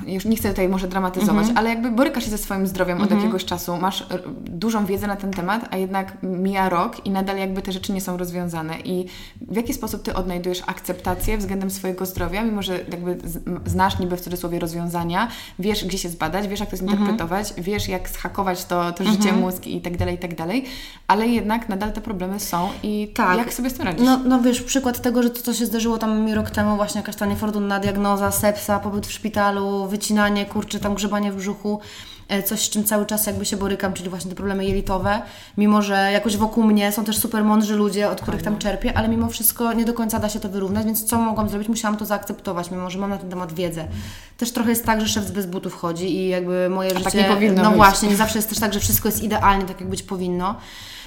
[0.07, 1.53] już nie chcę tutaj może dramatyzować, -hmm.
[1.55, 3.03] ale jakby borykasz się ze swoim zdrowiem -hmm.
[3.03, 3.21] od mhm.
[3.21, 4.05] jakiegoś czasu, masz
[4.45, 8.01] dużą wiedzę na ten temat, a jednak mija rok i nadal jakby te rzeczy nie
[8.01, 8.79] są rozwiązane.
[8.79, 9.05] I
[9.41, 13.17] w jaki sposób Ty odnajdujesz akceptację względem swojego zdrowia, mimo że jakby
[13.65, 15.27] znasz niby w cudzysłowie rozwiązania,
[15.59, 17.63] wiesz gdzie się zbadać, wiesz jak to zinterpretować, mm -hmm.
[17.63, 19.39] wiesz jak schakować to, to życie, mhm.
[19.39, 20.65] mózg i tak dalej, i tak dalej,
[21.07, 23.37] ale jednak nadal te problemy są i tak.
[23.37, 24.05] jak sobie z tym radzisz?
[24.05, 27.01] No, no wiesz, przykład tego, że to co się zdarzyło tam mi rok temu, właśnie
[27.01, 31.79] jakaś ta niefortunna diagnoza, sepsa, pobyt w szpitalu, wycinanie, kurczy, tam grzebanie w brzuchu,
[32.27, 35.21] e, coś z czym cały czas jakby się borykam, czyli właśnie te problemy jelitowe,
[35.57, 39.07] mimo że jakoś wokół mnie są też super mądrzy ludzie, od których tam czerpię, ale
[39.07, 41.69] mimo wszystko nie do końca da się to wyrównać, więc co mogłam zrobić?
[41.69, 43.87] Musiałam to zaakceptować, mimo że mam na ten temat wiedzę.
[44.37, 47.03] Też trochę jest tak, że szef bez butów chodzi i jakby moje A życie...
[47.03, 47.77] tak nie powinno No być.
[47.77, 50.55] właśnie, nie zawsze jest też tak, że wszystko jest idealnie, tak jak być powinno.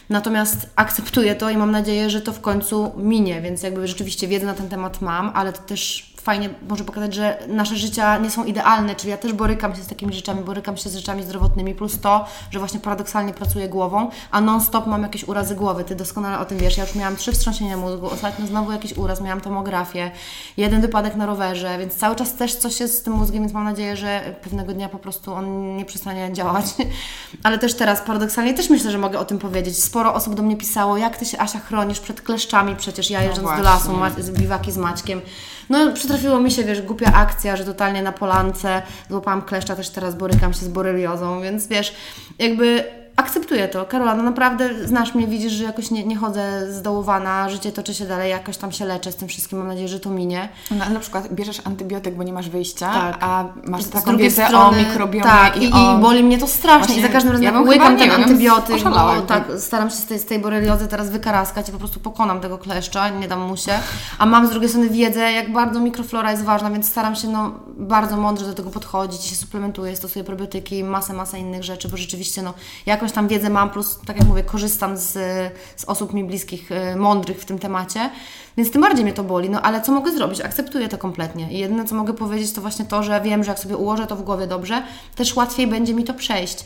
[0.09, 4.47] Natomiast akceptuję to i mam nadzieję, że to w końcu minie, więc jakby rzeczywiście wiedzę
[4.47, 8.45] na ten temat mam, ale to też fajnie może pokazać, że nasze życia nie są
[8.45, 12.01] idealne, czyli ja też borykam się z takimi rzeczami, borykam się z rzeczami zdrowotnymi, plus
[12.01, 15.85] to, że właśnie paradoksalnie pracuję głową, a non-stop mam jakieś urazy głowy.
[15.85, 16.77] Ty doskonale o tym wiesz.
[16.77, 20.11] Ja już miałam trzy wstrząsienia mózgu, ostatnio znowu jakiś uraz, miałam tomografię,
[20.57, 23.65] jeden wypadek na rowerze, więc cały czas też coś jest z tym mózgiem, więc mam
[23.65, 26.65] nadzieję, że pewnego dnia po prostu on nie przestanie działać.
[27.45, 29.83] Ale też teraz paradoksalnie też myślę, że mogę o tym powiedzieć.
[29.83, 33.27] Sporo osób do mnie pisało, jak Ty się Asia chronisz przed kleszczami, przecież ja no
[33.27, 35.21] jeżdżąc no do lasu, z biwaki z Maćkiem,
[35.71, 40.15] no przytrafiło mi się, wiesz, głupia akcja, że totalnie na polance złapałam kleszcza, też teraz
[40.15, 41.95] borykam się z boreliozą, więc wiesz,
[42.39, 42.85] jakby
[43.17, 43.85] akceptuję to.
[43.85, 48.07] Karola, no naprawdę znasz mnie, widzisz, że jakoś nie, nie chodzę zdołowana, życie toczy się
[48.07, 50.49] dalej, jakoś tam się leczę z tym wszystkim, mam nadzieję, że to minie.
[50.71, 53.17] No, na przykład bierzesz antybiotyk, bo nie masz wyjścia, tak.
[53.21, 55.99] a masz z taką wiedzę strony, o mikrobiomie tak, i, o...
[55.99, 59.23] i boli mnie to strasznie Właśnie, i za każdym razem ja łykam ten antybiotyk, bo
[59.23, 62.59] tak, staram się z tej, z tej boreliozy teraz wykaraskać i po prostu pokonam tego
[62.59, 63.73] kleszcza, nie dam mu się,
[64.19, 67.53] a mam z drugiej strony wiedzę, jak bardzo mikroflora jest ważna, więc staram się no,
[67.77, 72.43] bardzo mądrze do tego podchodzić, się suplementuję, stosuję probiotyki, masę, masę innych rzeczy, bo rzeczywiście
[72.43, 72.55] no,
[73.05, 75.13] jakąś tam wiedzę mam, plus tak jak mówię, korzystam z,
[75.77, 78.11] z osób mi bliskich, y, mądrych w tym temacie,
[78.57, 79.51] więc tym bardziej mnie to boli.
[79.51, 80.41] No ale co mogę zrobić?
[80.41, 81.53] Akceptuję to kompletnie.
[81.53, 84.17] I jedyne, co mogę powiedzieć, to właśnie to, że wiem, że jak sobie ułożę to
[84.17, 84.83] w głowie dobrze,
[85.15, 86.65] też łatwiej będzie mi to przejść.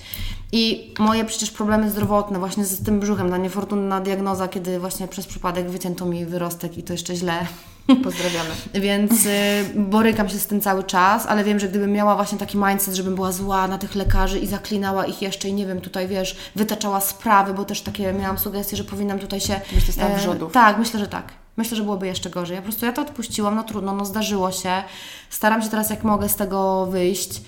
[0.52, 5.26] I moje przecież problemy zdrowotne, właśnie z tym brzuchem, ta niefortunna diagnoza, kiedy właśnie przez
[5.26, 7.46] przypadek wycięto mi wyrostek i to jeszcze źle.
[8.04, 8.50] Pozdrawiamy.
[8.74, 9.28] Więc y,
[9.74, 13.14] borykam się z tym cały czas, ale wiem, że gdybym miała właśnie taki mindset, żebym
[13.14, 17.00] była zła na tych lekarzy i zaklinała ich jeszcze i nie wiem, tutaj wiesz, wytaczała
[17.00, 19.60] sprawy, bo też takie miałam sugestie, że powinnam tutaj się...
[19.74, 20.50] Myślę, że e.
[20.52, 21.47] Tak, myślę, że tak.
[21.58, 22.54] Myślę, że byłoby jeszcze gorzej.
[22.54, 24.82] Ja po prostu ja to odpuściłam, no trudno, no zdarzyło się.
[25.30, 27.40] Staram się teraz jak mogę z tego wyjść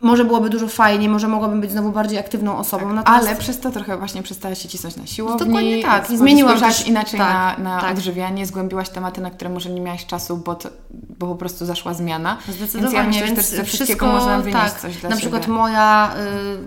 [0.00, 2.84] może byłoby dużo fajniej, może mogłabym być znowu bardziej aktywną osobą.
[2.86, 3.26] Tak, natomiast...
[3.26, 5.46] Ale przez to trochę właśnie przestałaś się cisnąć na siłowni.
[5.46, 6.06] Dokładnie tak.
[6.06, 7.92] Zmieniłaś też inaczej tak, na, na tak.
[7.92, 11.94] odżywianie, zgłębiłaś tematy, na które może nie miałaś czasu, bo, to, bo po prostu zaszła
[11.94, 12.38] zmiana.
[12.48, 13.04] Zdecydowanie.
[13.04, 14.80] Więc ja myślę, że wszystko można wynieść tak.
[14.80, 16.14] coś dla Na przykład moja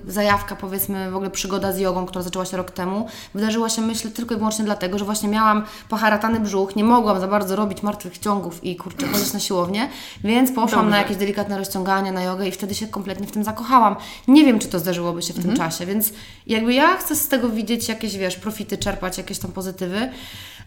[0.08, 3.82] y, zajawka, powiedzmy w ogóle przygoda z jogą, która zaczęła się rok temu, wydarzyła się
[3.82, 7.84] myślę tylko i wyłącznie dlatego, że właśnie miałam poharatany brzuch, nie mogłam za bardzo robić
[7.84, 9.90] martwych ciągów i kurczę, chodzić na siłownię,
[10.24, 10.90] więc poszłam Dobrze.
[10.90, 13.96] na jakieś delikatne rozciągania, na jogę i wtedy się kompletnie w tym zakochałam.
[14.28, 15.56] Nie wiem, czy to zdarzyłoby się w mhm.
[15.56, 16.14] tym czasie, więc
[16.48, 20.12] jakby ja chcę z tego widzieć jakieś, wiesz, profity, czerpać jakieś tam pozytywy.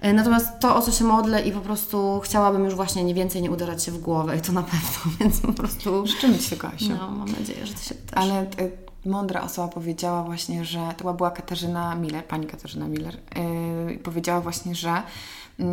[0.00, 3.42] E, natomiast to, o co się modlę i po prostu chciałabym już właśnie nie więcej
[3.42, 6.06] nie uderzać się w głowę i to na pewno, więc po prostu...
[6.06, 6.88] Życzymy Ci Asiu.
[6.88, 8.18] No, mam nadzieję, że to się też...
[8.18, 13.16] Ale y, mądra osoba powiedziała właśnie, że to była Katarzyna Miller, pani Katarzyna Miller,
[13.88, 15.02] yy, powiedziała właśnie, że
[15.58, 15.66] yy,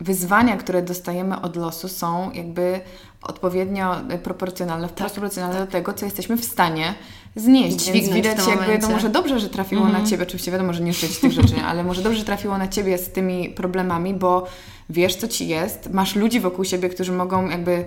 [0.00, 2.80] wyzwania, które dostajemy od losu są jakby
[3.22, 5.66] odpowiednio proporcjonalne, tak, proporcjonalne tak.
[5.66, 6.94] do tego, co jesteśmy w stanie
[7.36, 7.90] znieść.
[7.90, 11.18] Więc widać jakby, no może dobrze, że trafiło na Ciebie, oczywiście wiadomo, że nie żyć
[11.18, 14.46] tych rzeczy, ale może dobrze, że trafiło na Ciebie z tymi problemami, bo
[14.90, 17.84] wiesz, co Ci jest, masz ludzi wokół siebie, którzy mogą jakby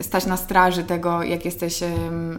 [0.00, 1.80] stać na straży tego, jak jesteś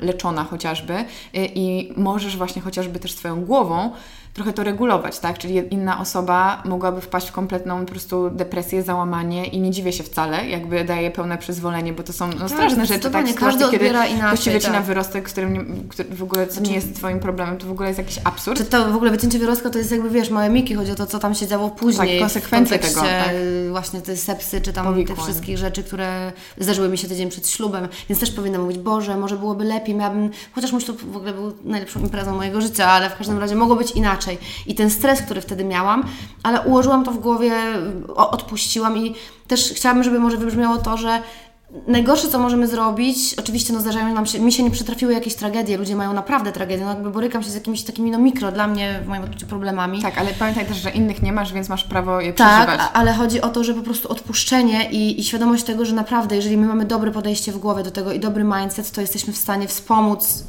[0.02, 3.92] leczona chociażby i, i możesz właśnie chociażby też swoją głową
[4.40, 5.38] trochę to regulować, tak?
[5.38, 10.04] Czyli inna osoba mogłaby wpaść w kompletną po prostu depresję, załamanie i nie dziwię się
[10.04, 13.34] wcale, jakby daje pełne przyzwolenie, bo to są no, straszne rzeczy, tak?
[13.36, 14.84] Każdy kiedy inaczej, wycina tak.
[14.84, 17.98] wyrostek, którym nie, który w ogóle co nie jest Twoim problemem, to w ogóle jest
[17.98, 18.58] jakiś absurd.
[18.58, 21.06] Czy to w ogóle wycięcie wyrostka to jest jakby, wiesz, małe miki, chodzi o to,
[21.06, 22.20] co tam się działo później.
[22.20, 23.32] Tak, konsekwencje tego, tak.
[23.70, 25.16] właśnie tej sepsy, czy tam Powikłań.
[25.16, 29.18] tych wszystkich rzeczy, które zdarzyły mi się tydzień przed ślubem, więc też powinnam mówić, Boże,
[29.18, 33.10] może byłoby lepiej, miałabym, chociaż mój ślub w ogóle był najlepszą imprezą mojego życia, ale
[33.10, 34.29] w każdym razie mogło być inaczej.
[34.68, 36.04] I ten stres, który wtedy miałam,
[36.44, 37.52] ale ułożyłam to w głowie,
[38.16, 39.16] odpuściłam i
[39.48, 41.22] też chciałabym, żeby może wybrzmiało to, że
[41.88, 45.78] Najgorsze, co możemy zrobić, oczywiście no zdarzają nam się, mi się nie przytrafiły jakieś tragedie,
[45.78, 49.00] ludzie mają naprawdę tragedie, no jakby borykam się z jakimiś takimi no mikro dla mnie
[49.04, 50.02] w moim odczuciu problemami.
[50.02, 52.80] Tak, ale pamiętaj też, że innych nie masz, więc masz prawo je Tak, przeżywać.
[52.94, 56.36] a- ale chodzi o to, że po prostu odpuszczenie i, i świadomość tego, że naprawdę,
[56.36, 59.38] jeżeli my mamy dobre podejście w głowie do tego i dobry mindset, to jesteśmy w
[59.38, 60.44] stanie wspomóc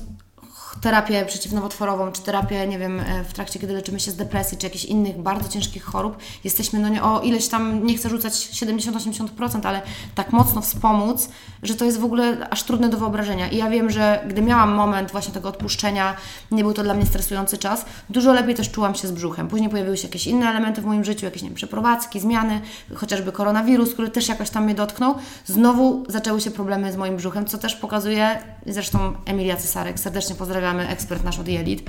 [0.80, 4.66] terapię przeciwnowotworową, czy terapię, nie wiem, e, w trakcie, kiedy leczymy się z depresji, czy
[4.66, 9.66] jakichś innych bardzo ciężkich chorób, jesteśmy no nie o ileś tam, nie chcę rzucać 70-80%,
[9.66, 9.82] ale
[10.14, 11.28] tak mocno wspomóc,
[11.62, 13.48] że to jest w ogóle aż trudne do wyobrażenia.
[13.48, 16.16] I ja wiem, że gdy miałam moment właśnie tego odpuszczenia,
[16.50, 19.48] nie był to dla mnie stresujący czas, dużo lepiej też czułam się z brzuchem.
[19.48, 22.60] Później pojawiły się jakieś inne elementy w moim życiu, jakieś, nie wiem, przeprowadzki, zmiany,
[22.94, 25.14] chociażby koronawirus, który też jakoś tam mnie dotknął.
[25.44, 30.34] Znowu zaczęły się problemy z moim brzuchem, co też pokazuje, zresztą Emilia Cesarek, serdecznie
[30.70, 31.82] pozdrawiamy, ekspert nasz od Jelit,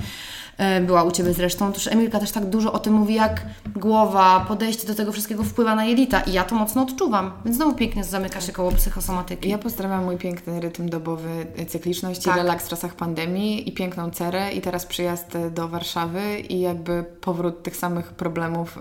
[0.58, 4.44] e, była u Ciebie zresztą, też Emilka też tak dużo o tym mówi, jak głowa,
[4.48, 8.04] podejście do tego wszystkiego wpływa na jelita i ja to mocno odczuwam, więc znowu pięknie
[8.04, 9.48] zamyka się koło psychosomatyki.
[9.48, 12.34] Ja pozdrawiam mój piękny rytm dobowy, y, cykliczność Tak.
[12.34, 16.60] i relaks w czasach pandemii i piękną cerę i teraz przyjazd y, do Warszawy i
[16.60, 18.78] jakby powrót tych samych problemów,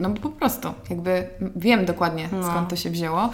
[0.00, 2.42] no po prostu jakby wiem dokładnie No.
[2.50, 3.30] skąd to się wzięło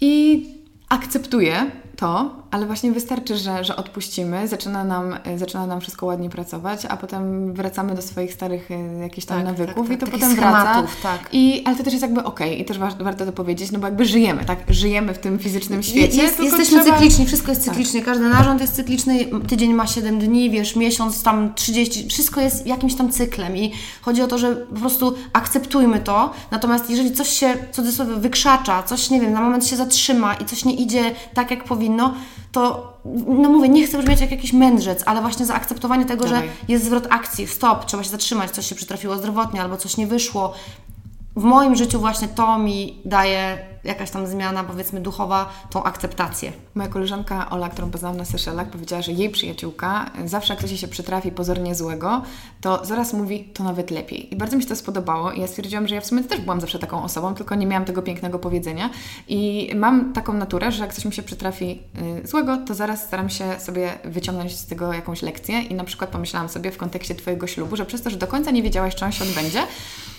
[0.00, 0.46] i
[0.88, 6.84] akceptuję to, ale właśnie wystarczy, że, że odpuścimy, zaczyna nam, zaczyna nam wszystko ładnie pracować,
[6.88, 10.14] a potem wracamy do swoich starych y, jakichś tam Tak, nawyków tak, i to tak,
[10.14, 10.60] potem takich wraca.
[10.64, 11.28] schematów, tak.
[11.32, 13.86] I, ale to też jest jakby okej i też wa- warto to powiedzieć, no bo
[13.86, 14.58] jakby żyjemy, tak?
[14.68, 16.22] Żyjemy w tym fizycznym świecie.
[16.22, 16.96] Jest, jesteśmy trzeba...
[16.96, 21.54] cykliczni, wszystko jest cyklicznie, każdy narząd jest cykliczny, tydzień ma 7 dni, wiesz, miesiąc tam
[21.54, 23.72] 30, wszystko jest jakimś tam cyklem i
[24.02, 29.10] chodzi o to, że po prostu akceptujmy to, natomiast jeżeli coś się, cudzysłowie, wykrzacza, coś,
[29.10, 32.14] nie wiem, na moment się zatrzyma i coś nie idzie tak, jak powinno,
[32.58, 32.92] to,
[33.26, 36.42] no mówię, nie chcę brzmieć jak jakiś mędrzec, ale właśnie zaakceptowanie tego, Dawaj.
[36.42, 40.06] że jest zwrot akcji, stop, trzeba się zatrzymać, coś się przytrafiło zdrowotnie albo coś nie
[40.06, 40.54] wyszło,
[41.36, 46.52] w moim życiu właśnie to mi daje jakaś tam zmiana, powiedzmy duchowa, tą akceptację.
[46.74, 50.88] Moja koleżanka Ola, którą poznałam na Seszelach, powiedziała, że jej przyjaciółka, zawsze jak jej się
[50.88, 52.22] przytrafi pozornie złego,
[52.60, 54.34] to zaraz mówi, to nawet lepiej.
[54.34, 56.60] I bardzo mi się to spodobało i ja stwierdziłam, że ja w sumie też byłam
[56.60, 58.90] zawsze taką osobą, tylko nie miałam tego pięknego powiedzenia.
[59.28, 61.82] I mam taką naturę, że jak coś mi się przytrafi
[62.24, 66.10] y, złego, to zaraz staram się sobie wyciągnąć z tego jakąś lekcję i na przykład
[66.10, 69.04] pomyślałam sobie w kontekście Twojego ślubu, że przez to, że do końca nie wiedziałaś, czy
[69.04, 69.62] on się odbędzie,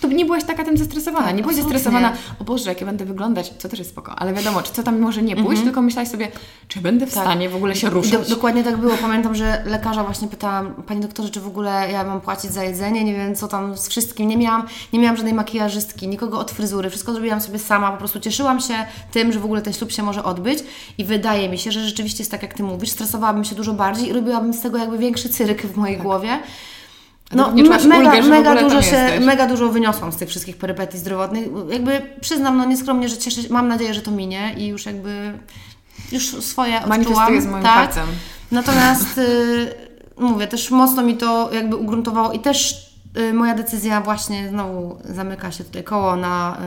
[0.00, 1.26] to nie byłaś taka tym zestresowana.
[1.26, 1.78] Tak, nie byłaś absolutnie.
[1.78, 4.82] zestresowana, o Boże, jak ja będę wyglądać, co też jest spoko, ale wiadomo, czy co
[4.82, 6.28] tam może nie pójść, tylko myślałaś sobie,
[6.68, 8.12] czy będę w stanie w ogóle się ruszyć.
[8.12, 8.96] do, dokładnie tak było.
[8.96, 13.04] Pamiętam, że lekarza właśnie pytałam, Panie doktorze, czy w ogóle ja mam płacić za jedzenie,
[13.04, 14.28] nie wiem co tam z wszystkim.
[14.28, 18.20] Nie miałam, nie miałam żadnej makijażystki, nikogo od fryzury, wszystko zrobiłam sobie sama, po prostu
[18.20, 18.74] cieszyłam się
[19.12, 20.58] tym, że w ogóle ten ślub się może odbyć
[20.98, 24.08] i wydaje mi się, że rzeczywiście jest tak, jak Ty mówisz, stresowałabym się dużo bardziej
[24.08, 26.38] i robiłabym z tego jakby większy cyrk w mojej głowie.
[27.32, 29.24] No, nie czułaś me- mega, ulgę, mega, dużo się, jesteś.
[29.24, 31.48] mega dużo wyniosłam z tych wszystkich perypetii zdrowotnych.
[31.70, 35.38] Jakby przyznam, no nieskromnie, że cieszę się, mam nadzieję, że to minie i już jakby
[36.12, 37.40] już swoje odczułam.
[37.40, 37.74] Z moim tak.
[37.74, 38.06] palcem.
[38.50, 39.74] Natomiast y,
[40.18, 42.89] mówię, też mocno mi to jakby ugruntowało i też
[43.34, 46.58] moja decyzja właśnie znowu zamyka się tutaj koło na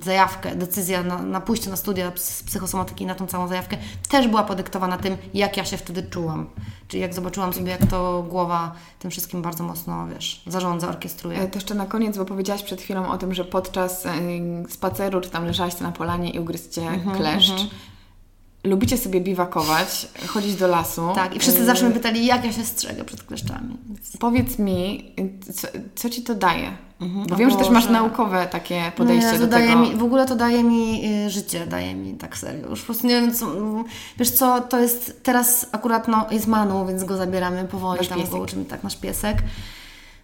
[0.00, 3.76] y, zajawkę, decyzja na, na pójście na studia ps- psychosomatyki, na tą całą zajawkę,
[4.08, 6.46] też była podyktowana tym, jak ja się wtedy czułam.
[6.88, 11.38] Czyli jak zobaczyłam sobie, jak to głowa tym wszystkim bardzo mocno, wiesz, zarządza, orkiestruje.
[11.38, 14.12] E, To jeszcze na koniec, bo powiedziałaś przed chwilą o tym, że podczas e,
[14.68, 17.66] spaceru, czy tam leżałaś na polanie i ugryzł Cię Mhm, kleszcz.
[18.64, 21.12] Lubicie sobie biwakować, chodzić do lasu.
[21.14, 23.76] Tak, i wszyscy zawsze mnie pytali, jak ja się strzegę przed kleszczami.
[23.88, 24.16] Więc...
[24.16, 25.12] Powiedz mi,
[25.54, 26.76] co, co Ci to daje?
[27.00, 27.32] Bo Mhm.
[27.32, 29.76] O wiem, że też masz naukowe takie podejście no, do tego.
[29.76, 32.68] Mi, w ogóle to daje mi y, życie, daje mi tak serio.
[32.70, 33.46] Już po prostu nie wiem, co...
[34.18, 38.18] Wiesz co, to jest teraz akurat, no, jest Manu, więc go zabieramy powoli, Nasz tam
[38.18, 38.32] piesek.
[38.34, 39.36] go uczymy, tak, nasz piesek.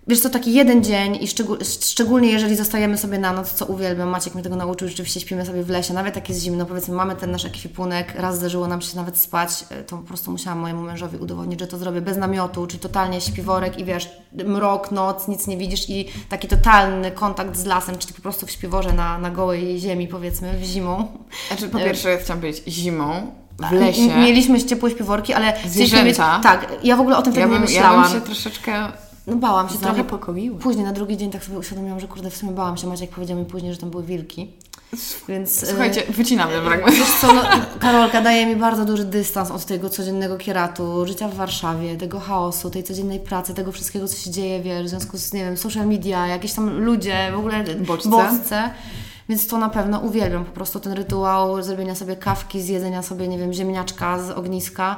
[0.09, 4.09] Wiesz co, taki jeden dzień i szczegól, szczególnie jeżeli zostajemy sobie na noc, co uwielbiam,
[4.09, 7.17] Maciek mnie tego nauczył, rzeczywiście śpimy sobie w lesie, nawet jak jest zimno, powiedzmy mamy
[7.17, 10.83] ten nasz ekwipunek, raz zdarzyło nam się nawet spać, e, to po prostu musiałam mojemu
[10.83, 15.47] mężowi udowodnić, że to zrobię bez namiotu, czyli totalnie śpiworek i wiesz, mrok, noc, nic
[15.47, 19.31] nie widzisz i taki totalny kontakt z lasem, czyli po prostu w śpiworze na, na
[19.31, 21.09] gołej ziemi, powiedzmy, w zimą.
[21.49, 24.17] Znaczy, po pierwsze chciałam powiedzieć zimą, w lesie.
[24.17, 25.55] Mieliśmy ciepłe śpiworki, ale...
[25.67, 26.05] Zwierzęta.
[26.05, 28.03] Mieć, tak, ja w ogóle o tym wtedy ja bym, nie myślałam.
[28.03, 28.93] Ja bym się troszeczkę
[29.29, 30.59] no bałam się trochę pokoiła.
[30.59, 32.87] Później, na drugi dzień tak sobie uświadomiłam, że kurde, w sumie bałam się.
[32.87, 34.53] Maciek powiedział mi później, że tam były wilki.
[35.29, 36.97] Więc, Słuchajcie, wycinamy fragment.
[36.97, 37.43] Wiesz co, no,
[37.79, 42.71] Karolka daje mi bardzo duży dystans od tego codziennego kieratu, życia w Warszawie, tego chaosu,
[42.71, 45.87] tej codziennej pracy, tego wszystkiego, co się dzieje, wiesz, w związku z, nie wiem, social
[45.87, 48.09] media, jakieś tam ludzie, w ogóle bodźce.
[48.09, 48.71] bodźce.
[49.29, 53.39] Więc to na pewno uwielbiam, po prostu ten rytuał zrobienia sobie kawki, zjedzenia sobie, nie
[53.39, 54.97] wiem, ziemniaczka z ogniska.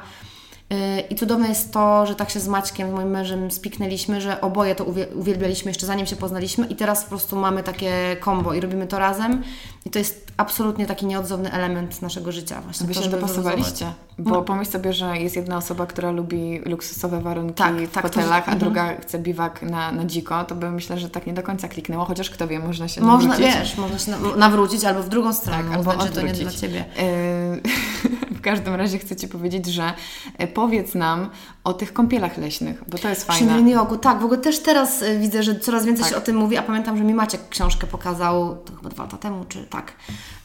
[1.11, 4.85] I cudowne jest to, że tak się z Maćkiem, moim mężem, spiknęliśmy, że oboje to
[5.15, 8.99] uwielbialiśmy jeszcze zanim się poznaliśmy i teraz po prostu mamy takie kombo i robimy to
[8.99, 9.43] razem.
[9.85, 12.61] I to jest absolutnie taki nieodzowny element naszego życia.
[12.61, 14.43] Właśnie Wy to, się dopasowaliście, bo no.
[14.43, 18.51] pomyśl sobie, że jest jedna osoba, która lubi luksusowe warunki tak, w tak, hotelach, to,
[18.51, 19.01] a druga mhm.
[19.01, 22.31] chce biwak na, na dziko, to bym myślę, że tak nie do końca kliknęło, chociaż
[22.31, 23.57] kto wie, można się można, nawrócić.
[23.57, 26.51] Wiesz, można się nawrócić albo w drugą stronę, tak, albo uznać, że to nie dla
[26.51, 26.85] Ciebie.
[26.97, 29.93] Yy, w każdym razie chcę Ci powiedzieć, że
[30.39, 31.31] e, powiedz nam
[31.65, 33.63] o tych kąpielach leśnych, bo to jest fajne.
[33.63, 36.13] Przy Jogu, tak, w ogóle też teraz e, widzę, że coraz więcej tak.
[36.13, 39.17] się o tym mówi, a pamiętam, że mi Maciek książkę pokazał, to chyba dwa lata
[39.17, 39.93] temu, czy tak,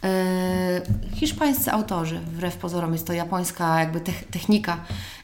[0.06, 0.82] E,
[1.14, 4.00] hiszpańscy autorzy, wbrew pozorom jest to japońska jakby
[4.32, 4.78] technika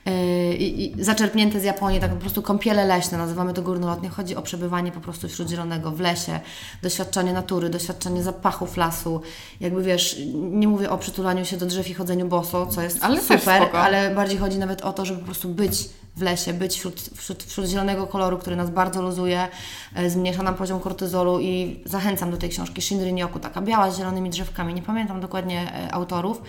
[0.06, 4.10] e, i, zaczerpnięte z Japonii, tak po prostu kąpiele leśne, nazywamy to górnolotnie.
[4.10, 6.40] Chodzi o przebywanie po prostu wśród zielonego w lesie,
[6.82, 9.22] doświadczenie natury, doświadczenie zapachów lasu.
[9.60, 13.22] Jakby wiesz, nie mówię o przytulaniu się do drzew i chodzeniu boso, co jest ale
[13.22, 17.02] super, ale bardziej chodzi nawet o to, żeby po prostu być w lesie, być wśród,
[17.02, 19.48] wśród, wśród zielonego koloru, który nas bardzo luzuje,
[19.96, 23.98] e, zmniejsza nam poziom kortyzolu i zachęcam do tej książki Shinrin Yoku, taka biała z
[23.98, 26.42] zielonymi drzewkami, nie pamiętam dokładnie e, autorów.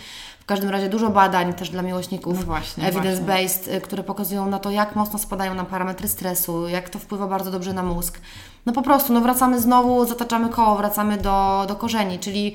[0.42, 2.54] W każdym razie dużo badań też dla miłośników no
[2.84, 7.26] evidence-based, e, które pokazują na to, jak mocno spadają nam parametry stresu, jak to wpływa
[7.26, 8.20] bardzo dobrze na mózg.
[8.66, 12.54] No po prostu, no wracamy znowu, zataczamy koło, wracamy do, do korzeni, czyli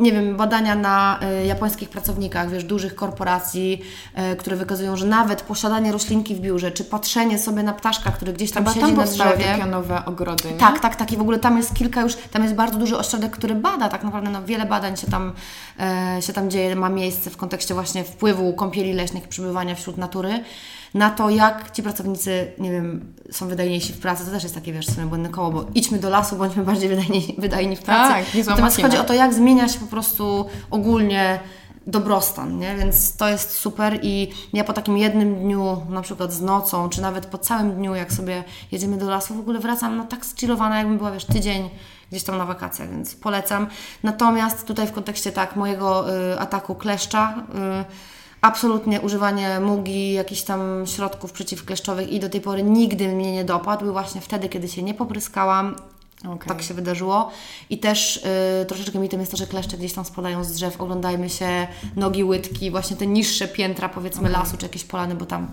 [0.00, 3.82] nie wiem, badania na y, japońskich pracownikach, wiesz, dużych korporacji,
[4.32, 8.32] y, które wykazują, że nawet posiadanie roślinki w biurze, czy patrzenie sobie na ptaszka, który
[8.32, 9.44] gdzieś tam Chyba siedzi tam na drzewie.
[9.44, 10.58] takie nowe ogrody, nie?
[10.58, 11.12] Tak, tak, tak.
[11.12, 14.04] I w ogóle tam jest kilka już, tam jest bardzo duży ośrodek, który bada tak
[14.04, 15.32] naprawdę, no wiele badań się tam,
[16.18, 20.44] y, się tam dzieje, ma miejsce w kontekście właśnie wpływu kąpieli leśnych, przebywania wśród natury
[20.94, 24.72] na to, jak ci pracownicy, nie wiem, są wydajniejsi w pracy, to też jest takie,
[24.72, 28.14] wiesz, sobie błędne koło, bo idźmy do lasu, bądźmy bardziej wydajni, wydajni w pracy.
[28.14, 31.40] Tak, nie Natomiast chodzi o to, jak zmienia się po prostu ogólnie
[31.86, 32.76] dobrostan, nie?
[32.76, 37.02] Więc to jest super i ja po takim jednym dniu, na przykład z nocą, czy
[37.02, 40.78] nawet po całym dniu, jak sobie jedziemy do lasu, w ogóle wracam no tak zchillowana,
[40.78, 41.70] jakbym była, wiesz, tydzień
[42.10, 43.66] gdzieś tam na wakacjach, więc polecam.
[44.02, 47.34] Natomiast tutaj w kontekście tak mojego y, ataku kleszcza,
[47.80, 53.44] y, absolutnie używanie mugi, jakichś tam środków przeciwkleszczowych i do tej pory nigdy mnie nie
[53.44, 53.92] dopadł.
[53.92, 55.76] Właśnie wtedy, kiedy się nie popryskałam,
[56.24, 56.48] Okay.
[56.48, 57.30] Tak się wydarzyło.
[57.70, 58.16] I też
[58.62, 60.80] y, troszeczkę mitem jest to, że kleszcze gdzieś tam spadają z drzew.
[60.80, 64.32] Oglądajmy się nogi łydki, właśnie te niższe piętra, powiedzmy, okay.
[64.32, 65.48] lasu czy jakieś polany, bo tam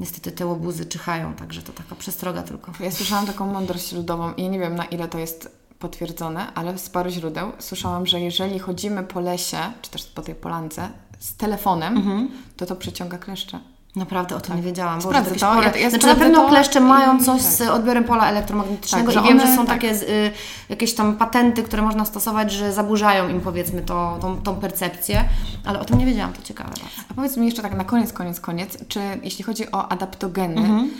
[0.00, 2.72] niestety te łobuzy czyhają, także to taka przestroga tylko.
[2.80, 6.90] Ja słyszałam taką mądrość ludową i nie wiem na ile to jest potwierdzone, ale z
[6.90, 10.88] paru źródeł słyszałam, że jeżeli chodzimy po lesie, czy też po tej polance,
[11.18, 12.28] z telefonem, mhm.
[12.56, 13.58] to to przyciąga kleszcze.
[13.96, 14.56] Naprawdę o tym tak.
[14.56, 15.02] nie wiedziałam.
[15.02, 15.62] Sprawdzę to.
[15.62, 19.40] Ja, ja znaczy na pewno kleszcze mają coś z odbiorem pola elektromagnetycznego tak, i wiem,
[19.40, 19.80] one, że są tak.
[19.80, 20.30] takie y,
[20.68, 25.24] jakieś tam patenty, które można stosować, że zaburzają im powiedzmy to, tą, tą percepcję,
[25.64, 26.70] ale o tym nie wiedziałam, to ciekawe.
[27.10, 30.90] A powiedz mi jeszcze tak na koniec, koniec, koniec, czy jeśli chodzi o adaptogeny, mhm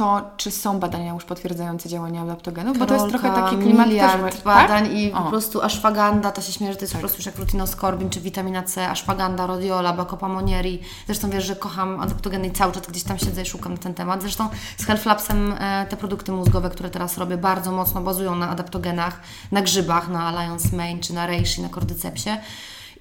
[0.00, 3.88] to, czy są badania już potwierdzające działanie adaptogenów, Karolka, bo to jest trochę taki klimat
[3.88, 4.44] miliard też, tak?
[4.44, 4.92] badań tak?
[4.92, 5.22] i o.
[5.22, 7.00] po prostu ashwaganda, to się śmieje, że to jest tak.
[7.00, 10.80] po prostu już jak rutinoskorbin, czy witamina C, ashwaganda, rhodiola, bacopa monieri.
[11.06, 13.94] Zresztą wiesz, że kocham adaptogeny i cały czas gdzieś tam siedzę i szukam na ten
[13.94, 14.22] temat.
[14.22, 18.48] Zresztą z Health Labsem e, te produkty mózgowe, które teraz robię, bardzo mocno bazują na
[18.50, 19.20] adaptogenach,
[19.52, 22.30] na grzybach, na Alliance Main, czy na reishi, na kordycepsie.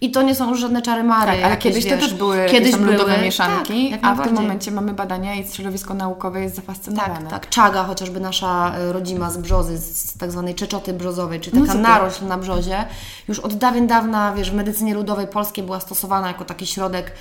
[0.01, 1.31] I to nie są już żadne czary mary.
[1.31, 4.23] Tak, ale kiedyś wiesz, to też były kiedyś tam ludowe były, mieszanki, tak, a w
[4.23, 7.29] tym momencie mamy badania i środowisko naukowe jest zafascynowane.
[7.29, 7.49] Tak, tak.
[7.49, 11.81] Czaga, chociażby nasza e, rodzima z brzozy, z tak zwanej czeczoty brzozowej, czyli taka no
[11.81, 12.85] narośl na brzozie,
[13.27, 17.11] już od dawien dawna, wiesz, w medycynie ludowej polskiej była stosowana jako taki środek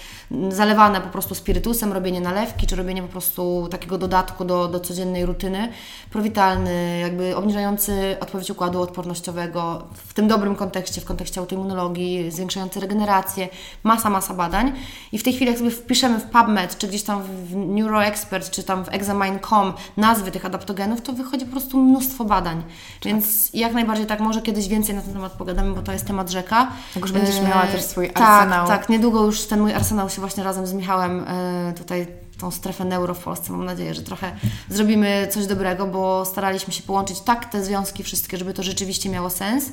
[0.49, 5.27] zalewane po prostu spirytusem, robienie nalewki, czy robienie po prostu takiego dodatku do, do codziennej
[5.27, 5.73] rutyny.
[6.11, 12.81] Prowitalny, jakby obniżający odpowiedź układu odpornościowego w tym dobrym kontekście, w kontekście autoimmunologii, zwiększający poszerzające
[12.81, 13.49] regenerację,
[13.85, 14.73] masa, masa badań.
[15.13, 18.63] I w tej chwili, jak sobie wpiszemy w PubMed, czy gdzieś tam w NeuroExpert, czy
[18.63, 22.63] tam w Examine.com nazwy tych adaptogenów, to wychodzi po prostu mnóstwo badań.
[23.05, 26.31] Więc jak najbardziej tak, może kiedyś więcej na ten temat pogadamy, bo to jest temat
[26.31, 26.73] rzeka.
[26.95, 28.67] Jak już będziesz miała też swój tak, arsenał.
[28.67, 28.89] Tak, tak.
[28.89, 32.07] Niedługo już ten mój arsenał się właśnie razem z Michałem e, tutaj
[32.39, 33.53] tą strefę neuro w Polsce.
[33.53, 34.33] Mam nadzieję, że trochę
[34.69, 39.31] zrobimy coś dobrego, bo staraliśmy się połączyć tak te związki wszystkie, żeby to rzeczywiście miało
[39.31, 39.65] sens.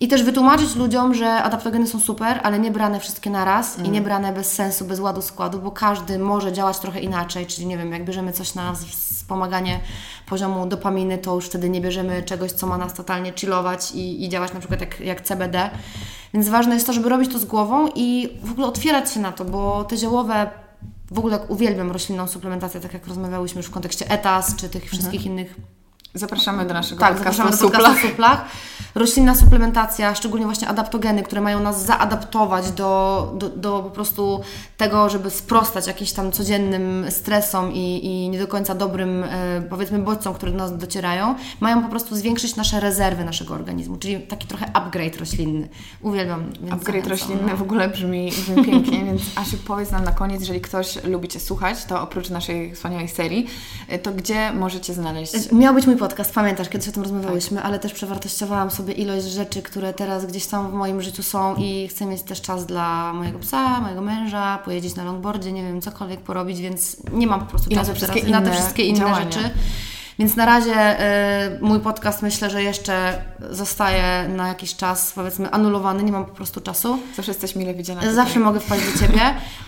[0.00, 3.86] I też wytłumaczyć ludziom, że adaptogeny są super, ale nie brane wszystkie naraz mm.
[3.86, 7.46] i nie brane bez sensu, bez ładu składu, bo każdy może działać trochę inaczej.
[7.46, 9.80] Czyli nie wiem, jak bierzemy coś na wspomaganie
[10.26, 14.28] poziomu dopaminy, to już wtedy nie bierzemy czegoś, co ma nas totalnie chillować i, i
[14.28, 15.70] działać na przykład jak, jak CBD.
[16.34, 19.32] Więc ważne jest to, żeby robić to z głową i w ogóle otwierać się na
[19.32, 20.50] to, bo te ziołowe
[21.10, 25.26] w ogóle uwielbiam roślinną suplementację, tak jak rozmawiałyśmy już w kontekście ETAS, czy tych wszystkich
[25.26, 25.32] mhm.
[25.32, 25.56] innych
[26.14, 28.44] Zapraszamy do naszego tak, podcastu zapraszamy do podcastu suplach.
[28.94, 34.40] Roślinna suplementacja, szczególnie właśnie adaptogeny, które mają nas zaadaptować do, do, do po prostu
[34.76, 39.98] tego, żeby sprostać jakimś tam codziennym stresom i, i nie do końca dobrym, e, powiedzmy,
[39.98, 44.46] bodźcom, które do nas docierają, mają po prostu zwiększyć nasze rezerwy naszego organizmu, czyli taki
[44.46, 45.68] trochę upgrade roślinny.
[46.02, 46.52] Uwielbiam.
[46.70, 51.04] upgrade roślinny w ogóle brzmi, brzmi pięknie, więc Asiu, powiedz nam na koniec, jeżeli ktoś
[51.04, 53.46] lubi Cię słuchać, to oprócz naszej wspaniałej serii,
[53.88, 55.52] e, to gdzie możecie znaleźć?
[55.52, 57.66] Miał być mój podcast, pamiętasz, kiedyś o tym rozmawiałyśmy, tak.
[57.66, 61.88] ale też przewartościowałam sobie ilość rzeczy, które teraz gdzieś tam w moim życiu są i
[61.88, 66.20] chcę mieć też czas dla mojego psa, mojego męża, pojeździć na longboardzie, nie wiem, cokolwiek
[66.20, 69.50] porobić, więc nie mam po prostu I czasu na, teraz, na te wszystkie inne rzeczy.
[70.18, 71.00] Więc na razie
[71.54, 76.34] y, mój podcast myślę, że jeszcze zostaje na jakiś czas, powiedzmy, anulowany, nie mam po
[76.34, 76.98] prostu czasu.
[77.16, 78.12] Zawsze jesteś mile widziana.
[78.12, 79.20] Zawsze mogę wpaść do Ciebie.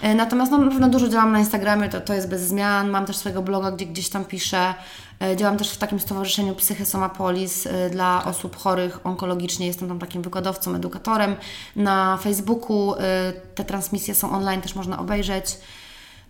[0.04, 2.90] Y, natomiast no, na pewno dużo działam na Instagramie, to, to jest bez zmian.
[2.90, 4.74] Mam też swojego bloga, gdzie gdzieś tam piszę.
[5.32, 9.66] Y, działam też w takim stowarzyszeniu Psychesomapolis y, dla osób chorych onkologicznie.
[9.66, 11.36] Jestem tam takim wykładowcą, edukatorem.
[11.76, 12.96] Na Facebooku y,
[13.54, 15.58] te transmisje są online, też można obejrzeć.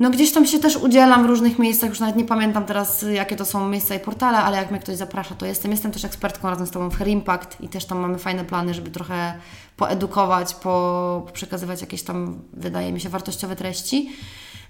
[0.00, 3.36] No gdzieś tam się też udzielam w różnych miejscach, już nawet nie pamiętam teraz jakie
[3.36, 5.70] to są miejsca i portale, ale jak mnie ktoś zaprasza, to jestem.
[5.70, 8.74] Jestem też ekspertką razem z Tobą w Hair Impact i też tam mamy fajne plany,
[8.74, 9.34] żeby trochę
[9.76, 14.10] poedukować, po, przekazywać jakieś tam, wydaje mi się, wartościowe treści.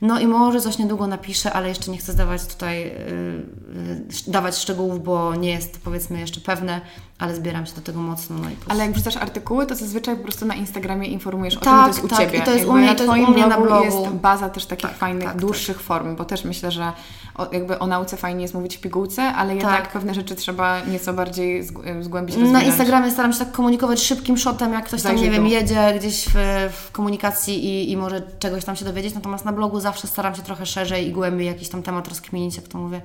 [0.01, 5.05] No i może coś niedługo napiszę, ale jeszcze nie chcę zdawać tutaj, yy, dawać szczegółów,
[5.05, 6.81] bo nie jest powiedzmy jeszcze pewne,
[7.19, 8.39] ale zbieram się do tego mocno.
[8.39, 11.67] No i ale jak wrzucasz artykuły, to zazwyczaj po prostu na Instagramie informujesz tak, o
[11.67, 12.39] tym, to jest tak, u Ciebie.
[12.39, 13.85] i to jest jakby u mnie, to jest u mnie na blogu.
[13.85, 15.87] jest baza też takich tak, fajnych, tak, dłuższych tak.
[15.87, 16.93] form, bo też myślę, że
[17.35, 19.93] o, jakby o nauce fajnie jest mówić w pigułce, ale jednak tak.
[19.93, 21.63] pewne rzeczy trzeba nieco bardziej
[22.01, 25.95] zgłębić, Na Instagramie staram się tak komunikować szybkim shotem, jak ktoś tam, nie wiem, jedzie
[25.99, 26.35] gdzieś w,
[26.73, 30.43] w komunikacji i, i może czegoś tam się dowiedzieć, natomiast na blogu zawsze staram się
[30.43, 33.01] trochę szerzej i głębiej jakiś tam temat rozkminić, jak to mówię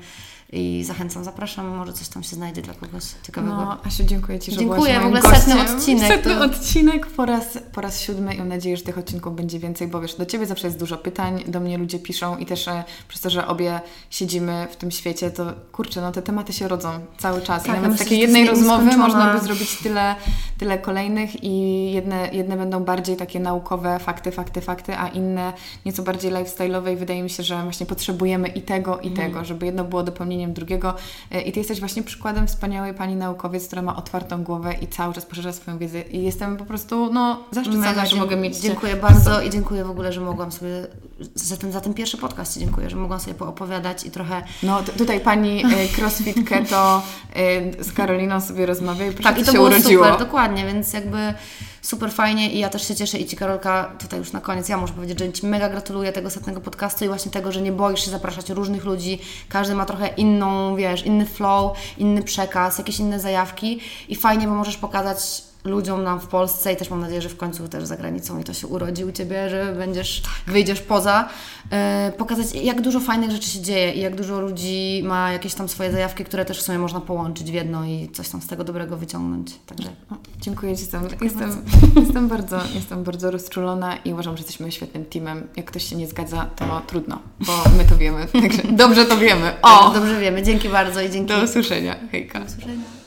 [0.54, 3.56] i zachęcam, zapraszam, może coś tam się znajdzie dla kogoś ciekawego.
[3.56, 5.42] No, Asiu, dziękuję Ci, że Dziękuję, w ogóle gościem.
[5.42, 6.08] setny odcinek.
[6.08, 6.42] Setny to...
[6.42, 10.02] odcinek po raz, po raz siódmy i mam nadzieję, że tych odcinków będzie więcej, bo
[10.02, 13.22] wiesz, do Ciebie zawsze jest dużo pytań, do mnie ludzie piszą i też e, przez
[13.22, 17.42] to, że obie siedzimy w tym świecie, to kurczę, no te tematy się rodzą cały
[17.42, 17.64] czas.
[17.64, 20.16] Tak, I nawet z takiej jednej rozmowy można by zrobić tyle,
[20.58, 21.52] tyle kolejnych i
[21.92, 25.54] jedne, jedne będą bardziej takie naukowe, fakty, fakty, fakty, a inne
[25.86, 29.18] nieco bardziej lifestyle'owe i wydaje mi się, że właśnie potrzebujemy i tego, i mm.
[29.18, 30.04] tego, żeby jedno było
[30.48, 30.94] drugiego.
[31.32, 35.14] E, I Ty jesteś właśnie przykładem wspaniałej pani naukowiec, która ma otwartą głowę i cały
[35.14, 39.42] czas poszerza swoją wiedzę i jestem po prostu, no, zaszczycona, że mogę mieć Dziękuję bardzo
[39.42, 40.88] i dziękuję w ogóle, że mogłam sobie
[41.36, 44.44] za ten, za ten pierwszy podcast dziękuję, że mogłam sobie poopowiadać i trochę...
[44.64, 45.68] No, tutaj pani e,
[45.98, 47.04] crossfit keto
[47.36, 50.06] e, z Karoliną sobie rozmawia i tak, i to się było urodziło.
[50.06, 51.34] super, dokładnie, więc jakby
[51.82, 54.78] super fajnie i ja też się cieszę i Ci Karolka, tutaj już na koniec ja
[54.78, 58.06] muszę powiedzieć, że Ci mega gratuluję tego setnego podcastu i właśnie tego, że nie boisz
[58.06, 59.20] się zapraszać różnych ludzi,
[59.50, 63.80] każdy ma trochę inną, wiesz, inny flow, inny przekaz, jakieś inne zajawki
[64.10, 67.38] i fajnie, bo możesz pokazać ludziom nam w Polsce i też mam nadzieję, że w
[67.38, 71.30] końcu też za granicą i to się urodzi u Ciebie, że będziesz, wyjdziesz poza,
[71.72, 71.78] yy,
[72.12, 75.92] pokazać jak dużo fajnych rzeczy się dzieje i jak dużo ludzi ma jakieś tam swoje
[75.92, 78.98] zajawki, które też w sumie można połączyć w jedno i coś tam z tego dobrego
[78.98, 79.52] wyciągnąć.
[79.66, 80.82] Także o, dziękuję Ci.
[80.82, 81.66] Jestem, jestem,
[82.06, 85.48] jestem, bardzo, jestem bardzo rozczulona i uważam, że jesteśmy świetnym teamem.
[85.56, 88.28] Jak ktoś się nie zgadza, to trudno, bo my to wiemy.
[88.42, 89.54] Także dobrze to wiemy.
[89.62, 89.92] O!
[89.94, 90.44] Dobrze wiemy.
[90.44, 91.34] Dzięki bardzo i dzięki.
[91.34, 91.96] Do usłyszenia.
[92.12, 92.40] Hejka.
[92.40, 93.01] Do usłyszenia.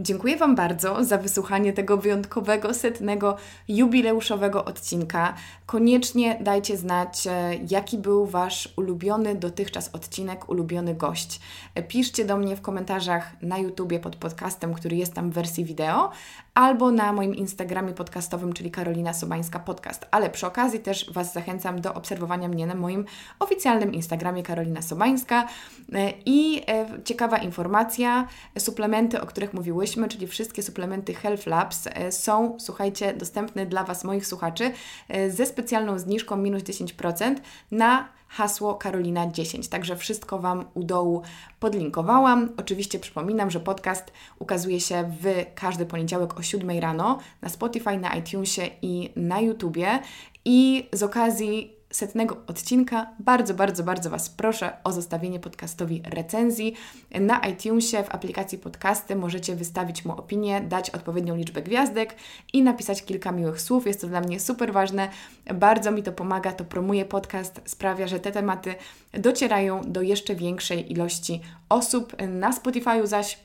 [0.00, 3.36] Dziękuję Wam bardzo za wysłuchanie tego wyjątkowego, setnego,
[3.68, 5.34] jubileuszowego odcinka.
[5.66, 11.40] Koniecznie dajcie znać, e, jaki był Wasz ulubiony dotychczas odcinek, ulubiony gość.
[11.74, 15.64] E, piszcie do mnie w komentarzach na YouTubie pod podcastem, który jest tam w wersji
[15.64, 16.10] wideo,
[16.54, 20.06] albo na moim Instagramie podcastowym, czyli Karolina Sobańska Podcast.
[20.10, 23.04] Ale przy okazji też Was zachęcam do obserwowania mnie na moim
[23.38, 25.48] oficjalnym Instagramie Karolina Sobańska.
[25.92, 26.62] E, I
[27.04, 28.26] ciekawa informacja,
[28.58, 34.04] suplementy, o których mówiłyśmy, czyli wszystkie suplementy Health Labs e, są, słuchajcie, dostępne dla Was,
[34.04, 34.72] moich słuchaczy,
[35.08, 37.36] e, ze specjalną zniżką minus 10%
[37.70, 39.68] na hasło Karolina10.
[39.68, 41.22] Także wszystko Wam u dołu
[41.60, 42.48] podlinkowałam.
[42.56, 48.14] Oczywiście przypominam, że podcast ukazuje się w każdy poniedziałek o 7 rano na Spotify, na
[48.14, 49.98] iTunesie i na YouTubie.
[50.44, 56.74] I z okazji setnego odcinka bardzo, bardzo, bardzo Was proszę o zostawienie podcastowi recenzji.
[57.20, 62.14] Na iTunesie w aplikacji podcasty możecie wystawić mu opinię, dać odpowiednią liczbę gwiazdek
[62.52, 63.86] i napisać kilka miłych słów.
[63.86, 65.08] Jest to dla mnie super ważne.
[65.54, 68.74] Bardzo mi to pomaga, to promuje podcast, sprawia, że te tematy
[69.12, 72.16] docierają do jeszcze większej ilości osób.
[72.28, 73.38] Na Spotify'u zaś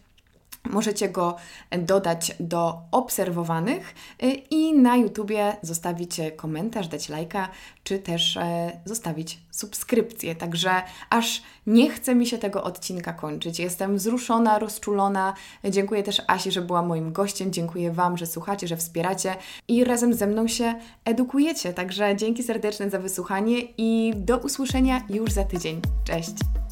[0.69, 1.35] Możecie go
[1.79, 7.49] dodać do obserwowanych y, i na YouTubie zostawić komentarz, dać lajka,
[7.83, 10.35] czy też e, zostawić subskrypcję.
[10.35, 10.71] Także
[11.09, 13.59] aż nie chce mi się tego odcinka kończyć.
[13.59, 15.33] Jestem wzruszona, rozczulona.
[15.69, 17.51] Dziękuję też Asi, że była moim gościem.
[17.51, 19.35] Dziękuję Wam, że słuchacie, że wspieracie
[19.67, 20.75] i razem ze mną się
[21.05, 21.73] edukujecie.
[21.73, 25.81] Także dzięki serdeczne za wysłuchanie i do usłyszenia już za tydzień.
[26.03, 26.62] Cześć!